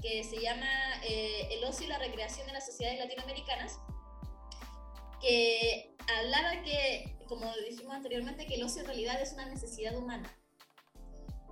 que 0.01 0.23
se 0.23 0.41
llama 0.41 0.67
eh, 1.03 1.47
El 1.51 1.63
ocio 1.63 1.85
y 1.85 1.89
la 1.89 1.99
recreación 1.99 2.47
en 2.47 2.53
las 2.53 2.65
sociedades 2.65 2.99
latinoamericanas, 2.99 3.79
que 5.21 5.95
hablaba 6.07 6.63
que 6.63 7.15
como 7.31 7.49
dijimos 7.65 7.95
anteriormente, 7.95 8.45
que 8.45 8.55
el 8.55 8.63
ocio 8.63 8.81
en 8.81 8.87
realidad 8.87 9.21
es 9.21 9.31
una 9.31 9.45
necesidad 9.45 9.95
humana, 9.95 10.37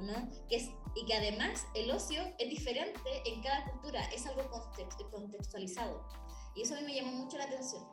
¿no? 0.02 0.30
Que 0.50 0.58
es, 0.58 0.70
y 0.94 1.06
que 1.06 1.14
además 1.14 1.66
el 1.74 1.90
ocio 1.90 2.22
es 2.38 2.50
diferente 2.50 3.00
en 3.26 3.42
cada 3.42 3.64
cultura, 3.72 4.04
es 4.14 4.26
algo 4.26 4.42
contextualizado. 5.10 6.06
Y 6.54 6.64
eso 6.64 6.76
a 6.76 6.82
mí 6.82 6.86
me 6.86 6.96
llamó 6.96 7.14
mucho 7.14 7.38
la 7.38 7.46
atención. 7.46 7.88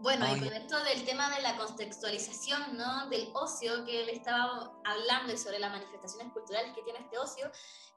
Bueno, 0.00 0.26
y 0.36 0.40
con 0.40 0.52
esto 0.52 0.82
del 0.84 1.04
tema 1.04 1.34
de 1.34 1.42
la 1.42 1.56
contextualización, 1.56 2.76
¿no? 2.76 3.08
Del 3.08 3.30
ocio 3.34 3.84
que 3.84 4.04
le 4.04 4.12
estaba 4.12 4.72
hablando 4.84 5.32
y 5.32 5.38
sobre 5.38 5.58
las 5.58 5.72
manifestaciones 5.72 6.32
culturales 6.32 6.74
que 6.74 6.82
tiene 6.82 7.00
este 7.00 7.18
ocio, 7.18 7.50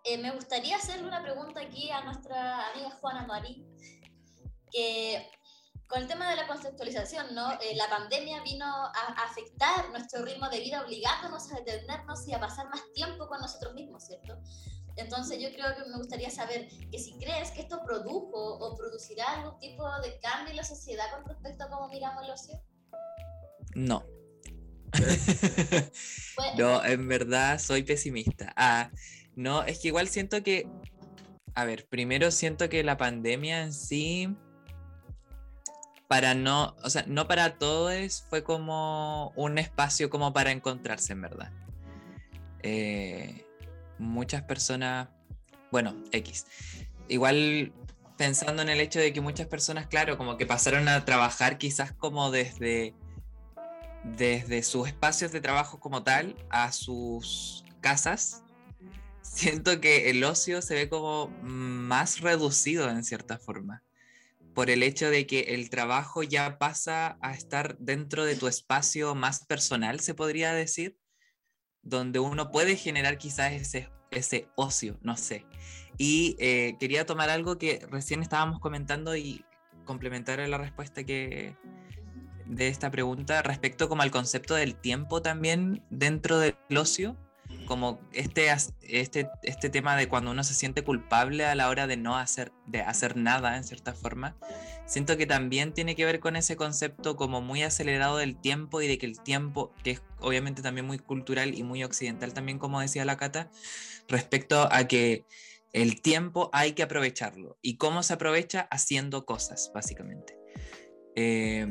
eh, 0.03 0.17
me 0.17 0.31
gustaría 0.31 0.77
hacerle 0.77 1.07
una 1.07 1.21
pregunta 1.21 1.59
aquí 1.59 1.91
a 1.91 2.03
nuestra 2.03 2.69
amiga 2.69 2.91
Juana 3.01 3.27
Marí, 3.27 3.65
que 4.71 5.29
con 5.87 6.01
el 6.01 6.07
tema 6.07 6.29
de 6.29 6.35
la 6.35 6.47
conceptualización, 6.47 7.33
¿no? 7.33 7.51
Eh, 7.53 7.75
la 7.75 7.89
pandemia 7.89 8.41
vino 8.43 8.65
a 8.65 9.25
afectar 9.25 9.89
nuestro 9.89 10.23
ritmo 10.23 10.47
de 10.49 10.59
vida, 10.59 10.83
obligándonos 10.83 11.51
a 11.51 11.55
detenernos 11.55 12.27
y 12.27 12.33
a 12.33 12.39
pasar 12.39 12.69
más 12.69 12.81
tiempo 12.93 13.27
con 13.27 13.41
nosotros 13.41 13.73
mismos, 13.73 14.05
¿cierto? 14.05 14.37
Entonces 14.99 15.39
yo 15.41 15.49
creo 15.53 15.75
que 15.75 15.89
me 15.89 15.97
gustaría 15.97 16.29
saber 16.29 16.67
que 16.91 16.99
si 16.99 17.13
crees 17.17 17.51
que 17.51 17.61
esto 17.61 17.81
produjo 17.85 18.57
o 18.57 18.77
producirá 18.77 19.25
algún 19.35 19.57
tipo 19.59 19.83
de 20.01 20.19
cambio 20.19 20.51
en 20.51 20.57
la 20.57 20.63
sociedad 20.63 21.05
con 21.15 21.25
respecto 21.25 21.63
a 21.63 21.69
cómo 21.69 21.87
miramos 21.87 22.23
el 22.23 22.31
ocio. 22.31 22.61
No. 23.75 24.05
no, 26.57 26.83
en 26.83 27.07
verdad 27.07 27.59
soy 27.59 27.83
pesimista. 27.83 28.53
Ah, 28.55 28.91
no, 29.35 29.63
es 29.63 29.79
que 29.79 29.87
igual 29.87 30.09
siento 30.09 30.43
que, 30.43 30.67
a 31.55 31.63
ver, 31.63 31.87
primero 31.87 32.31
siento 32.31 32.67
que 32.67 32.83
la 32.83 32.97
pandemia 32.97 33.63
en 33.63 33.73
sí 33.73 34.35
para 36.09 36.33
no, 36.33 36.75
o 36.83 36.89
sea, 36.89 37.05
no 37.07 37.27
para 37.27 37.57
todos 37.59 38.25
fue 38.29 38.43
como 38.43 39.31
un 39.35 39.59
espacio 39.59 40.09
como 40.09 40.33
para 40.33 40.51
encontrarse, 40.51 41.13
en 41.13 41.21
verdad. 41.21 41.53
Eh, 42.63 43.45
muchas 43.99 44.41
personas, 44.43 45.09
bueno, 45.71 45.95
X. 46.11 46.47
Igual 47.07 47.73
pensando 48.17 48.61
en 48.61 48.69
el 48.69 48.79
hecho 48.79 48.99
de 48.99 49.13
que 49.13 49.21
muchas 49.21 49.47
personas, 49.47 49.87
claro, 49.87 50.17
como 50.17 50.37
que 50.37 50.45
pasaron 50.45 50.87
a 50.87 51.05
trabajar 51.05 51.57
quizás 51.57 51.93
como 51.93 52.31
desde 52.31 52.93
desde 54.03 54.63
sus 54.63 54.87
espacios 54.87 55.31
de 55.31 55.41
trabajo 55.41 55.79
como 55.79 56.03
tal 56.03 56.35
a 56.49 56.71
sus 56.71 57.63
casas, 57.81 58.43
siento 59.21 59.79
que 59.81 60.09
el 60.09 60.23
ocio 60.23 60.61
se 60.61 60.75
ve 60.75 60.89
como 60.89 61.27
más 61.41 62.21
reducido 62.21 62.89
en 62.89 63.03
cierta 63.03 63.37
forma, 63.37 63.83
por 64.53 64.69
el 64.69 64.83
hecho 64.83 65.09
de 65.09 65.27
que 65.27 65.39
el 65.53 65.69
trabajo 65.69 66.23
ya 66.23 66.57
pasa 66.57 67.17
a 67.21 67.33
estar 67.33 67.77
dentro 67.77 68.25
de 68.25 68.35
tu 68.35 68.47
espacio 68.47 69.15
más 69.15 69.45
personal, 69.45 69.99
se 69.99 70.13
podría 70.13 70.53
decir, 70.53 70.97
donde 71.83 72.19
uno 72.19 72.51
puede 72.51 72.75
generar 72.75 73.17
quizás 73.17 73.53
ese, 73.53 73.89
ese 74.11 74.47
ocio, 74.55 74.97
no 75.01 75.17
sé. 75.17 75.45
Y 75.97 76.35
eh, 76.39 76.75
quería 76.79 77.05
tomar 77.05 77.29
algo 77.29 77.57
que 77.57 77.85
recién 77.89 78.21
estábamos 78.21 78.59
comentando 78.59 79.15
y 79.15 79.43
complementar 79.85 80.39
la 80.47 80.57
respuesta 80.57 81.03
que, 81.03 81.55
de 82.49 82.67
esta 82.67 82.89
pregunta 82.89 83.41
respecto 83.43 83.87
como 83.87 84.01
al 84.01 84.11
concepto 84.11 84.55
del 84.55 84.75
tiempo 84.75 85.21
también 85.21 85.83
dentro 85.89 86.39
del 86.39 86.55
ocio, 86.75 87.15
como 87.69 88.01
este, 88.13 88.47
este, 88.81 89.29
este 89.43 89.69
tema 89.69 89.95
de 89.95 90.09
cuando 90.09 90.31
uno 90.31 90.43
se 90.43 90.55
siente 90.55 90.83
culpable 90.83 91.45
a 91.45 91.53
la 91.53 91.69
hora 91.69 91.85
de 91.85 91.97
no 91.97 92.17
hacer, 92.17 92.51
de 92.65 92.81
hacer 92.81 93.15
nada 93.15 93.55
en 93.57 93.63
cierta 93.63 93.93
forma, 93.93 94.35
siento 94.87 95.17
que 95.17 95.27
también 95.27 95.71
tiene 95.71 95.95
que 95.95 96.03
ver 96.03 96.19
con 96.19 96.35
ese 96.35 96.55
concepto 96.55 97.15
como 97.15 97.41
muy 97.41 97.61
acelerado 97.61 98.17
del 98.17 98.41
tiempo 98.41 98.81
y 98.81 98.87
de 98.87 98.97
que 98.97 99.05
el 99.05 99.21
tiempo, 99.21 99.71
que 99.83 99.91
es 99.91 100.01
obviamente 100.19 100.63
también 100.63 100.87
muy 100.87 100.97
cultural 100.97 101.53
y 101.53 101.61
muy 101.61 101.83
occidental 101.83 102.33
también, 102.33 102.57
como 102.57 102.81
decía 102.81 103.05
la 103.05 103.17
Cata, 103.17 103.51
respecto 104.07 104.67
a 104.71 104.87
que 104.87 105.27
el 105.71 106.01
tiempo 106.01 106.49
hay 106.51 106.73
que 106.73 106.81
aprovecharlo. 106.81 107.59
¿Y 107.61 107.77
cómo 107.77 108.01
se 108.01 108.13
aprovecha? 108.13 108.67
Haciendo 108.71 109.27
cosas, 109.27 109.69
básicamente. 109.75 110.35
Eh, 111.15 111.67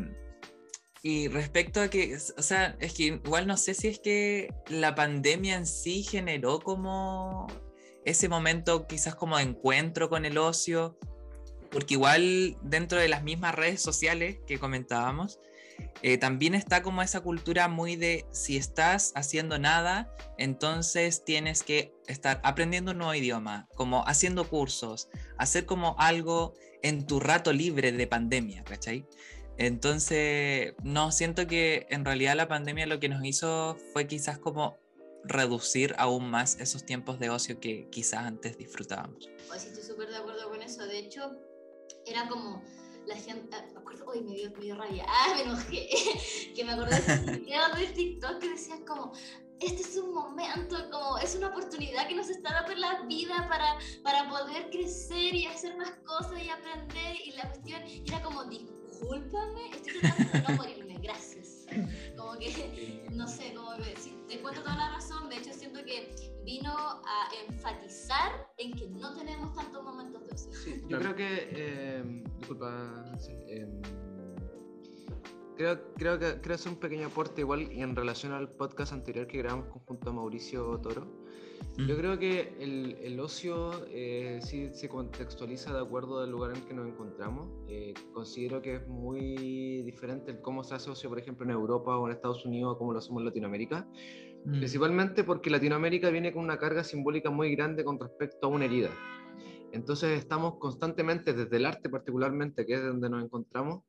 y 1.03 1.29
respecto 1.29 1.81
a 1.81 1.89
que, 1.89 2.17
o 2.37 2.43
sea, 2.43 2.77
es 2.81 2.93
que 2.95 3.05
igual 3.05 3.47
no 3.47 3.57
sé 3.57 3.75
si 3.75 3.89
es 3.89 4.01
que 4.01 4.53
la 4.69 4.95
pandemia 4.95 5.57
en 5.57 5.67
sí 5.67 6.03
generó 6.03 6.61
como 6.61 7.47
ese 8.05 8.29
momento 8.29 8.87
quizás 8.87 9.15
como 9.15 9.37
de 9.37 9.45
encuentro 9.45 10.09
con 10.09 10.25
el 10.25 10.39
ocio, 10.39 10.99
porque 11.71 11.95
igual 11.95 12.57
dentro 12.63 12.99
de 12.99 13.09
las 13.09 13.23
mismas 13.23 13.55
redes 13.55 13.83
sociales 13.83 14.39
que 14.47 14.59
comentábamos, 14.59 15.39
eh, 16.03 16.19
también 16.19 16.55
está 16.55 16.83
como 16.83 17.03
esa 17.03 17.21
cultura 17.21 17.69
muy 17.69 17.97
de 17.97 18.27
si 18.33 18.57
estás 18.57 19.13
haciendo 19.15 19.59
nada, 19.59 20.13
entonces 20.37 21.25
tienes 21.25 21.63
que 21.63 21.93
estar 22.07 22.41
aprendiendo 22.43 22.93
un 22.93 22.99
nuevo 22.99 23.15
idioma, 23.15 23.69
como 23.75 24.07
haciendo 24.07 24.49
cursos, 24.49 25.09
hacer 25.37 25.67
como 25.67 25.97
algo 25.99 26.55
en 26.83 27.07
tu 27.07 27.21
rato 27.21 27.53
libre 27.53 27.93
de 27.93 28.07
pandemia, 28.07 28.65
¿cachai? 28.65 29.07
Entonces, 29.59 30.75
no, 30.85 31.11
siento 31.11 31.49
que 31.49 31.87
en 31.91 32.05
realidad 32.05 32.37
la 32.37 32.47
pandemia 32.47 32.87
lo 32.87 33.01
que 33.01 33.09
nos 33.09 33.25
hizo 33.25 33.77
fue 33.93 34.07
quizás 34.07 34.39
como 34.39 34.79
reducir 35.25 35.95
aún 35.99 36.31
más 36.31 36.61
esos 36.61 36.87
tiempos 36.87 37.19
de 37.19 37.31
ocio 37.31 37.59
que 37.59 37.89
quizás 37.91 38.25
antes 38.25 38.57
disfrutábamos. 38.57 39.29
Pues 39.49 39.63
sí, 39.63 39.69
estoy 39.69 39.83
súper 39.83 40.09
de 40.11 40.17
acuerdo 40.17 40.49
con 40.49 40.63
eso. 40.63 40.87
De 40.87 40.99
hecho, 40.99 41.37
era 42.07 42.29
como 42.29 42.63
la 43.07 43.17
gente, 43.17 43.57
ah, 43.57 43.65
me 43.73 43.81
acuerdo, 43.81 44.07
hoy 44.07 44.21
me 44.21 44.35
dio, 44.35 44.51
me 44.53 44.61
dio 44.61 44.77
rabia, 44.77 45.05
ah, 45.09 45.35
me 45.35 45.43
enojé, 45.43 45.89
que 46.55 46.65
me 46.65 46.73
acordé 46.73 47.01
de 47.01 47.87
TikTok 47.95 48.39
que 48.39 48.51
decían 48.51 48.85
como, 48.85 49.13
este 49.61 49.83
es 49.83 49.97
un 49.97 50.15
momento, 50.15 50.77
como 50.91 51.19
es 51.19 51.35
una 51.35 51.49
oportunidad 51.49 52.07
que 52.07 52.15
nos 52.15 52.29
está 52.31 52.53
dando 52.53 52.77
la 52.77 53.03
vida 53.03 53.49
para, 53.49 53.77
para 54.05 54.29
poder 54.29 54.71
crecer 54.71 55.35
y 55.35 55.47
hacer 55.47 55.77
más 55.77 55.91
cosas 56.05 56.41
y 56.43 56.49
aprender. 56.49 57.17
Y 57.25 57.33
la 57.33 57.49
cuestión 57.49 57.83
era 57.83 58.23
como, 58.23 58.45
discúlpame, 58.99 59.71
estoy 59.75 60.01
tratando 60.01 60.33
de 60.33 60.43
no 60.43 60.57
morirme, 60.57 60.99
gracias. 61.03 61.67
Como 62.17 62.39
que, 62.39 63.07
no 63.13 63.29
sé, 63.29 63.55
como 63.55 63.77
que, 63.77 63.97
si 63.97 64.11
te 64.29 64.41
cuento 64.41 64.63
toda 64.63 64.77
la 64.77 64.91
razón, 64.93 65.29
de 65.29 65.37
hecho 65.37 65.53
siento 65.53 65.85
que 65.85 66.15
vino 66.45 66.73
a 66.73 67.29
enfatizar 67.49 68.53
en 68.57 68.73
que 68.73 68.89
no 68.89 69.15
tenemos 69.15 69.55
tantos 69.55 69.85
momentos 69.85 70.27
de 70.27 70.35
ocio. 70.35 70.53
Sí, 70.53 70.83
yo 70.89 70.99
creo 70.99 71.15
que, 71.15 71.49
eh, 71.53 72.25
disculpa, 72.39 73.05
eh, 73.47 73.67
creo, 75.59 75.81
creo 75.97 76.19
que 76.19 76.41
creo 76.41 76.55
hacer 76.55 76.73
un 76.73 76.79
pequeño 76.79 77.09
aporte 77.09 77.43
igual 77.43 77.69
en 77.73 77.95
relación 77.95 78.33
al 78.33 78.49
podcast 78.49 78.93
anterior 78.93 79.27
que 79.27 79.39
grabamos 79.39 79.67
junto 79.85 80.09
a 80.09 80.13
Mauricio 80.13 80.79
Toro. 80.81 81.07
Yo 81.77 81.95
mm. 81.95 81.99
creo 81.99 82.19
que 82.19 82.55
el, 82.61 82.97
el 83.03 83.19
ocio 83.19 83.73
eh, 83.89 84.39
sí 84.41 84.71
se 84.73 84.89
contextualiza 84.89 85.73
de 85.75 85.81
acuerdo 85.81 86.21
al 86.21 86.31
lugar 86.31 86.57
en 86.57 86.63
que 86.63 86.73
nos 86.73 86.87
encontramos. 86.87 87.51
Eh, 87.69 87.93
considero 88.13 88.63
que 88.63 88.77
es 88.77 88.87
muy 88.87 89.83
diferente 89.83 90.31
el 90.31 90.41
cómo 90.41 90.63
se 90.63 90.77
hace 90.77 90.91
ocio, 90.91 91.09
por 91.09 91.19
ejemplo, 91.19 91.45
en 91.45 91.51
Europa 91.51 91.99
o 91.99 92.07
en 92.07 92.13
Estados 92.13 92.47
Unidos, 92.47 92.77
a 92.77 92.79
cómo 92.79 92.93
lo 92.93 93.01
hacemos 93.01 93.21
en 93.21 93.27
Latinoamérica. 93.27 93.87
Mm. 94.45 94.59
Principalmente 94.59 95.25
porque 95.25 95.51
Latinoamérica 95.51 96.11
viene 96.11 96.33
con 96.33 96.45
una 96.45 96.59
carga 96.59 96.85
simbólica 96.85 97.31
muy 97.31 97.55
grande 97.55 97.85
con 97.85 97.99
respecto 97.99 98.47
a 98.47 98.51
una 98.51 98.65
herida. 98.65 98.91
Entonces 99.73 100.19
estamos 100.19 100.55
constantemente, 100.59 101.33
desde 101.33 101.57
el 101.57 101.67
arte 101.67 101.91
particularmente, 101.91 102.65
que 102.65 102.75
es 102.75 102.83
donde 102.83 103.11
nos 103.11 103.23
encontramos, 103.25 103.83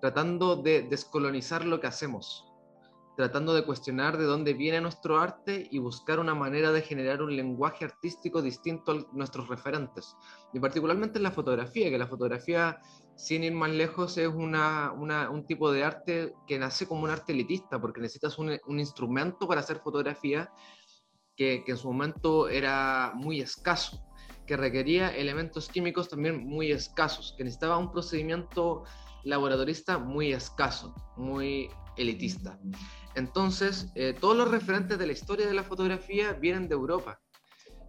tratando 0.00 0.56
de 0.56 0.82
descolonizar 0.82 1.64
lo 1.64 1.80
que 1.80 1.86
hacemos, 1.86 2.44
tratando 3.16 3.52
de 3.54 3.64
cuestionar 3.64 4.16
de 4.16 4.24
dónde 4.24 4.54
viene 4.54 4.80
nuestro 4.80 5.18
arte 5.18 5.66
y 5.70 5.78
buscar 5.78 6.20
una 6.20 6.34
manera 6.34 6.70
de 6.70 6.82
generar 6.82 7.20
un 7.20 7.34
lenguaje 7.34 7.84
artístico 7.84 8.40
distinto 8.42 8.92
a 8.92 9.06
nuestros 9.12 9.48
referentes. 9.48 10.16
Y 10.52 10.60
particularmente 10.60 11.18
en 11.18 11.24
la 11.24 11.32
fotografía, 11.32 11.90
que 11.90 11.98
la 11.98 12.06
fotografía, 12.06 12.80
sin 13.16 13.42
ir 13.42 13.52
más 13.52 13.70
lejos, 13.70 14.16
es 14.18 14.28
una, 14.28 14.92
un 14.92 15.46
tipo 15.46 15.72
de 15.72 15.82
arte 15.82 16.34
que 16.46 16.58
nace 16.58 16.86
como 16.86 17.02
un 17.02 17.10
arte 17.10 17.32
elitista, 17.32 17.80
porque 17.80 18.00
necesitas 18.00 18.38
un, 18.38 18.58
instrumento 18.78 19.48
para 19.48 19.60
hacer 19.60 19.80
fotografía 19.80 20.52
que 21.36 21.62
en 21.66 21.76
su 21.76 21.88
momento 21.88 22.48
era 22.48 23.12
muy 23.14 23.40
escaso 23.40 24.08
que 24.48 24.56
requería 24.56 25.14
elementos 25.14 25.68
químicos 25.68 26.08
también 26.08 26.44
muy 26.44 26.72
escasos, 26.72 27.34
que 27.36 27.44
necesitaba 27.44 27.76
un 27.76 27.92
procedimiento 27.92 28.84
laboratorista 29.28 29.98
muy 29.98 30.32
escaso, 30.32 30.94
muy 31.16 31.70
elitista. 31.96 32.58
Entonces, 33.14 33.90
eh, 33.94 34.14
todos 34.18 34.36
los 34.36 34.50
referentes 34.50 34.98
de 34.98 35.06
la 35.06 35.12
historia 35.12 35.46
de 35.46 35.54
la 35.54 35.64
fotografía 35.64 36.32
vienen 36.32 36.68
de 36.68 36.74
Europa, 36.74 37.20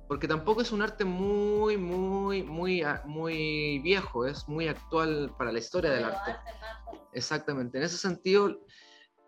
porque 0.07 0.27
tampoco 0.27 0.61
es 0.61 0.71
un 0.71 0.81
arte 0.81 1.05
muy, 1.05 1.77
muy, 1.77 2.43
muy, 2.43 2.81
ah, 2.81 3.03
muy 3.05 3.79
viejo, 3.79 4.25
es 4.25 4.47
muy 4.47 4.67
actual 4.67 5.33
para 5.37 5.51
la 5.51 5.59
historia 5.59 5.91
del 5.91 6.05
arte. 6.05 6.35
Exactamente, 7.13 7.77
en 7.77 7.83
ese 7.85 7.97
sentido, 7.97 8.59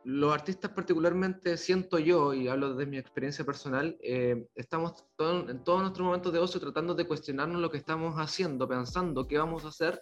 los 0.03 0.34
artistas 0.34 0.72
particularmente 0.72 1.55
siento 1.57 1.99
yo, 1.99 2.34
y 2.34 2.47
hablo 2.47 2.74
de 2.74 2.88
mi 2.88 2.97
experiencia 2.97 3.45
personal, 3.45 3.97
eh, 4.01 4.47
estamos 4.55 5.05
en 5.20 5.64
todos 5.64 5.82
nuestros 5.82 6.05
momentos 6.05 6.34
de 6.34 6.39
ocio 6.39 6.59
tratando 6.59 6.95
de 6.95 7.05
cuestionarnos 7.05 7.62
lo 7.62 7.70
que 7.70 7.78
estamos 7.78 8.16
haciendo, 8.16 8.68
pensando 8.68 9.28
qué 9.28 9.38
vamos 9.38 9.64
a 9.64 9.70
hacer 9.70 10.01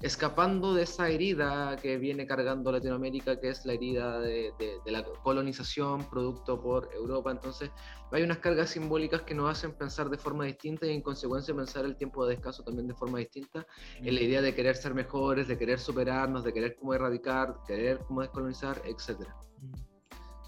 escapando 0.00 0.74
de 0.74 0.84
esa 0.84 1.08
herida 1.08 1.76
que 1.76 1.98
viene 1.98 2.26
cargando 2.26 2.70
Latinoamérica, 2.70 3.40
que 3.40 3.48
es 3.48 3.66
la 3.66 3.72
herida 3.72 4.20
de, 4.20 4.52
la 4.86 5.04
colonización 5.22 6.08
producto 6.08 6.60
por 6.60 6.88
Europa. 6.94 7.30
Entonces, 7.30 7.70
hay 8.12 8.22
unas 8.22 8.38
cargas 8.38 8.70
simbólicas 8.70 9.22
que 9.22 9.34
nos 9.34 9.50
hacen 9.50 9.72
pensar 9.72 10.08
de 10.08 10.16
forma 10.16 10.44
distinta 10.44 10.86
y 10.86 10.90
en 10.90 11.02
consecuencia 11.02 11.54
pensar 11.54 11.84
el 11.84 11.96
tiempo 11.96 12.24
de 12.26 12.34
descanso 12.34 12.62
también 12.62 12.86
de 12.86 12.94
forma 12.94 13.18
distinta, 13.18 13.66
en 13.96 14.14
la 14.14 14.20
idea 14.20 14.40
de 14.40 14.54
querer 14.54 14.76
ser 14.76 14.94
mejores, 14.94 15.48
de 15.48 15.58
querer 15.58 15.80
superarnos, 15.80 16.44
de 16.44 16.52
querer 16.52 16.76
cómo 16.76 16.94
erradicar, 16.94 17.56
querer 17.66 17.98
cómo 18.06 18.20
descolonizar, 18.20 18.80
etc. 18.84 19.26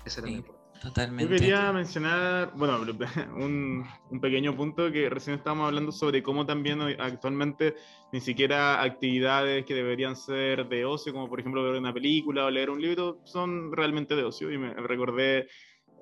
Ese 0.05 0.21
era 0.21 0.31
mi 0.31 0.43
Yo 0.83 1.29
quería 1.29 1.73
mencionar, 1.73 2.53
bueno, 2.55 2.81
un, 3.37 3.87
un, 4.11 4.21
pequeño 4.21 4.57
punto 4.57 4.91
que 4.91 5.11
recién 5.11 5.37
estábamos 5.37 5.67
hablando 5.67 5.93
sobre 5.93 6.23
cómo 6.23 6.47
también 6.47 6.81
actualmente 6.99 7.75
ni 8.13 8.21
siquiera 8.21 8.83
actividades 8.83 9.67
que 9.67 9.75
deberían 9.75 10.17
ser 10.17 10.69
de 10.69 10.87
ocio, 10.87 11.13
como 11.13 11.29
por 11.29 11.39
ejemplo 11.39 11.63
ver 11.63 11.75
una 11.75 11.93
película 11.93 12.47
o 12.47 12.51
leer 12.51 12.71
un 12.71 12.81
libro, 12.81 13.21
son 13.25 13.73
realmente 13.73 14.17
de 14.17 14.25
ocio. 14.25 14.51
Y 14.51 14.57
me 14.57 14.73
recordé 14.73 15.49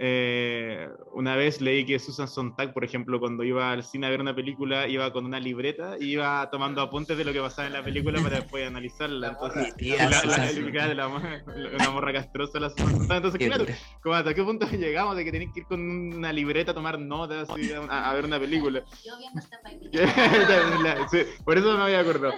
eh, 0.01 0.89
una 1.13 1.35
vez 1.35 1.61
leí 1.61 1.85
que 1.85 1.99
Susan 1.99 2.29
Sontag, 2.29 2.73
por 2.73 2.85
ejemplo, 2.85 3.19
cuando 3.19 3.43
iba 3.43 3.73
al 3.73 3.83
cine 3.83 4.07
a 4.07 4.11
ver 4.11 4.21
una 4.21 4.35
película, 4.35 4.87
iba 4.87 5.13
con 5.13 5.25
una 5.25 5.41
libreta 5.41 5.97
y 5.99 6.13
iba 6.13 6.49
tomando 6.51 6.81
apuntes 6.81 7.19
de 7.19 7.25
lo 7.25 7.33
que 7.33 7.41
pasaba 7.41 7.67
en 7.67 7.73
la 7.73 7.83
película 7.83 8.23
para 8.23 8.37
después 8.37 8.65
analizarla. 8.65 9.29
Entonces, 9.31 9.75
la, 9.99 10.95
la, 10.95 10.95
la, 10.95 11.09
una 11.09 11.91
morra 11.91 12.13
castrosa 12.13 12.61
la 12.61 12.71
Susan 12.71 12.91
Sontag. 12.91 13.17
Entonces, 13.17 13.47
claro, 13.47 13.67
como 14.01 14.15
¿hasta 14.15 14.35
qué 14.35 14.45
punto 14.45 14.69
llegamos 14.71 15.17
de 15.17 15.25
que 15.25 15.33
tenéis 15.33 15.53
que 15.53 15.61
ir 15.61 15.67
con 15.67 15.81
una 15.81 16.33
libreta 16.33 16.71
a 16.71 16.75
tomar 16.75 16.99
notas 16.99 17.49
y 17.57 17.73
a, 17.73 18.13
ver 18.13 18.25
una 18.25 18.39
película? 18.39 18.85
Yo 19.05 19.19
viendo 19.19 19.41
esta 19.93 21.09
sí, 21.11 21.23
Por 21.45 21.59
eso 21.59 21.73
no 21.73 21.79
me 21.79 21.85
había 21.85 22.01
acordado. 22.01 22.35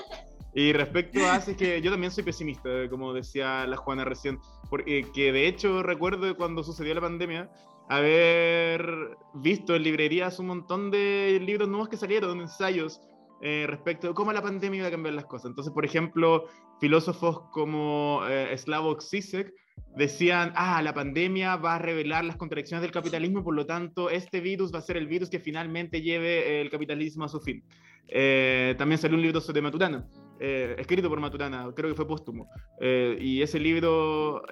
Y 0.55 0.73
respecto 0.73 1.25
a 1.27 1.37
así 1.37 1.55
que 1.55 1.81
yo 1.81 1.91
también 1.91 2.11
soy 2.11 2.25
pesimista, 2.25 2.89
como 2.89 3.13
decía 3.13 3.67
la 3.67 3.77
Juana 3.77 4.05
recién, 4.05 4.39
porque 4.69 5.07
que 5.15 5.33
de 5.33 5.47
hecho 5.47 5.83
recuerdo 5.83 6.37
cuando 6.37 6.65
sucedió 6.65 6.95
la 6.95 7.01
pandemia 7.01 7.51
haber 7.89 9.17
visto 9.35 9.75
en 9.75 9.83
librerías 9.83 10.39
un 10.39 10.47
montón 10.47 10.91
de 10.91 11.41
libros 11.45 11.69
nuevos 11.69 11.89
que 11.89 11.97
salieron, 11.97 12.41
ensayos, 12.41 13.01
eh, 13.43 13.65
respecto 13.67 14.09
de 14.09 14.15
cómo 14.15 14.33
la 14.33 14.43
pandemia 14.43 14.79
iba 14.79 14.89
a 14.89 14.91
cambiar 14.91 15.15
las 15.15 15.25
cosas. 15.25 15.51
Entonces, 15.51 15.73
por 15.73 15.85
ejemplo, 15.85 16.47
filósofos 16.79 17.43
como 17.51 18.23
eh, 18.29 18.57
Slavoj 18.57 19.03
Zizek 19.03 19.53
decían, 19.97 20.53
ah, 20.57 20.83
la 20.83 20.95
pandemia 20.95 21.57
va 21.57 21.77
a 21.77 21.79
revelar 21.79 22.25
las 22.25 22.37
contradicciones 22.37 22.83
del 22.83 22.93
capitalismo, 22.93 23.43
por 23.43 23.55
lo 23.55 23.67
tanto, 23.67 24.11
este 24.11 24.41
virus 24.41 24.73
va 24.73 24.79
a 24.79 24.83
ser 24.83 24.97
el 24.97 25.07
virus 25.07 25.31
que 25.31 25.41
finalmente 25.41 26.03
lleve 26.03 26.61
el 26.61 26.71
capitalismo 26.71 27.25
a 27.25 27.29
su 27.29 27.41
fin. 27.41 27.65
Eh, 28.09 28.75
también 28.79 28.99
salió 28.99 29.17
un 29.17 29.23
libro 29.23 29.41
sobre 29.41 29.63
Maturana, 29.63 30.07
eh, 30.41 30.75
escrito 30.79 31.09
por 31.09 31.21
Maturana, 31.21 31.71
creo 31.75 31.91
que 31.91 31.95
fue 31.95 32.07
póstumo, 32.07 32.49
eh, 32.81 33.17
y 33.21 33.43
ese 33.43 33.61
libro 33.61 34.43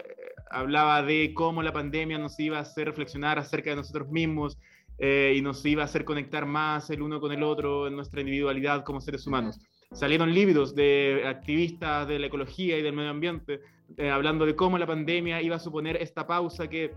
hablaba 0.50 1.02
de 1.02 1.32
cómo 1.34 1.62
la 1.62 1.72
pandemia 1.72 2.18
nos 2.18 2.38
iba 2.38 2.58
a 2.58 2.60
hacer 2.60 2.86
reflexionar 2.86 3.38
acerca 3.38 3.70
de 3.70 3.76
nosotros 3.76 4.08
mismos 4.08 4.58
y 5.00 5.40
nos 5.42 5.64
iba 5.64 5.82
a 5.82 5.84
hacer 5.84 6.04
conectar 6.04 6.44
más 6.44 6.90
el 6.90 7.02
uno 7.02 7.20
con 7.20 7.30
el 7.30 7.44
otro 7.44 7.86
en 7.86 7.94
nuestra 7.94 8.20
individualidad 8.20 8.82
como 8.82 9.00
seres 9.00 9.26
humanos. 9.28 9.60
Salieron 9.92 10.34
libros 10.34 10.74
de 10.74 11.22
activistas 11.24 12.08
de 12.08 12.18
la 12.18 12.26
ecología 12.26 12.76
y 12.76 12.82
del 12.82 12.94
medio 12.94 13.10
ambiente 13.10 13.60
eh, 13.96 14.10
hablando 14.10 14.44
de 14.44 14.54
cómo 14.54 14.76
la 14.76 14.86
pandemia 14.86 15.40
iba 15.40 15.56
a 15.56 15.58
suponer 15.58 15.96
esta 15.96 16.26
pausa 16.26 16.68
que 16.68 16.94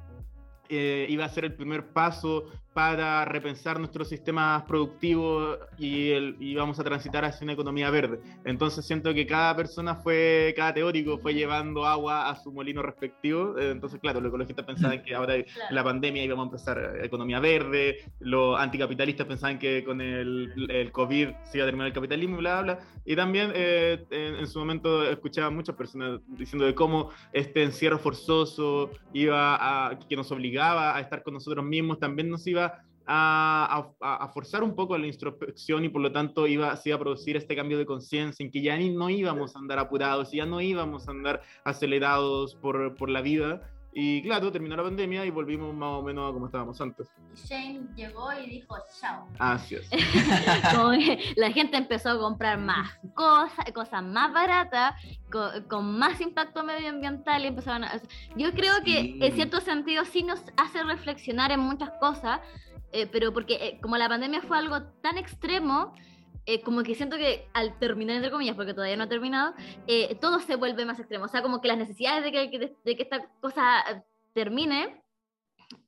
eh, 0.68 1.06
iba 1.10 1.24
a 1.24 1.30
ser 1.30 1.46
el 1.46 1.56
primer 1.56 1.94
paso 1.94 2.46
para 2.74 3.26
repensar 3.26 3.80
nuestros 3.80 4.08
sistemas 4.08 4.64
productivos 4.64 5.60
y, 5.78 6.12
el, 6.12 6.38
y, 6.40 6.56
vamos 6.56 6.80
a 6.80 6.84
transitar 6.84 7.26
hacia 7.26 7.44
una 7.44 7.54
economía 7.54 7.90
verde. 7.90 8.22
Entonces 8.46 8.86
siento 8.86 9.14
que 9.14 9.28
cada 9.28 9.56
persona 9.56 9.96
fue, 9.96 10.54
cada 10.56 10.74
teórico 10.74 11.18
fue 11.18 11.34
llevando 11.34 11.86
agua 11.86 12.30
a 12.30 12.36
su 12.36 12.52
molino 12.52 12.82
respectivo. 12.82 13.58
Eh, 13.58 13.72
entonces, 13.72 14.00
claro, 14.00 14.22
los 14.22 14.30
ecologistas 14.30 14.66
pensaban 14.66 15.04
que 15.04 15.14
ahora 15.14 15.36
la 15.72 15.84
pandemia 15.84 16.24
íbamos 16.24 16.46
a 16.46 16.48
empezar 16.48 17.00
economía 17.04 17.40
verde, 17.42 17.98
los 18.20 18.58
anticapitalistas 18.58 19.28
pensaban 19.28 19.60
que 19.60 19.84
con 19.84 20.00
el, 20.00 20.54
el 20.70 20.92
COVID 20.92 21.30
se 21.44 21.58
iba 21.58 21.66
a 21.66 21.68
terminar 21.68 21.88
el 21.88 21.94
capitalismo, 21.94 22.38
bla, 22.38 22.62
bla. 22.62 22.80
Y 23.04 23.18
también 23.18 23.52
eh, 23.54 24.06
en, 24.12 24.36
en, 24.36 24.48
su 24.48 24.60
momento 24.60 25.04
escuchaba 25.04 25.50
muchas 25.50 25.76
personas 25.76 26.22
diciendo 26.28 26.66
de 26.66 26.74
cómo 26.74 27.10
este 27.34 27.64
encierro 27.64 28.00
forzoso 28.00 28.92
iba 29.14 29.90
a, 29.90 30.00
que 30.00 30.16
nos 30.16 30.32
obligaba 30.32 30.96
a 30.96 31.02
estar 31.02 31.22
con 31.24 31.34
nosotros 31.34 31.66
mismos, 31.66 32.00
también 32.00 32.30
nos 32.30 32.46
iba 32.48 32.61
a, 33.14 33.92
a, 34.00 34.28
forzar 34.30 34.64
un 34.64 34.74
poco 34.74 34.98
la 34.98 35.06
introspección 35.06 35.84
y 35.84 35.90
por 35.90 36.02
lo 36.02 36.14
tanto 36.14 36.48
iba, 36.48 36.74
se 36.78 36.90
iba 36.90 36.96
a 36.96 37.00
producir 37.00 37.36
este 37.36 37.58
cambio 37.58 37.78
de 37.78 37.86
conciencia 37.86 38.44
en 38.44 38.52
que 38.52 38.62
ya 38.62 38.78
ni, 38.78 38.90
no 38.90 39.10
íbamos 39.10 39.54
a 39.56 39.60
andar 39.60 39.80
apurados, 39.80 40.32
ya 40.32 40.46
no 40.46 40.62
íbamos 40.62 41.08
a 41.08 41.12
andar 41.12 41.42
acelerados 41.66 42.56
por, 42.56 42.96
por 42.96 43.10
la 43.10 43.22
vida. 43.22 43.62
Y 43.94 44.22
claro, 44.24 44.50
terminó 44.54 44.78
la 44.78 44.84
pandemia 44.84 45.26
y 45.26 45.32
volvimos 45.32 45.76
más 45.76 46.00
o 46.00 46.02
menos 46.02 46.30
a 46.30 46.34
como 46.34 46.46
estábamos 46.46 46.80
antes. 46.80 47.10
Shane 47.36 47.90
llegó 47.94 48.32
y 48.32 48.50
dijo 48.50 48.78
chao. 49.02 49.28
Así 49.38 49.76
es. 49.76 49.90
la 51.36 51.52
gente 51.52 51.76
empezó 51.76 52.12
a 52.12 52.18
comprar 52.18 52.58
más 52.58 52.98
cosas, 53.14 53.66
cosas 53.74 54.02
más 54.02 54.32
baratas, 54.32 54.94
con, 55.30 55.64
con, 55.64 56.00
más 56.00 56.22
impacto 56.22 56.64
medioambiental 56.64 57.44
y 57.44 57.48
empezaron 57.48 57.84
a... 57.84 58.02
Yo 58.38 58.54
creo 58.54 58.76
que 58.86 59.18
en 59.20 59.34
cierto 59.34 59.60
sentido 59.60 60.06
sí 60.06 60.24
nos 60.24 60.42
hace 60.56 60.82
reflexionar 60.84 61.52
en 61.52 61.60
muchas 61.60 61.92
cosas, 62.00 62.40
eh, 62.92 63.08
pero 63.12 63.34
porque 63.34 63.54
eh, 63.56 63.80
como 63.82 63.98
la 63.98 64.10
pandemia 64.10 64.42
fue 64.42 64.58
algo 64.58 64.82
tan 65.02 65.18
extremo, 65.18 65.94
eh, 66.48 66.62
como 66.62 66.82
que 66.84 66.96
siento 66.96 67.18
que 67.18 67.48
al 67.54 67.78
terminar, 67.78 68.16
entre 68.16 68.32
comillas, 68.32 68.56
porque 68.56 68.74
todavía 68.74 68.98
no 68.98 69.04
ha 69.04 69.10
terminado, 69.10 69.54
eh, 69.88 70.18
todo 70.20 70.40
se 70.40 70.56
vuelve 70.56 70.86
más 70.86 71.00
extremo. 71.00 71.26
O 71.26 71.28
sea, 71.28 71.42
como 71.42 71.62
que 71.62 71.68
las 71.68 71.78
necesidades 71.78 72.24
de 72.24 72.32
que, 72.32 72.76
de, 72.84 72.96
que 72.96 73.04
esta 73.04 73.30
cosa 73.42 74.04
termine 74.34 75.01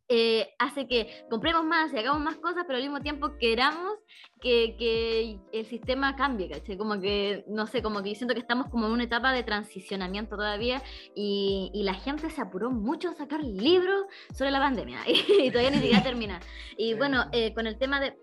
eh, 0.10 0.54
hace 0.60 0.88
que 0.88 1.26
compremos 1.30 1.64
más 1.64 1.94
y 1.94 1.98
hagamos 1.98 2.22
más 2.22 2.36
cosas, 2.36 2.66
pero 2.68 2.78
al 2.78 2.84
mismo 2.84 3.00
tiempo 3.00 3.38
queramos 3.40 3.94
que, 4.42 4.76
que, 4.78 5.40
el 5.52 5.66
sistema 5.66 6.16
cambie, 6.16 6.50
¿cachai? 6.50 6.78
Como 6.78 7.00
que, 7.00 7.46
no 7.48 7.68
sé, 7.68 7.82
como 7.82 8.04
que 8.04 8.14
siento 8.16 8.34
que 8.34 8.42
estamos 8.42 8.68
como 8.70 8.88
en 8.88 8.92
una 8.92 9.04
etapa 9.06 9.32
de 9.32 9.44
transicionamiento 9.44 10.36
todavía 10.36 10.82
y, 11.16 11.72
y 11.74 11.84
la 11.84 11.94
gente 11.94 12.30
se 12.30 12.42
apuró 12.42 12.70
mucho 12.70 13.10
a 13.10 13.14
sacar 13.14 13.42
libros 13.44 14.06
sobre 14.34 14.52
la 14.52 14.60
pandemia 14.60 15.00
y, 15.08 15.50
todavía 15.50 15.72
ni 15.72 15.78
siquiera 15.78 16.04
termina. 16.04 16.40
Y 16.78 16.94
bueno, 16.96 17.26
con 17.56 17.68
el 17.68 17.78
tema 17.78 18.00
de 18.00 18.18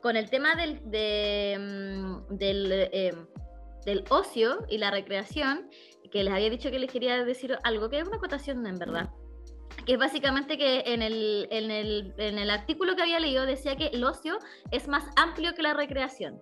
con 0.00 0.16
el 0.16 0.30
tema 0.30 0.54
del, 0.54 0.80
mm, 0.80 2.36
del, 2.36 2.88
em, 2.92 3.26
del, 3.84 4.04
ocio 4.10 4.66
y 4.68 4.78
la 4.78 4.90
recreación, 4.90 5.70
que 6.10 6.24
les 6.24 6.32
había 6.32 6.50
dicho 6.50 6.70
que 6.70 6.78
les 6.78 6.90
quería 6.90 7.24
decir 7.24 7.56
algo, 7.64 7.88
que 7.88 7.98
es 7.98 8.06
una 8.06 8.16
acotación 8.16 8.66
en 8.66 8.78
verdad, 8.78 9.10
que 9.84 9.94
es 9.94 9.98
básicamente 9.98 10.58
que 10.58 10.82
en 10.86 11.02
el, 11.02 11.48
en 11.50 11.70
el, 11.70 12.14
en 12.18 12.38
el 12.38 12.50
artículo 12.50 12.96
que 12.96 13.02
había 13.02 13.20
leído 13.20 13.46
decía 13.46 13.76
que 13.76 13.86
el 13.88 14.04
ocio 14.04 14.38
es 14.70 14.88
más 14.88 15.04
amplio 15.16 15.54
que 15.54 15.62
la 15.62 15.74
recreación 15.74 16.40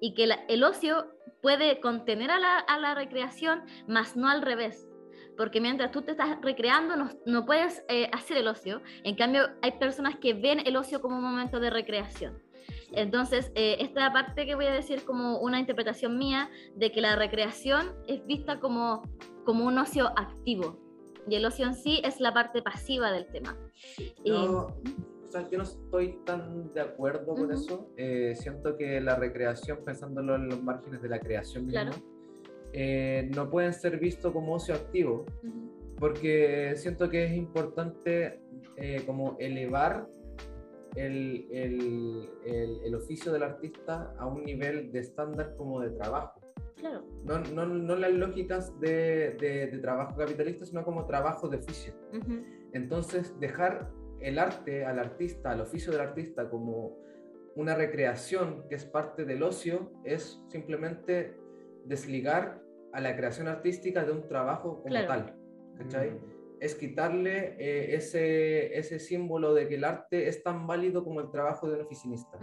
y 0.00 0.14
que 0.14 0.28
el 0.48 0.64
ocio 0.64 1.06
puede 1.42 1.80
contener 1.80 2.30
a 2.30 2.38
la, 2.38 2.58
a 2.58 2.78
la 2.78 2.94
recreación, 2.94 3.62
más 3.86 4.16
no 4.16 4.28
al 4.28 4.42
revés 4.42 4.86
porque 5.36 5.58
mientras 5.58 5.90
tú 5.90 6.02
te 6.02 6.10
estás 6.10 6.38
recreando 6.42 6.96
no, 6.96 7.08
no 7.24 7.46
puedes 7.46 7.82
eh, 7.88 8.10
hacer 8.12 8.36
el 8.36 8.46
ocio. 8.46 8.82
En 9.04 9.14
cambio, 9.14 9.48
hay 9.62 9.72
personas 9.72 10.16
que 10.16 10.34
ven 10.34 10.60
el 10.66 10.76
ocio 10.76 11.00
como 11.00 11.16
un 11.16 11.22
momento 11.22 11.60
de 11.60 11.70
recreación. 11.70 12.42
Entonces, 12.92 13.50
eh, 13.54 13.78
esta 13.80 14.12
parte 14.12 14.44
que 14.44 14.54
voy 14.54 14.66
a 14.66 14.72
decir 14.72 15.02
como 15.06 15.38
una 15.38 15.58
interpretación 15.58 16.18
mía 16.18 16.50
de 16.74 16.92
que 16.92 17.00
la 17.00 17.16
recreación 17.16 17.94
es 18.06 18.26
vista 18.26 18.60
como, 18.60 19.02
como 19.46 19.64
un 19.64 19.78
ocio 19.78 20.08
activo 20.08 20.89
y 21.28 21.34
el 21.34 21.44
ocio 21.44 21.66
en 21.66 21.74
sí 21.74 22.00
es 22.04 22.20
la 22.20 22.32
parte 22.32 22.62
pasiva 22.62 23.10
del 23.12 23.26
tema. 23.26 23.56
Yo, 24.24 24.68
o 25.30 25.32
sea, 25.32 25.48
yo 25.48 25.58
no 25.58 25.64
estoy 25.64 26.18
tan 26.24 26.70
de 26.70 26.80
acuerdo 26.80 27.34
con 27.34 27.52
eso. 27.52 27.88
Eh, 27.96 28.34
siento 28.36 28.76
que 28.76 29.00
la 29.00 29.16
recreación, 29.16 29.78
pensándolo 29.84 30.34
en 30.34 30.48
los 30.48 30.62
márgenes 30.62 31.02
de 31.02 31.08
la 31.08 31.20
creación 31.20 31.66
misma, 31.66 31.92
eh, 32.72 33.30
no 33.34 33.50
pueden 33.50 33.72
ser 33.72 33.98
vistos 33.98 34.32
como 34.32 34.54
ocio 34.54 34.74
activo, 34.74 35.26
porque 35.98 36.74
siento 36.76 37.08
que 37.10 37.24
es 37.26 37.32
importante 37.32 38.40
eh, 38.76 39.02
como 39.06 39.36
elevar 39.38 40.08
el, 40.96 41.46
el, 41.52 42.28
el, 42.84 42.94
oficio 42.94 43.32
del 43.32 43.44
artista 43.44 44.12
a 44.18 44.26
un 44.26 44.44
nivel 44.44 44.90
de 44.90 45.00
estándar 45.00 45.54
como 45.56 45.80
de 45.80 45.90
trabajo. 45.90 46.39
Claro. 46.80 47.04
No, 47.24 47.38
no, 47.38 47.66
no 47.66 47.96
las 47.96 48.12
lógicas 48.12 48.78
de, 48.80 49.36
de, 49.38 49.78
trabajo 49.78 50.16
capitalista, 50.16 50.64
sino 50.64 50.82
como 50.84 51.06
trabajo 51.06 51.48
de 51.48 51.58
oficio. 51.58 51.94
Entonces, 52.72 53.38
dejar 53.38 53.90
el 54.20 54.38
arte 54.38 54.84
al 54.84 54.98
artista, 54.98 55.50
al 55.50 55.60
oficio 55.60 55.92
del 55.92 56.00
artista 56.00 56.48
como 56.48 56.96
una 57.56 57.74
recreación 57.74 58.66
que 58.68 58.76
es 58.76 58.84
parte 58.84 59.24
del 59.24 59.42
ocio, 59.42 59.92
es 60.04 60.42
simplemente 60.48 61.36
desligar 61.84 62.62
a 62.92 63.00
la 63.00 63.16
creación 63.16 63.48
artística 63.48 64.04
de 64.04 64.12
un 64.12 64.26
trabajo 64.26 64.82
como 64.82 64.94
tal. 65.06 65.36
¿Cachai? 65.76 66.10
Mm. 66.10 66.18
Es 66.60 66.74
quitarle 66.74 67.56
eh, 67.58 67.94
ese, 67.94 68.76
ese 68.78 68.98
símbolo 68.98 69.54
de 69.54 69.66
que 69.68 69.76
el 69.76 69.84
arte 69.84 70.28
es 70.28 70.42
tan 70.42 70.66
válido 70.66 71.02
como 71.04 71.20
el 71.20 71.30
trabajo 71.30 71.68
de 71.68 71.76
un 71.76 71.82
oficinista. 71.82 72.38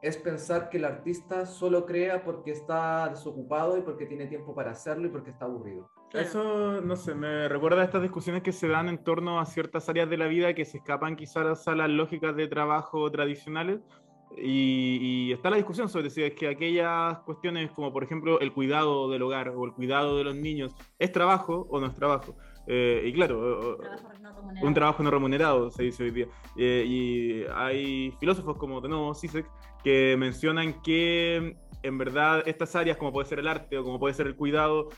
Es 0.00 0.16
pensar 0.16 0.70
que 0.70 0.76
el 0.76 0.84
artista 0.84 1.44
solo 1.44 1.84
crea 1.84 2.22
porque 2.22 2.52
está 2.52 3.08
desocupado 3.08 3.76
y 3.76 3.82
porque 3.82 4.06
tiene 4.06 4.26
tiempo 4.26 4.54
para 4.54 4.70
hacerlo 4.70 5.08
y 5.08 5.10
porque 5.10 5.30
está 5.30 5.46
aburrido. 5.46 5.90
Eso, 6.12 6.80
no 6.80 6.96
sé, 6.96 7.14
me 7.14 7.48
recuerda 7.48 7.82
a 7.82 7.84
estas 7.84 8.02
discusiones 8.02 8.42
que 8.42 8.52
se 8.52 8.68
dan 8.68 8.88
en 8.88 9.02
torno 9.02 9.40
a 9.40 9.44
ciertas 9.44 9.88
áreas 9.88 10.08
de 10.08 10.16
la 10.16 10.26
vida 10.26 10.54
que 10.54 10.64
se 10.64 10.78
escapan 10.78 11.16
quizás 11.16 11.68
a 11.68 11.74
las 11.74 11.90
lógicas 11.90 12.34
de 12.36 12.48
trabajo 12.48 13.10
tradicionales 13.10 13.80
y, 14.36 15.32
está 15.32 15.50
la 15.50 15.56
discusión 15.56 15.88
sobre 15.88 16.10
si 16.10 16.22
es 16.22 16.34
que 16.34 16.48
aquellas 16.48 17.18
cuestiones 17.20 17.70
como 17.72 17.92
por 17.92 18.04
ejemplo 18.04 18.40
el 18.40 18.52
cuidado 18.52 19.10
del 19.10 19.22
hogar 19.22 19.50
o 19.50 19.64
el 19.64 19.72
cuidado 19.72 20.16
de 20.16 20.24
los 20.24 20.36
niños 20.36 20.74
es 20.98 21.12
trabajo 21.12 21.66
o 21.70 21.80
no 21.80 21.86
es 21.86 21.94
trabajo. 21.94 22.36
Eh, 22.66 23.02
y 23.06 23.12
claro, 23.14 23.78
un 24.62 24.74
trabajo 24.74 25.02
no 25.02 25.10
remunerado 25.10 25.70
se 25.70 25.84
dice 25.84 26.04
hoy 26.04 26.10
día. 26.10 26.26
Eh, 26.56 26.84
y 26.86 27.44
hay 27.54 28.12
filósofos 28.20 28.56
como 28.58 28.80
de 28.80 28.88
nuevo 28.88 29.14
Sisek 29.14 29.46
que 29.82 30.16
mencionan 30.18 30.82
que 30.82 31.56
en 31.82 31.98
verdad 31.98 32.42
estas 32.46 32.74
áreas 32.76 32.96
como 32.96 33.12
puede 33.12 33.28
ser 33.28 33.38
el 33.38 33.48
arte 33.48 33.78
o 33.78 33.84
como 33.84 33.98
puede 33.98 34.14
ser 34.14 34.26
el 34.26 34.36
cuidado 34.36 34.90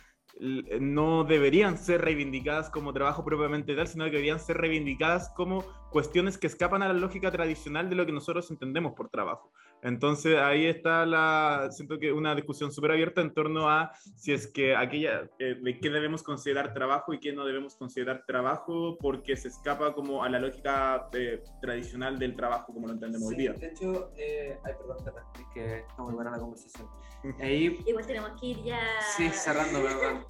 no 0.81 1.25
deberían 1.25 1.77
ser 1.77 2.01
reivindicadas 2.01 2.71
como 2.71 2.93
trabajo 2.93 3.25
propiamente 3.25 3.75
tal, 3.75 3.87
sino 3.87 4.05
que 4.07 4.13
deberían 4.13 4.41
ser 4.41 4.57
reivindicadas 4.57 5.31
como 5.37 5.65
cuestiones 5.91 6.39
que 6.39 6.47
escapan 6.47 6.83
a 6.83 6.89
la 6.89 6.95
lógica 6.95 7.31
tradicional 7.31 7.91
de 7.91 7.97
lo 7.97 8.07
que 8.07 8.13
nosotros 8.13 8.51
entendemos 8.51 8.95
por 8.95 9.11
trabajo. 9.11 9.53
Entonces 9.83 10.37
ahí 10.39 10.67
está 10.67 11.07
la, 11.07 11.69
siento 11.71 11.99
que 11.99 12.13
una 12.13 12.35
discusión 12.35 12.71
súper 12.73 12.93
abierta 12.93 13.21
en 13.21 13.33
torno 13.33 13.69
a 13.71 13.93
si 14.17 14.33
es 14.33 14.47
que 14.47 14.77
aquella, 14.77 15.31
eh, 15.39 15.57
de 15.61 15.81
qué 15.81 15.91
debemos 15.91 16.23
considerar 16.23 16.75
trabajo 16.75 17.15
y 17.15 17.21
qué 17.21 17.33
no 17.33 17.45
debemos 17.45 17.77
considerar 17.77 18.25
trabajo, 18.27 18.99
porque 19.01 19.37
se 19.37 19.49
escapa 19.49 19.95
como 19.95 20.23
a 20.23 20.29
la 20.29 20.39
lógica 20.39 21.09
eh, 21.13 21.43
tradicional 21.63 22.19
del 22.19 22.37
trabajo 22.37 22.73
como 22.75 22.89
lo 22.89 22.93
entendemos 22.95 23.29
hoy 23.29 23.37
día. 23.37 23.53
De 23.55 23.69
hecho, 23.69 24.13
eh, 24.17 24.59
ay, 24.65 24.73
perdón, 24.79 24.99
es 25.35 25.47
que 25.55 25.79
está 25.79 26.03
muy 26.03 26.15
buena 26.15 26.31
la 26.33 26.39
conversación. 26.39 26.89
Ahí, 27.41 27.79
Igual 27.87 28.07
tenemos 28.07 28.41
que 28.41 28.47
ir 28.49 28.63
ya. 28.63 28.81
Sí, 29.17 29.31
cerrando, 29.31 29.83
perdón. 29.83 30.27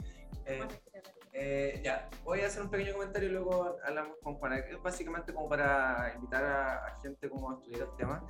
Eh, 1.33 1.81
ya, 1.85 2.09
voy 2.25 2.41
a 2.41 2.47
hacer 2.47 2.63
un 2.63 2.71
pequeño 2.71 2.93
comentario 2.95 3.29
y 3.29 3.33
luego 3.33 3.77
hablamos 3.85 4.17
con 4.23 4.35
Juana. 4.35 4.59
Es 4.59 4.83
básicamente 4.83 5.33
como 5.33 5.49
para 5.49 6.13
invitar 6.15 6.45
a, 6.45 6.87
a 6.87 7.01
gente 7.01 7.29
como 7.29 7.51
a 7.51 7.55
estudiar 7.55 7.83
el 7.83 7.97
tema. 7.97 8.23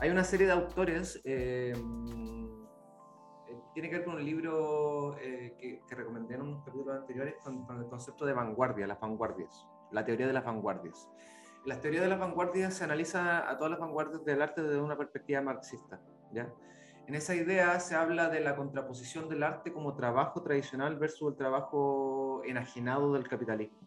Hay 0.00 0.10
una 0.10 0.24
serie 0.24 0.46
de 0.46 0.52
autores, 0.52 1.20
eh, 1.24 1.74
tiene 3.74 3.90
que 3.90 3.96
ver 3.96 4.04
con 4.04 4.14
un 4.14 4.24
libro 4.24 5.16
que, 5.18 5.80
que, 5.86 5.94
recomendé 5.94 6.34
en 6.34 6.42
unos 6.42 6.64
capítulos 6.64 6.96
anteriores 6.96 7.36
con, 7.42 7.64
con, 7.64 7.78
el 7.78 7.86
concepto 7.86 8.26
de 8.26 8.32
vanguardia, 8.32 8.86
las 8.86 8.98
vanguardias, 8.98 9.66
la 9.92 10.04
teoría 10.04 10.26
de 10.26 10.32
las 10.32 10.44
vanguardias. 10.44 11.08
La 11.64 11.80
teoría 11.80 12.00
de 12.00 12.08
las 12.08 12.18
vanguardias 12.18 12.74
se 12.74 12.84
analiza 12.84 13.48
a 13.48 13.56
todas 13.56 13.70
las 13.72 13.80
vanguardias 13.80 14.24
del 14.24 14.42
arte 14.42 14.62
desde 14.62 14.80
una 14.80 14.96
perspectiva 14.96 15.42
marxista. 15.42 16.00
¿ya? 16.32 16.52
En 17.08 17.14
esa 17.14 17.34
idea 17.34 17.80
se 17.80 17.94
habla 17.94 18.28
de 18.28 18.40
la 18.40 18.54
contraposición 18.54 19.30
del 19.30 19.42
arte 19.42 19.72
como 19.72 19.94
trabajo 19.94 20.42
tradicional 20.42 20.98
versus 20.98 21.30
el 21.30 21.36
trabajo 21.36 22.42
enajenado 22.44 23.14
del 23.14 23.26
capitalismo. 23.26 23.78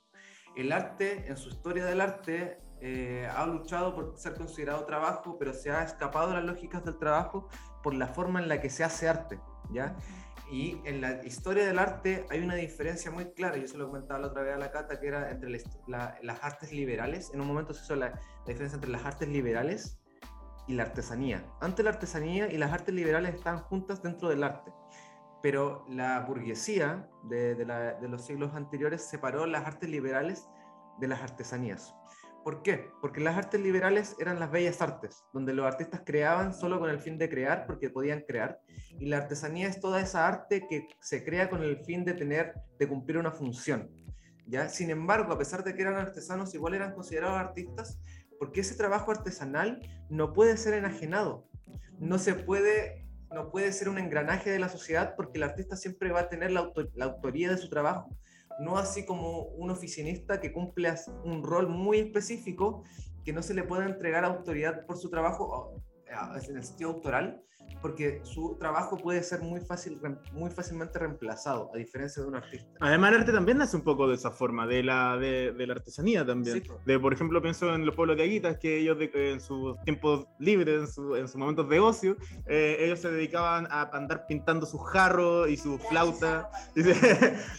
El 0.56 0.72
arte, 0.72 1.28
en 1.28 1.38
su 1.38 1.50
historia 1.50 1.86
del 1.86 2.02
arte, 2.02 2.60
eh, 2.82 3.30
ha 3.36 3.46
luchado 3.46 3.94
por 3.94 4.18
ser 4.18 4.34
considerado 4.34 4.86
trabajo, 4.86 5.38
pero 5.38 5.54
se 5.54 5.70
ha 5.72 5.84
escapado 5.84 6.30
de 6.30 6.36
las 6.36 6.46
lógicas 6.46 6.84
del 6.84 6.98
trabajo 6.98 7.48
por 7.84 7.94
la 7.94 8.08
forma 8.08 8.42
en 8.42 8.48
la 8.48 8.60
que 8.60 8.72
se 8.72 8.84
hace 8.84 9.08
arte, 9.08 9.40
¿ya? 9.70 9.96
Y 10.52 10.82
en 10.84 11.00
la 11.00 11.24
historia 11.24 11.66
del 11.66 11.78
arte 11.78 12.26
hay 12.30 12.42
una 12.42 12.56
diferencia 12.56 13.12
muy 13.12 13.32
clara, 13.34 13.58
yo 13.58 13.68
se 13.68 13.78
lo 13.78 13.88
comentaba 13.88 14.20
la 14.20 14.28
otra 14.28 14.42
vez 14.42 14.56
a 14.56 14.58
la 14.58 14.72
Cata, 14.72 15.00
que 15.00 15.08
era 15.08 15.30
entre 15.30 15.50
las 15.88 16.44
artes 16.44 16.74
liberales, 16.74 17.32
en 17.34 17.42
un 17.42 17.48
momento 17.48 17.74
se 17.74 17.84
hizo 17.84 17.96
la, 17.96 18.10
la, 18.10 18.20
diferencia 18.48 18.76
entre 18.76 18.90
las 18.90 19.06
artes 19.06 19.30
liberales 19.30 20.00
y 20.68 20.74
la 20.74 20.84
artesanía. 20.84 21.46
Antes 21.62 21.86
la 21.86 21.92
artesanía 21.92 22.52
y 22.52 22.58
las 22.58 22.74
artes 22.74 22.94
liberales 22.94 23.36
estaban 23.36 23.62
juntas 23.62 24.02
dentro 24.02 24.28
del 24.28 24.44
arte, 24.44 24.74
pero 25.44 25.86
la 25.88 26.20
burguesía 26.22 27.08
de, 27.24 27.54
de, 27.54 27.66
de 27.66 28.08
los 28.10 28.26
siglos 28.26 28.56
anteriores 28.56 29.04
separó 29.04 29.46
las 29.46 29.66
artes 29.68 29.88
liberales 29.88 30.50
de 31.00 31.08
las 31.08 31.22
artesanías. 31.22 31.96
¿Por 32.44 32.64
qué? 32.64 32.90
Porque 33.02 33.22
las 33.22 33.38
artes 33.38 33.62
liberales 33.62 34.16
eran 34.20 34.40
las 34.40 34.50
bellas 34.50 34.82
artes, 34.82 35.24
donde 35.32 35.54
los 35.54 35.66
artistas 35.66 36.02
creaban 36.04 36.54
solo 36.54 36.80
con 36.80 36.90
el 36.90 37.00
fin 37.00 37.18
de 37.18 37.30
crear, 37.30 37.68
porque 37.68 37.90
podían 37.90 38.22
crear, 38.22 38.60
y 39.00 39.06
la 39.08 39.18
artesanía 39.18 39.68
es 39.68 39.80
toda 39.80 40.02
esa 40.02 40.28
arte 40.28 40.66
que 40.68 40.88
se 41.00 41.24
crea 41.24 41.50
con 41.50 41.62
el 41.62 41.78
fin 41.84 42.04
de 42.04 42.14
tener, 42.14 42.54
de 42.80 42.88
cumplir 42.88 43.18
una 43.20 43.32
función. 43.32 43.92
¿ya? 44.48 44.70
Sin 44.70 44.90
embargo, 44.90 45.32
a 45.34 45.38
pesar 45.38 45.64
de 45.64 45.76
que 45.76 45.84
eran 45.84 45.96
artesanos, 45.96 46.56
igual 46.56 46.74
eran 46.74 46.94
considerados 46.94 47.38
artistas, 47.38 48.00
porque 48.40 48.62
ese 48.62 48.76
trabajo 48.76 49.12
artesanal 49.12 49.80
no 50.10 50.34
puede 50.34 50.58
ser 50.58 50.74
enajenado, 50.74 51.48
no 52.00 52.18
se 52.18 52.34
puede, 52.34 53.08
no 53.32 53.52
puede 53.52 53.72
ser 53.72 53.88
un 53.88 54.00
engranaje 54.00 54.50
de 54.50 54.58
la 54.58 54.70
sociedad, 54.70 55.14
porque 55.16 55.38
el 55.38 55.44
artista 55.44 55.76
siempre 55.76 56.12
va 56.12 56.22
a 56.22 56.30
tener 56.30 56.52
la, 56.52 56.72
la 56.96 57.06
autoría 57.06 57.52
de 57.52 57.58
su 57.58 57.70
trabajo 57.70 58.10
no 58.60 58.78
así 58.78 59.06
como 59.06 59.44
un 59.44 59.72
oficinista 59.72 60.40
que 60.40 60.52
cumple 60.52 60.94
un 61.24 61.44
rol 61.44 61.70
muy 61.70 62.00
específico 62.00 62.84
que 63.24 63.34
no 63.34 63.42
se 63.42 63.54
le 63.54 63.64
pueda 63.64 63.86
entregar 63.86 64.26
autoridad 64.26 64.86
por 64.86 64.98
su 64.98 65.10
trabajo 65.10 65.76
en 66.48 66.58
el 66.58 66.64
sentido 66.64 66.92
autoral, 66.92 67.44
porque 67.82 68.22
su 68.24 68.58
trabajo 68.60 68.98
puede 68.98 69.24
ser 69.24 69.42
muy, 69.42 69.60
fácil, 69.62 70.00
muy 70.34 70.50
fácilmente 70.50 71.00
reemplazado, 71.00 71.72
a 71.74 71.78
diferencia 71.78 72.22
de 72.22 72.30
un 72.30 72.36
artista. 72.36 72.68
Además, 72.80 73.12
el 73.12 73.20
arte 73.20 73.32
también 73.32 73.58
nace 73.58 73.76
un 73.76 73.84
poco 73.84 74.08
de 74.08 74.16
esa 74.16 74.32
forma, 74.32 74.68
de 74.68 74.84
la, 74.84 75.18
de, 75.18 75.54
la 75.58 75.74
artesanía 75.74 76.26
también. 76.26 76.64
De, 76.86 77.00
por 77.00 77.14
ejemplo, 77.14 77.42
pienso 77.42 77.74
en 77.74 77.86
los 77.86 77.96
pueblos 77.96 78.18
de 78.18 78.24
Aguitas, 78.24 78.58
que 78.58 78.80
ellos 78.80 78.98
en 79.14 79.40
sus 79.40 79.80
tiempos 79.84 80.28
libres, 80.40 80.98
en, 81.18 81.28
sus 81.28 81.36
momentos 81.36 81.70
de 81.70 81.80
ocio, 81.80 82.18
eh, 82.48 82.78
ellos 82.80 83.00
se 83.00 83.12
dedicaban 83.12 83.68
a 83.70 83.90
andar 83.94 84.26
pintando 84.28 84.66
sus 84.66 84.82
jarros 84.90 85.50
y 85.50 85.58
sus 85.58 85.82
flautas. 85.88 86.48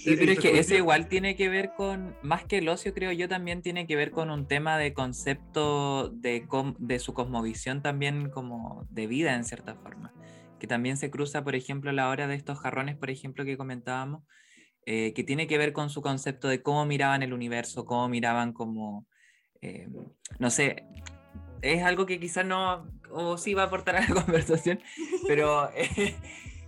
Sí, 0.03 0.17
pero 0.19 0.33
es 0.33 0.41
que 0.41 0.59
ese 0.59 0.77
igual 0.77 1.09
tiene 1.09 1.37
que 1.37 1.49
ver 1.49 1.73
con, 1.77 2.17
más 2.23 2.45
que 2.45 2.59
el 2.59 2.69
ocio, 2.69 2.93
creo 2.93 3.13
yo, 3.13 3.29
también 3.29 3.63
tiene 3.63 3.87
que 3.87 3.95
ver 3.95 4.11
con 4.11 4.31
un 4.31 4.47
tema 4.47 4.79
de 4.79 4.95
concepto 4.95 6.09
de, 6.11 6.47
de 6.79 6.99
su 6.99 7.15
cosmovisión 7.15 7.83
también 7.83 8.31
como 8.31 8.87
de 8.91 9.07
vida, 9.07 9.35
en 9.35 9.45
cierta 9.45 9.75
forma 9.75 10.02
que 10.63 10.69
también 10.69 10.97
se 10.97 11.11
cruza, 11.11 11.43
por 11.43 11.57
ejemplo, 11.57 11.91
a 11.91 11.93
la 11.93 12.09
hora 12.09 12.29
de 12.29 12.37
estos 12.37 12.61
jarrones, 12.61 12.97
por 12.97 13.11
ejemplo, 13.11 13.45
que 13.45 13.57
comentábamos, 13.57 14.23
eh, 14.87 15.13
que 15.13 15.25
tiene 15.25 15.49
que 15.49 15.59
ver 15.59 15.73
con 15.73 15.91
su 15.91 16.03
concepto 16.03 16.47
de 16.47 16.63
cómo 16.63 16.87
miraban 16.87 17.25
el 17.25 17.33
universo, 17.33 17.85
cómo 17.85 18.09
miraban 18.09 18.53
como, 18.53 19.05
eh, 19.61 19.89
no 20.39 20.51
sé, 20.51 20.85
es 21.63 21.83
algo 21.83 22.07
que 22.07 22.21
quizás 22.21 22.47
no, 22.47 22.87
o 23.11 23.39
sí 23.39 23.55
va 23.55 23.65
a 23.65 23.67
aportar 23.67 23.97
a 23.97 24.03
la 24.03 24.15
conversación, 24.25 24.79
pero 25.27 25.69
eh, 25.75 26.15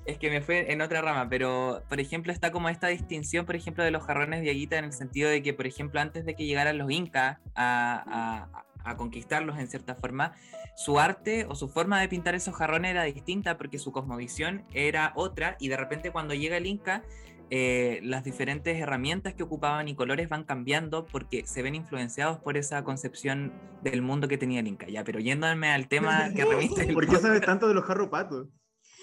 es 0.05 0.19
que 0.19 0.29
me 0.29 0.41
fue 0.41 0.73
en 0.73 0.81
otra 0.81 1.01
rama, 1.01 1.29
pero 1.29 1.85
por 1.89 2.01
ejemplo 2.01 2.33
está 2.33 2.51
como 2.51 2.71
esta 2.71 2.89
distinción, 2.89 3.47
por 3.47 3.55
ejemplo, 3.55 3.85
de 3.85 3.93
los 3.93 4.03
jarrones 4.03 4.43
de 4.43 4.51
Aguita 4.51 4.77
en 4.77 4.87
el 4.87 4.93
sentido 4.93 5.31
de 5.31 5.41
que, 5.41 5.55
por 5.55 5.69
ejemplo, 5.69 6.01
antes 6.01 6.27
de 6.27 6.35
que 6.35 6.47
llegaran 6.47 6.79
los 6.79 6.91
incas 6.91 7.39
a, 7.55 8.51
a, 8.51 8.65
a 8.85 8.97
conquistarlos 8.97 9.59
en 9.59 9.69
cierta 9.69 9.95
forma, 9.95 10.33
su 10.77 10.99
arte 10.99 11.47
o 11.49 11.55
su 11.55 11.69
forma 11.69 12.01
de 12.01 12.09
pintar 12.09 12.35
esos 12.35 12.55
jarrones 12.55 12.91
era 12.91 13.05
distinta 13.05 13.57
porque 13.57 13.79
su 13.79 13.93
cosmovisión 13.93 14.65
era 14.73 15.13
otra 15.15 15.57
y 15.61 15.69
de 15.69 15.77
repente 15.77 16.11
cuando 16.11 16.35
llega 16.35 16.57
el 16.57 16.67
Inca, 16.67 17.05
eh, 17.51 18.01
las 18.03 18.25
diferentes 18.25 18.81
herramientas 18.81 19.35
que 19.35 19.43
ocupaban 19.43 19.89
y 19.89 19.95
colores 19.95 20.29
van 20.29 20.45
cambiando 20.45 21.07
porque 21.07 21.47
se 21.47 21.63
ven 21.63 21.75
influenciados 21.75 22.39
por 22.39 22.57
esa 22.57 22.83
concepción 22.85 23.53
del 23.83 24.03
mundo 24.03 24.29
que 24.29 24.39
tenía 24.39 24.61
el 24.61 24.67
Inca. 24.67 24.87
Ya, 24.89 25.05
pero 25.05 25.21
yéndome 25.21 25.71
al 25.71 25.89
tema 25.89 26.33
que 26.35 26.45
reviste. 26.45 26.93
¿Por 26.93 27.07
qué 27.07 27.17
sabes 27.17 27.43
tanto 27.43 27.69
de 27.69 27.75
los 27.75 27.85
jarropatos? 27.85 28.49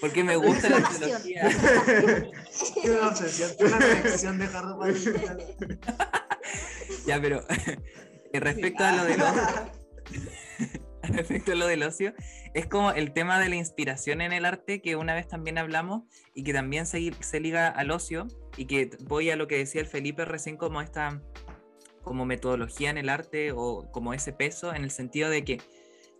Porque 0.01 0.23
me 0.23 0.35
gusta 0.35 0.69
la 0.69 0.77
una 0.77 0.89
de 4.37 4.47
jarropatos. 4.47 5.05
ya, 7.05 7.21
pero 7.21 7.41
respecto 8.39 8.83
a 8.83 8.91
lo 8.93 9.03
de 9.03 9.17
los 9.17 9.27
respecto 11.03 11.51
a 11.51 11.55
lo 11.55 11.67
del 11.67 11.83
ocio, 11.83 12.13
es 12.53 12.67
como 12.67 12.91
el 12.91 13.13
tema 13.13 13.39
de 13.39 13.49
la 13.49 13.55
inspiración 13.55 14.21
en 14.21 14.33
el 14.33 14.45
arte 14.45 14.81
que 14.81 14.95
una 14.95 15.13
vez 15.13 15.27
también 15.27 15.57
hablamos 15.57 16.03
y 16.33 16.43
que 16.43 16.53
también 16.53 16.85
se, 16.85 17.11
se 17.19 17.39
liga 17.39 17.67
al 17.67 17.91
ocio 17.91 18.27
y 18.57 18.65
que 18.65 18.91
voy 19.01 19.29
a 19.29 19.35
lo 19.35 19.47
que 19.47 19.57
decía 19.57 19.81
el 19.81 19.87
Felipe 19.87 20.25
recién 20.25 20.57
como 20.57 20.81
esta 20.81 21.21
como 22.03 22.25
metodología 22.25 22.89
en 22.89 22.97
el 22.97 23.09
arte 23.09 23.51
o 23.51 23.91
como 23.91 24.13
ese 24.13 24.33
peso 24.33 24.73
en 24.73 24.83
el 24.83 24.91
sentido 24.91 25.29
de 25.29 25.43
que 25.43 25.59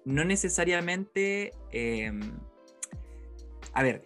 no 0.06 0.24
necesariamente, 0.24 1.54
em, 1.72 2.40
a 3.74 3.84
ver, 3.84 4.04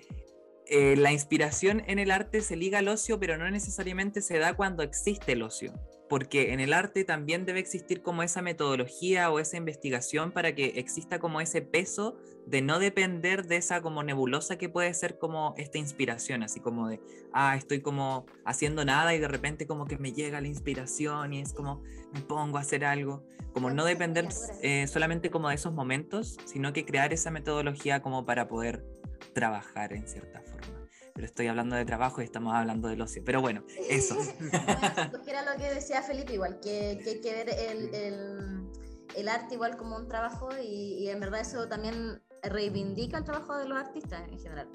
eh, 0.68 0.96
la 0.96 1.12
inspiración 1.12 1.84
en 1.88 2.00
el 2.00 2.12
arte 2.12 2.42
se 2.42 2.56
liga 2.56 2.80
al 2.80 2.88
ocio, 2.88 3.20
pero 3.20 3.38
no 3.38 3.50
necesariamente 3.50 4.22
se 4.22 4.40
da 4.40 4.56
cuando 4.56 4.84
existe 4.84 5.34
el 5.34 5.44
ocio 5.44 5.74
porque 6.10 6.54
en 6.54 6.60
el 6.60 6.74
arte 6.74 7.04
también 7.04 7.46
debe 7.46 7.60
existir 7.60 8.02
como 8.02 8.24
esa 8.24 8.42
metodología 8.42 9.32
o 9.32 9.40
esa 9.40 9.58
investigación 9.58 10.32
para 10.32 10.54
que 10.54 10.74
exista 10.76 11.20
como 11.20 11.42
ese 11.42 11.62
peso 11.62 12.18
de 12.46 12.62
no 12.62 12.80
depender 12.80 13.48
de 13.48 13.58
esa 13.58 13.82
como 13.82 14.04
nebulosa 14.04 14.58
que 14.58 14.70
puede 14.70 14.94
ser 14.94 15.18
como 15.18 15.56
esta 15.58 15.78
inspiración, 15.78 16.44
así 16.44 16.60
como 16.60 16.88
de, 16.88 17.02
ah, 17.34 17.56
estoy 17.56 17.82
como 17.82 18.26
haciendo 18.46 18.86
nada 18.86 19.16
y 19.16 19.20
de 19.20 19.28
repente 19.28 19.66
como 19.66 19.86
que 19.86 19.98
me 19.98 20.14
llega 20.14 20.42
la 20.42 20.48
inspiración 20.48 21.34
y 21.34 21.42
es 21.42 21.54
como 21.54 21.82
me 22.14 22.22
pongo 22.22 22.58
a 22.58 22.62
hacer 22.62 22.86
algo, 22.86 23.24
como 23.54 23.72
no 23.72 23.84
depender 23.84 24.28
eh, 24.62 24.88
solamente 24.88 25.32
como 25.32 25.50
de 25.50 25.56
esos 25.56 25.74
momentos, 25.74 26.38
sino 26.46 26.72
que 26.72 26.86
crear 26.86 27.14
esa 27.14 27.32
metodología 27.32 28.02
como 28.02 28.26
para 28.26 28.48
poder 28.48 28.86
trabajar 29.34 29.94
en 29.94 30.08
cierta 30.08 30.42
forma 30.42 30.75
pero 31.16 31.28
estoy 31.28 31.48
hablando 31.48 31.78
de 31.78 31.86
trabajo 31.86 32.22
y 32.22 32.26
estamos 32.26 32.54
hablando 32.54 32.90
del 32.90 33.02
ocio. 33.02 33.24
Pero 33.26 33.40
bueno, 33.40 33.64
eso. 33.90 34.18
Porque 35.12 35.32
era 35.32 35.44
lo 35.50 35.58
que 35.58 35.74
decía 35.74 36.04
Felipe, 36.04 36.34
igual, 36.34 36.60
que, 36.60 37.00
que 37.02 37.10
hay 37.12 37.22
que 37.22 37.32
ver 37.34 37.50
el, 37.50 37.96
el, 37.96 38.70
el, 39.16 39.30
arte 39.30 39.54
igual 39.56 39.78
como 39.78 39.96
un 39.96 40.10
trabajo 40.10 40.50
y, 40.62 41.06
y, 41.06 41.08
en 41.08 41.22
verdad 41.22 41.40
eso 41.40 41.70
también 41.70 42.22
reivindica 42.44 43.18
el 43.18 43.24
trabajo 43.24 43.58
de 43.58 43.66
los 43.66 43.78
artistas 43.78 44.28
en 44.30 44.40
general. 44.40 44.68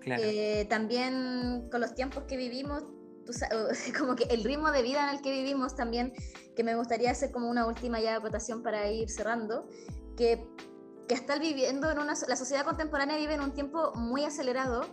Claro. 0.00 0.20
Eh, 0.26 0.66
también 0.68 1.68
con 1.70 1.80
los 1.80 1.94
tiempos 1.94 2.24
que 2.24 2.36
vivimos, 2.36 2.82
tú, 3.24 3.32
como 3.98 4.16
que 4.16 4.24
el 4.24 4.42
ritmo 4.42 4.72
de 4.72 4.82
vida 4.82 5.08
en 5.08 5.14
el 5.14 5.22
que 5.22 5.30
vivimos 5.30 5.76
también, 5.76 6.12
que 6.56 6.64
me 6.64 6.74
gustaría 6.74 7.12
hacer 7.12 7.30
como 7.30 7.48
una 7.48 7.64
última 7.64 8.00
ya 8.00 8.18
votación 8.18 8.64
para 8.64 8.90
ir 8.90 9.08
cerrando, 9.08 9.68
que, 10.16 10.44
que 11.06 11.14
estar 11.14 11.38
viviendo 11.38 11.88
en 11.92 12.00
una, 12.00 12.14
la 12.26 12.34
sociedad 12.34 12.64
contemporánea 12.64 13.16
vive 13.16 13.34
en 13.34 13.40
un 13.40 13.52
tiempo 13.52 13.92
muy 13.94 14.24
acelerado, 14.24 14.84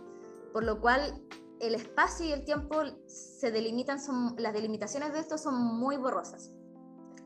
por 0.52 0.64
lo 0.64 0.80
cual 0.80 1.22
el 1.60 1.74
espacio 1.74 2.26
y 2.26 2.32
el 2.32 2.44
tiempo 2.44 2.82
se 3.06 3.50
delimitan, 3.50 4.00
son, 4.00 4.34
las 4.38 4.52
delimitaciones 4.52 5.12
de 5.12 5.20
esto 5.20 5.38
son 5.38 5.54
muy 5.54 5.96
borrosas. 5.96 6.52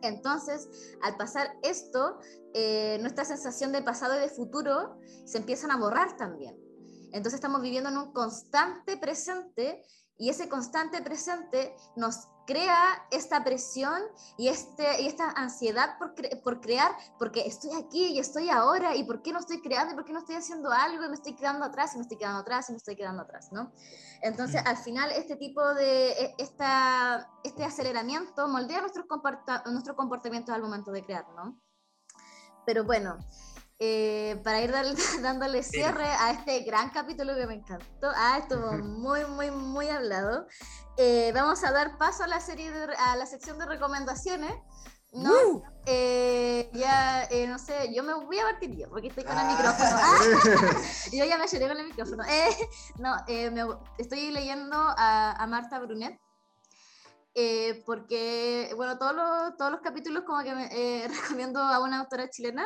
Entonces, 0.01 0.97
al 1.03 1.16
pasar 1.16 1.57
esto, 1.62 2.18
eh, 2.55 2.99
nuestra 3.01 3.25
sensación 3.25 3.73
de 3.73 3.83
pasado 3.83 4.16
y 4.16 4.20
de 4.20 4.29
futuro 4.29 4.99
se 5.25 5.39
empiezan 5.39 5.70
a 5.70 5.79
borrar 5.79 6.16
también. 6.16 6.59
Entonces 7.12 7.35
estamos 7.35 7.61
viviendo 7.62 7.91
en 7.91 7.99
un 7.99 8.12
constante 8.12 8.97
presente 8.97 9.83
y 10.16 10.31
ese 10.31 10.49
constante 10.49 11.03
presente 11.03 11.75
nos 11.95 12.29
crea 12.47 13.07
esta 13.11 13.45
presión 13.45 14.01
y, 14.36 14.49
este, 14.49 15.03
y 15.03 15.07
esta 15.07 15.30
ansiedad 15.30 15.97
por, 15.99 16.14
por 16.43 16.61
crear, 16.61 16.93
porque 17.18 17.47
estoy 17.47 17.70
aquí 17.74 18.07
y 18.07 18.18
estoy 18.18 18.51
ahora, 18.51 18.95
y 18.97 19.05
por 19.05 19.22
qué 19.22 19.32
no 19.32 19.38
estoy 19.38 19.61
creando, 19.61 19.93
y 19.93 19.97
por 19.97 20.05
qué 20.05 20.12
no 20.12 20.20
estoy 20.20 20.36
haciendo 20.36 20.70
algo, 20.70 21.05
y 21.05 21.09
me 21.09 21.14
estoy 21.14 21.34
quedando 21.34 21.64
atrás, 21.64 21.95
y 21.95 21.99
me 21.99 22.03
estoy 22.03 22.18
quedando 22.18 22.40
atrás, 22.40 22.68
y 22.68 22.72
me 22.72 22.78
estoy 22.78 22.97
quedando 22.97 23.22
atrás, 23.22 23.53
¿no? 23.53 23.72
Entonces, 24.22 24.62
al 24.64 24.76
final, 24.76 25.11
este 25.12 25.36
tipo 25.36 25.74
de, 25.74 26.12
e, 26.12 26.34
esta, 26.38 27.30
este 27.45 27.64
aceleramiento 27.64 28.49
moldea 28.49 28.80
nuestros, 28.80 29.07
nuestro 29.66 29.97
comportamientos 29.97 30.55
al 30.55 30.62
momento 30.62 30.90
de 30.93 31.03
crear, 31.03 31.26
¿no? 31.34 31.61
Pero 32.64 32.84
bueno, 32.84 33.18
eh, 33.85 34.41
para 34.45 34.61
ir 34.62 34.70
dándole 35.22 35.64
cierre 35.64 36.07
a 36.07 36.30
este 36.30 36.61
gran 36.61 36.91
capítulo 36.91 37.35
que 37.35 37.49
me 37.49 37.55
encantó. 37.55 38.12
Ah, 38.14 38.39
estuvo 38.39 38.70
muy, 38.78 39.24
muy, 39.24 39.51
muy 39.51 39.89
hablado. 39.89 40.47
Eh, 40.97 41.33
vamos 41.35 41.64
a 41.64 41.72
dar 41.72 41.99
paso 41.99 42.22
a 42.22 42.28
la 42.28 42.39
serie 42.39 42.70
de- 42.70 42.95
a 42.95 43.16
la 43.16 43.26
sección 43.26 43.59
de 43.59 43.66
recomendaciones. 43.66 44.55
No, 45.14 45.33
Eh, 45.85 46.70
ya, 46.74 47.24
eh, 47.24 47.47
no 47.49 47.59
sé, 47.59 47.93
yo 47.93 48.05
me 48.05 48.14
voy 48.14 48.39
a 48.39 48.45
partir 48.45 48.70
yo, 48.76 48.89
porque 48.89 49.09
estoy 49.09 49.24
con 49.24 49.37
el 49.37 49.47
micrófono. 49.49 49.91
Ah, 50.01 50.16
yo 51.12 51.24
ya 51.24 51.37
me 51.37 51.49
lloré 51.49 51.68
con 51.68 51.76
el 51.78 51.87
micrófono. 51.89 52.22
Eh, 52.28 52.57
no, 52.99 53.16
me- 53.51 53.76
estoy 53.99 54.30
leyendo 54.30 54.76
a, 54.76 55.33
a 55.33 55.47
Marta 55.49 55.80
Brunet. 55.80 56.18
porque, 57.85 58.72
bueno, 58.76 58.97
todos 58.97 59.14
los, 59.14 59.57
todos 59.57 59.72
los 59.72 59.80
capítulos 59.80 60.22
como 60.24 60.43
que 60.45 60.55
me, 60.55 61.09
recomiendo 61.09 61.61
a 61.61 61.80
una 61.80 61.99
autora 62.01 62.30
chilena, 62.30 62.64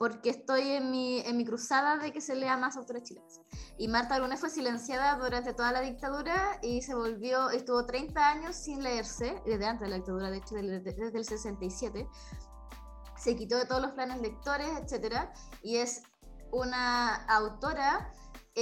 porque 0.00 0.30
estoy 0.30 0.62
en 0.70 0.90
mi, 0.90 1.20
en 1.20 1.36
mi 1.36 1.44
cruzada 1.44 1.98
de 1.98 2.10
que 2.10 2.22
se 2.22 2.34
lea 2.34 2.56
más 2.56 2.74
autores 2.78 3.02
chilenas. 3.02 3.38
Y 3.76 3.86
Marta 3.86 4.16
Brunet 4.18 4.38
fue 4.38 4.48
silenciada 4.48 5.14
durante 5.16 5.52
toda 5.52 5.72
la 5.72 5.82
dictadura 5.82 6.58
y 6.62 6.80
se 6.80 6.94
volvió, 6.94 7.50
estuvo 7.50 7.84
30 7.84 8.26
años 8.30 8.56
sin 8.56 8.82
leerse, 8.82 9.42
desde 9.44 9.66
antes 9.66 9.82
de 9.82 9.90
la 9.90 9.96
dictadura, 9.96 10.30
de 10.30 10.38
hecho, 10.38 10.54
del- 10.54 10.82
desde 10.82 11.18
el 11.18 11.24
67. 11.26 12.08
Se 13.18 13.36
quitó 13.36 13.58
de 13.58 13.66
todos 13.66 13.82
los 13.82 13.90
planes 13.90 14.22
lectores, 14.22 14.70
etcétera, 14.82 15.34
y 15.62 15.76
es 15.76 16.02
una 16.50 17.16
autora 17.26 18.10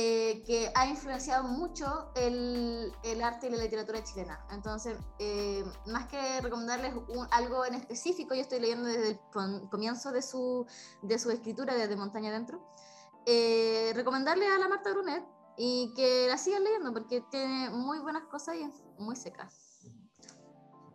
eh, 0.01 0.44
que 0.46 0.70
ha 0.76 0.86
influenciado 0.86 1.42
mucho 1.42 2.12
el, 2.14 2.92
el 3.03 3.20
arte 3.20 3.49
y 3.49 3.51
la 3.51 3.57
literatura 3.57 4.01
chilena. 4.05 4.46
Entonces, 4.53 4.96
eh, 5.18 5.64
más 5.86 6.07
que 6.07 6.40
recomendarles 6.40 6.94
un- 6.94 7.26
algo 7.32 7.64
en 7.66 7.74
específico, 7.74 8.32
yo 8.32 8.42
estoy 8.42 8.61
leyendo 8.61 8.86
desde 8.86 9.09
el 9.11 9.20
comienzo 9.68 10.12
de 10.12 10.22
su, 10.22 10.66
de 11.03 11.18
su 11.18 11.32
escritura, 11.32 11.74
desde 11.74 11.96
Montaña 11.96 12.30
Adentro, 12.30 12.61
eh, 13.26 13.90
recomendarle 13.96 14.46
a 14.46 14.59
la 14.59 14.68
Marta 14.68 14.92
Brunet 14.92 15.24
y 15.57 15.92
que 15.96 16.28
la 16.28 16.38
sigan 16.38 16.62
leyendo 16.62 16.92
porque 16.92 17.20
tiene 17.32 17.70
muy 17.70 17.99
buenas 17.99 18.22
cosas 18.26 18.55
y 18.55 18.62
es 18.62 18.74
muy 18.99 19.16
seca. 19.16 19.51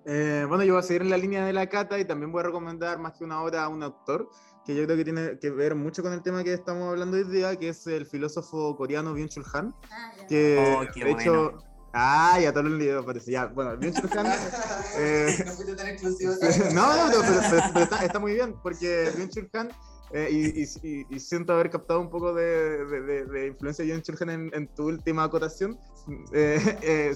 Eh, 0.05 0.45
bueno, 0.47 0.63
yo 0.63 0.73
voy 0.73 0.79
a 0.79 0.83
seguir 0.83 1.01
en 1.01 1.09
la 1.09 1.17
línea 1.17 1.45
de 1.45 1.51
la 1.51 1.67
cata 1.67 1.99
y 1.99 2.05
también 2.05 2.31
voy 2.31 2.39
a 2.39 2.43
recomendar 2.43 2.99
más 2.99 3.13
que 3.13 3.25
una 3.25 3.41
obra 3.43 3.65
a 3.65 3.67
un 3.67 3.83
autor 3.83 4.29
que 4.65 4.75
yo 4.75 4.85
creo 4.85 4.95
que 4.97 5.03
tiene 5.03 5.39
que 5.39 5.49
ver 5.49 5.75
mucho 5.75 6.01
con 6.03 6.13
el 6.13 6.21
tema 6.23 6.43
que 6.43 6.53
estamos 6.53 6.89
hablando 6.89 7.17
hoy 7.17 7.23
día, 7.25 7.55
que 7.57 7.69
es 7.69 7.85
el 7.87 8.05
filósofo 8.05 8.75
coreano 8.77 9.13
Byung-Chul 9.13 9.45
Han, 9.53 9.75
que 10.29 10.57
Oh, 10.77 10.83
qué 10.93 11.03
de 11.05 11.11
hecho... 11.11 11.33
bueno. 11.51 11.63
Ah, 11.95 12.39
ya 12.41 12.51
todos 12.51 12.71
los 12.71 12.79
libros 12.79 13.05
parece. 13.05 13.31
Ya, 13.31 13.45
bueno, 13.47 13.75
Byung-Chul 13.77 14.17
Han... 14.17 14.25
eh, 14.97 15.43
No 15.45 15.51
fuiste 15.51 15.75
tan 15.75 15.87
exclusivo. 15.87 16.33
no, 16.73 17.07
no, 17.09 17.11
pero, 17.21 17.41
pero- 17.49 17.63
pero- 17.73 17.83
está, 17.83 18.05
está 18.05 18.19
muy 18.19 18.33
bien, 18.33 18.55
porque 18.63 19.11
Byung-Chul 19.15 19.49
Han, 19.53 19.69
eh, 20.11 20.29
y, 20.31 20.63
y- 20.63 21.05
y- 21.09 21.19
siento 21.19 21.53
haber 21.53 21.69
captado 21.69 21.99
un 21.99 22.09
poco 22.09 22.33
de, 22.33 22.85
de- 22.85 23.01
de- 23.01 23.25
de 23.25 23.47
influencia 23.47 23.83
de 23.85 23.91
Byung-Chul 23.93 24.17
Han 24.21 24.29
en, 24.29 24.51
en 24.53 24.67
tu 24.73 24.87
última 24.87 25.23
acotación. 25.25 25.77
Eh, 26.33 26.59
eh, 26.63 26.77
eh, 26.81 27.15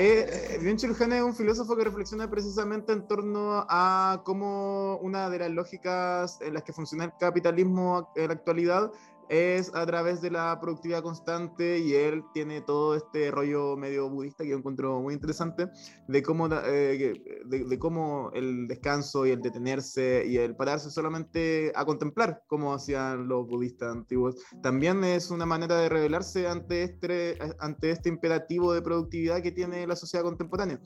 eh, 0.00 0.58
Byung-Chul 0.60 0.94
Han 1.02 1.12
es 1.12 1.22
un 1.22 1.34
filósofo 1.34 1.76
que 1.76 1.84
reflexiona 1.84 2.30
precisamente 2.30 2.92
en 2.92 3.06
torno 3.06 3.66
a 3.68 4.22
cómo 4.24 4.96
una 4.98 5.28
de 5.28 5.40
las 5.40 5.50
lógicas 5.50 6.40
en 6.40 6.54
las 6.54 6.62
que 6.62 6.72
funciona 6.72 7.04
el 7.04 7.12
capitalismo 7.18 8.12
en 8.14 8.28
la 8.28 8.34
actualidad 8.34 8.92
es 9.28 9.74
a 9.74 9.84
través 9.86 10.20
de 10.20 10.30
la 10.30 10.58
productividad 10.60 11.02
constante 11.02 11.78
y 11.78 11.94
él 11.94 12.22
tiene 12.32 12.60
todo 12.60 12.94
este 12.94 13.30
rollo 13.30 13.76
medio 13.76 14.08
budista 14.08 14.44
que 14.44 14.50
yo 14.50 14.56
encuentro 14.56 15.00
muy 15.00 15.14
interesante 15.14 15.68
de 16.06 16.22
cómo, 16.22 16.48
eh, 16.64 17.14
de 17.44 17.78
cómo 17.78 18.30
el 18.34 18.66
descanso 18.66 19.26
y 19.26 19.30
el 19.30 19.40
detenerse 19.40 20.24
y 20.26 20.38
el 20.38 20.56
pararse 20.56 20.90
solamente 20.90 21.72
a 21.74 21.84
contemplar 21.84 22.42
como 22.46 22.74
hacían 22.74 23.28
los 23.28 23.46
budistas 23.46 23.94
antiguos 23.94 24.36
también 24.62 25.04
es 25.04 25.30
una 25.30 25.46
manera 25.46 25.76
de 25.76 25.88
rebelarse 25.88 26.48
ante 26.48 26.82
este, 26.82 27.38
ante 27.58 27.90
este 27.90 28.08
imperativo 28.08 28.72
de 28.72 28.82
productividad 28.82 29.42
que 29.42 29.52
tiene 29.52 29.86
la 29.86 29.96
sociedad 29.96 30.24
contemporánea. 30.24 30.80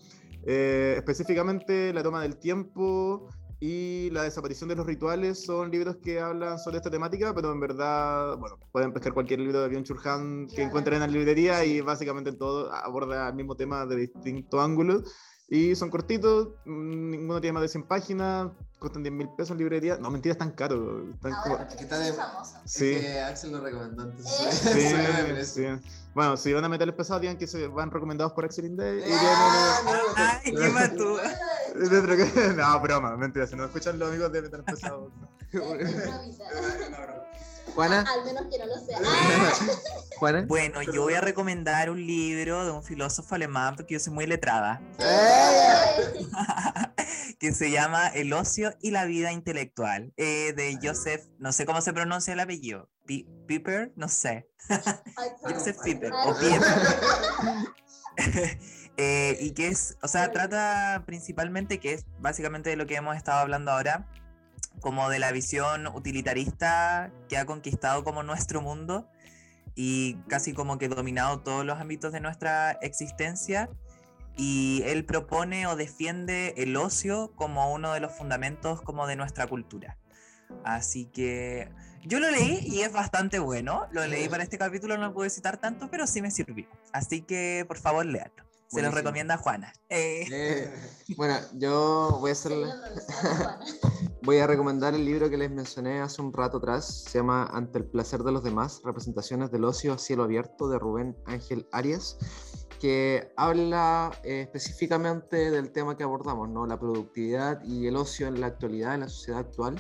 Eh, 0.45 0.95
específicamente 0.97 1.93
la 1.93 2.03
toma 2.03 2.23
del 2.23 2.37
tiempo 2.37 3.29
y 3.65 4.11
la 4.11 4.25
desaparición 4.25 4.69
de 4.69 4.75
los 4.75 4.85
rituales 4.85 5.45
son 5.45 5.71
libros 5.71 5.97
que 6.03 6.19
hablan 6.21 6.59
sobre 6.59 6.79
esta 6.79 6.91
temática, 6.91 7.33
pero 7.33 7.53
en 7.53 7.61
verdad, 7.61 8.37
bueno, 8.37 8.59
pueden 8.73 8.93
pescar 8.93 9.13
cualquier 9.15 9.39
libro 9.39 9.63
de 9.63 9.69
Byung-Chul 9.71 10.05
Han 10.05 10.49
que 10.49 10.63
encuentren 10.63 10.97
en 10.97 11.01
la 11.03 11.07
librería 11.07 11.65
y 11.65 11.81
básicamente 11.81 12.31
en 12.31 12.39
todo 12.39 12.73
aborda 12.75 13.29
el 13.29 13.35
mismo 13.35 13.55
tema 13.55 13.87
de 13.87 13.95
distintos 13.95 14.61
ángulos. 14.61 15.05
Y 15.49 15.77
son 15.77 15.91
cortitos, 15.91 16.49
mm, 16.65 17.11
ninguno 17.11 17.41
tiene 17.41 17.53
más 17.53 17.63
de 17.63 17.69
100 17.69 17.85
páginas, 17.87 18.51
cuestan 18.81 19.03
10 19.05 19.13
mil 19.15 19.29
pesos 19.37 19.51
en 19.53 19.59
librería. 19.59 19.97
No, 19.99 20.11
mentira, 20.11 20.33
están 20.33 20.51
caros. 20.53 21.05
Están 21.15 21.33
como- 21.45 21.59
porque 21.59 21.75
está 21.85 21.99
de- 22.01 22.13
Sí. 22.65 22.93
Es 22.95 23.01
que 23.03 23.21
Axel 23.21 23.53
lo 23.53 23.61
recomendó. 23.61 24.09
Eh. 24.09 24.15
Sí, 24.25 25.45
sí. 25.45 25.67
Bueno, 26.15 26.37
si 26.37 26.53
van 26.53 26.65
a 26.65 26.69
meterles 26.69 26.97
pesado, 26.97 27.21
digan 27.21 27.37
que 27.37 27.47
se 27.47 27.69
van 27.69 27.91
recomendados 27.93 28.33
por 28.33 28.45
Axel 28.45 28.65
Inde. 28.65 29.01
y 29.07 29.13
Ah, 29.13 29.81
tienen- 29.85 29.85
no, 29.85 30.03
Ay, 30.17 30.55
qué 30.55 30.69
matú. 30.73 31.17
Dentro 31.75 32.17
que- 32.17 32.55
No, 32.57 32.81
broma, 32.81 33.17
mentira. 33.17 33.47
Si 33.47 33.57
no 33.57 33.65
escuchan 33.65 33.99
los 33.99 34.09
amigos 34.11 34.33
de 34.33 34.43
Metal 34.43 34.65
Pesado. 34.65 35.11
Juana, 37.75 38.01
Al 38.13 38.25
menos 38.25 38.45
que 38.51 38.59
no 38.59 38.67
lo 38.67 38.77
sea. 38.85 38.99
Juana. 40.19 40.45
Bueno, 40.47 40.83
yo 40.83 41.03
voy 41.03 41.15
a 41.15 41.21
recomendar 41.21 41.89
un 41.91 42.05
libro 42.07 42.65
de 42.65 42.71
un 42.73 42.83
filósofo 42.83 43.35
alemán 43.35 43.77
porque 43.77 43.95
yo 43.95 44.01
soy 44.01 44.13
muy 44.13 44.27
letrada, 44.27 44.81
que 47.39 47.53
se 47.53 47.71
llama 47.71 48.09
El 48.09 48.33
ocio 48.33 48.75
y 48.81 48.91
la 48.91 49.05
vida 49.05 49.33
intelectual, 49.33 50.13
eh, 50.17 50.53
de 50.55 50.79
Joseph, 50.83 51.23
no 51.39 51.53
sé 51.53 51.65
cómo 51.65 51.81
se 51.81 51.93
pronuncia 51.93 52.33
el 52.35 52.41
apellido, 52.41 52.91
Pi- 53.07 53.27
Piper, 53.47 53.93
no 53.97 54.09
sé, 54.09 54.49
Joseph 55.43 55.79
Piper, 55.83 56.13
o 56.13 56.37
Piper. 56.39 56.63
Eh, 58.97 59.39
y 59.41 59.53
que 59.53 59.69
es, 59.69 59.97
o 60.03 60.09
sea, 60.09 60.31
trata 60.33 61.03
principalmente, 61.07 61.79
que 61.81 61.95
es 61.95 62.07
básicamente 62.21 62.71
de 62.71 62.77
lo 62.77 62.87
que 62.87 62.97
hemos 62.97 63.17
estado 63.17 63.39
hablando 63.39 63.73
ahora, 63.73 64.07
como 64.81 65.09
de 65.09 65.19
la 65.19 65.33
visión 65.33 65.87
utilitarista 65.87 67.11
que 67.29 67.39
ha 67.39 67.47
conquistado 67.47 68.05
como 68.05 68.23
nuestro 68.23 68.61
mundo 68.61 69.09
y 69.75 70.17
casi 70.29 70.53
como 70.53 70.79
que 70.79 70.89
dominado 70.89 71.41
todos 71.41 71.65
los 71.65 71.79
ámbitos 71.81 72.13
de 72.13 72.21
nuestra 72.21 72.73
existencia. 72.83 73.71
Y 74.37 74.83
él 74.87 75.05
propone 75.05 75.67
o 75.67 75.77
defiende 75.77 76.55
el 76.57 76.75
ocio 76.77 77.33
como 77.37 77.71
uno 77.73 77.93
de 77.93 78.01
los 78.01 78.13
fundamentos 78.13 78.81
como 78.81 79.07
de 79.07 79.15
nuestra 79.17 79.47
cultura. 79.47 79.99
Así 80.65 81.07
que 81.07 81.71
yo 82.05 82.19
lo 82.19 82.31
leí 82.31 82.61
y 82.63 82.81
es 82.81 82.93
bastante 82.93 83.39
bueno. 83.39 83.87
Lo 83.93 84.07
leí 84.07 84.29
para 84.29 84.43
este 84.43 84.59
capítulo, 84.59 84.97
no 84.97 85.09
lo 85.09 85.15
pude 85.15 85.29
citar 85.29 85.59
tanto, 85.59 85.91
pero 85.91 86.07
sí 86.07 86.23
me 86.23 86.31
sirvió. 86.31 86.67
Así 86.93 87.23
que 87.23 87.65
por 87.69 87.79
favor, 87.79 88.07
Se 88.73 88.83
los 88.83 88.95
recomienda 88.95 89.37
Juana. 89.37 89.73
Eh, 89.89 90.27
Eh, 90.33 90.71
bueno, 91.17 91.37
yo 91.55 92.17
voy 92.21 92.31
a 92.31 92.33
hacer 92.33 92.53
Voy 94.25 94.39
a 94.39 94.47
recomendar 94.47 94.95
el 94.95 95.05
libro 95.05 95.29
que 95.29 95.37
les 95.37 95.51
mencioné 95.51 96.01
hace 96.01 96.23
un 96.23 96.33
rato 96.33 96.59
atrás. 96.59 97.05
Se 97.09 97.19
llama 97.19 97.45
Ante 97.53 97.79
el 97.79 97.87
placer 97.87 98.23
de 98.23 98.31
los 98.31 98.45
demás, 98.45 98.81
representaciones 98.85 99.51
del 99.51 99.65
ocio 99.65 99.93
a 99.93 99.99
cielo 99.99 100.23
abierto 100.23 100.69
de 100.69 100.79
Rubén 100.79 101.17
Ángel 101.27 101.67
Arias, 101.73 102.17
que 102.81 103.33
habla 103.37 104.13
eh, 104.23 104.43
específicamente 104.43 105.51
del 105.51 105.73
tema 105.73 105.97
que 105.97 106.05
abordamos, 106.05 106.49
¿no? 106.49 106.67
la 106.67 106.79
productividad 106.79 107.63
y 107.65 107.89
el 107.89 107.97
ocio 107.97 108.29
en 108.29 108.41
la 108.41 108.47
actualidad, 108.47 108.95
en 108.95 109.01
la 109.01 109.09
sociedad 109.09 109.41
actual, 109.41 109.75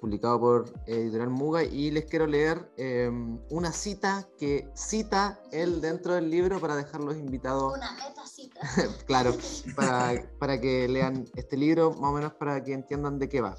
publicado 0.00 0.40
por 0.40 0.72
Editorial 0.86 1.30
Muga. 1.30 1.64
Y 1.64 1.90
les 1.90 2.04
quiero 2.06 2.26
leer 2.26 2.70
eh, 2.76 3.10
una 3.50 3.72
cita 3.72 4.28
que 4.38 4.68
cita 4.74 5.40
él 5.52 5.80
dentro 5.80 6.14
del 6.14 6.30
libro 6.30 6.60
para 6.60 6.76
dejarlos 6.76 7.16
invitados 7.16 7.74
Una 7.76 7.92
metacita. 7.92 8.60
claro, 9.06 9.34
para, 9.76 10.22
para 10.38 10.60
que 10.60 10.88
lean 10.88 11.24
este 11.34 11.56
libro, 11.56 11.92
más 11.92 12.10
o 12.10 12.14
menos 12.14 12.32
para 12.34 12.62
que 12.62 12.72
entiendan 12.72 13.18
de 13.18 13.28
qué 13.28 13.40
va. 13.40 13.56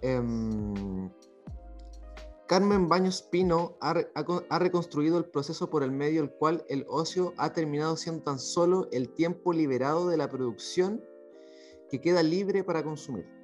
Em, 0.00 1.10
Carmen 2.46 2.88
Baños 2.88 3.22
Pino 3.22 3.76
ha, 3.80 3.90
ha 4.14 4.24
ha 4.48 4.58
reconstruido 4.58 5.18
el 5.18 5.26
proceso 5.26 5.68
por 5.68 5.82
el 5.82 5.92
medio 5.92 6.22
del 6.22 6.30
cual 6.30 6.64
el 6.68 6.86
ocio 6.88 7.34
ha 7.36 7.52
terminado 7.52 7.96
siendo 7.96 8.22
tan 8.22 8.38
solo 8.38 8.88
el 8.90 9.10
tiempo 9.10 9.52
liberado 9.52 10.08
de 10.08 10.16
la 10.16 10.30
producción 10.30 11.02
que 11.90 12.00
queda 12.00 12.22
libre 12.22 12.64
para 12.64 12.82
consumir. 12.82 13.37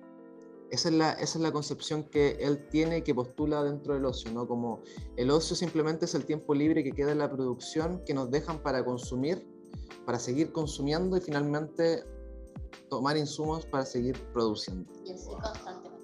Esa 0.75 0.89
es, 0.89 0.95
la, 0.95 1.13
esa 1.13 1.39
es 1.39 1.43
la 1.43 1.53
concepción 1.53 2.03
que 2.05 2.33
él 2.41 2.67
tiene, 2.69 3.03
que 3.05 3.15
postula 3.15 3.63
dentro 3.63 3.95
del 3.95 4.05
ocio, 4.05 4.31
¿no? 4.33 4.47
Como 4.49 4.83
el 5.17 5.31
ocio 5.31 5.55
simplemente 5.55 6.05
es 6.07 6.15
el 6.15 6.25
tiempo 6.25 6.53
libre 6.55 6.83
que 6.83 6.93
queda 6.93 7.13
en 7.13 7.19
la 7.19 7.31
producción 7.31 8.03
que 8.05 8.13
nos 8.13 8.31
dejan 8.31 8.59
para 8.59 8.85
consumir 8.85 9.47
para 10.05 10.19
seguir 10.19 10.53
consumiendo 10.53 11.17
y 11.17 11.21
finalmente 11.21 12.05
tomar 12.91 13.17
insumos 13.17 13.65
para 13.67 13.85
seguir 13.87 14.19
produciendo. 14.33 14.93
Yo 15.05 15.17
soy 15.17 15.35
constantemente. 15.41 15.95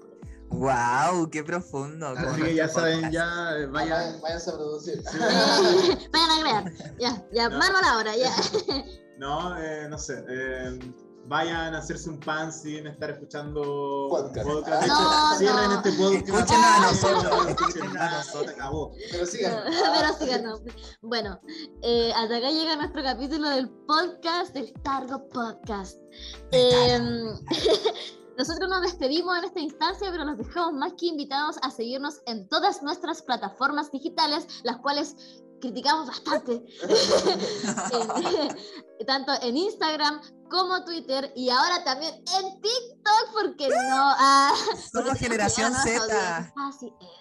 ¡Wow! 0.51 1.31
¡Qué 1.31 1.45
profundo! 1.45 2.07
Así 2.09 2.43
que 2.43 2.55
ya 2.55 2.69
saben, 2.69 2.97
podcast. 2.97 3.13
ya 3.13 3.59
eh, 3.59 3.67
vayan. 3.67 3.73
Vayan, 3.73 4.21
váyanse 4.21 4.51
a 4.51 4.55
producir. 4.55 5.03
Vayan 6.13 6.31
a 6.31 6.41
crear. 6.41 6.73
Ya, 6.99 7.27
ya, 7.33 7.49
No. 7.49 7.59
mano 7.59 7.79
a 7.79 7.83
la 7.83 7.99
hora, 7.99 8.17
ya. 8.17 8.33
No, 9.19 9.57
eh, 9.63 9.87
no 9.89 9.99
sé. 9.99 10.25
eh, 10.29 10.79
vayan 11.31 11.77
a 11.77 11.79
hacerse 11.79 12.11
un 12.11 12.19
pan 12.19 12.53
sin 12.53 12.89
estar 12.89 13.09
escuchando 13.09 14.09
Podcast. 14.11 14.49
podcast. 14.49 14.81
De 14.81 14.87
hecho, 14.87 15.01
No, 15.01 15.39
cierren 15.39 15.71
no. 15.71 15.75
este 15.77 15.93
podcast. 15.93 16.51
A 16.51 16.81
nosotros, 16.81 17.97
a 17.97 18.11
nosotros. 18.11 18.49
acabó. 18.55 18.93
Pero 19.13 19.27
sigan. 19.27 19.63
Pero 19.95 20.13
síganos. 20.19 20.61
Bueno, 21.03 21.41
eh, 21.83 22.13
hasta 22.17 22.37
acá 22.37 22.51
llega 22.51 22.75
nuestro 22.75 23.03
capítulo 23.05 23.49
del 23.49 23.71
podcast, 23.87 24.53
del 24.55 24.73
Targo 24.83 25.29
Podcast. 25.29 25.99
Em, 26.51 27.39
nosotros 28.37 28.69
nos 28.69 28.83
despedimos 28.83 29.39
en 29.39 29.45
esta 29.45 29.61
instancia, 29.61 30.11
pero 30.11 30.25
los 30.25 30.37
dejamos 30.37 30.73
más 30.73 30.95
que 30.95 31.07
invitados 31.07 31.59
a 31.63 31.71
seguirnos 31.71 32.23
en 32.27 32.49
todas 32.49 32.83
nuestras 32.83 33.23
plataformas 33.23 33.93
digitales, 33.93 34.49
las 34.65 34.79
cuales 34.79 35.15
criticamos 35.61 36.09
bastante, 36.09 36.65
tanto 39.07 39.33
en 39.43 39.57
Instagram 39.57 40.21
como 40.51 40.85
Twitter 40.85 41.33
y 41.37 41.49
ahora 41.51 41.85
también 41.85 42.15
en 42.15 42.61
TikTok, 42.61 43.33
porque 43.33 43.69
no... 43.69 43.75
Ah, 44.19 44.53
Somos 44.93 45.19
generación 45.19 45.73
Z. 45.73 46.53
Así 46.69 46.93
es. 47.01 47.21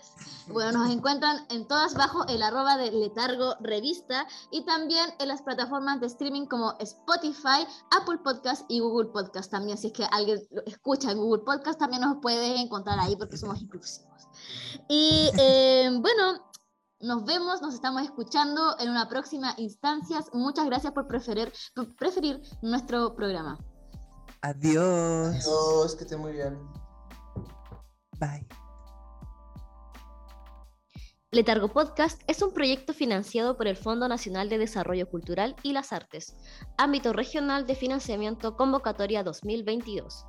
Bueno, 0.52 0.80
nos 0.80 0.92
encuentran 0.92 1.46
en 1.52 1.68
todas 1.68 1.94
bajo 1.94 2.26
el 2.28 2.42
arroba 2.42 2.76
de 2.76 2.92
Letargo 2.92 3.56
Revista 3.60 4.28
y 4.50 4.66
también 4.66 5.08
en 5.20 5.28
las 5.28 5.44
plataformas 5.44 6.00
de 6.00 6.08
streaming 6.08 6.48
como 6.48 6.76
Spotify, 6.80 7.68
Apple 7.92 8.18
Podcast 8.24 8.66
y 8.68 8.80
Google 8.80 9.10
Podcast 9.10 9.52
también. 9.52 9.78
Si 9.78 9.88
es 9.88 9.94
que 9.94 10.06
alguien 10.12 10.40
lo 10.50 10.64
escucha 10.66 11.12
en 11.12 11.20
Google 11.20 11.44
Podcast, 11.44 11.80
también 11.80 12.02
nos 12.02 12.18
puede 12.20 12.60
encontrar 12.60 13.00
ahí 13.00 13.16
porque 13.16 13.38
somos 13.38 13.62
inclusivos. 13.62 14.28
Y 14.88 15.30
eh, 15.38 15.90
bueno, 16.02 16.49
nos 17.02 17.26
vemos, 17.26 17.62
nos 17.62 17.74
estamos 17.74 18.04
escuchando 18.04 18.78
en 18.80 18.90
una 18.90 19.08
próxima 19.08 19.54
instancia. 19.58 20.20
Muchas 20.34 20.66
gracias 20.66 20.94
por 20.94 21.08
preferir, 21.08 21.52
por 21.76 21.96
preferir 21.96 22.42
nuestro 22.62 23.16
programa. 23.16 23.58
Adiós. 24.42 25.36
Adiós, 25.36 25.96
que 25.96 26.04
esté 26.04 26.18
muy 26.18 26.34
bien. 26.34 26.60
Bye. 28.20 28.48
Letargo 31.32 31.68
Podcast 31.68 32.22
es 32.26 32.42
un 32.42 32.52
proyecto 32.52 32.92
financiado 32.92 33.56
por 33.56 33.68
el 33.68 33.78
Fondo 33.78 34.08
Nacional 34.08 34.50
de 34.50 34.58
Desarrollo 34.58 35.08
Cultural 35.08 35.56
y 35.62 35.74
las 35.74 35.94
Artes, 35.94 36.36
ámbito 36.78 37.14
regional 37.14 37.68
de 37.68 37.76
financiamiento 37.76 38.58
convocatoria 38.58 39.24
2022. 39.24 40.26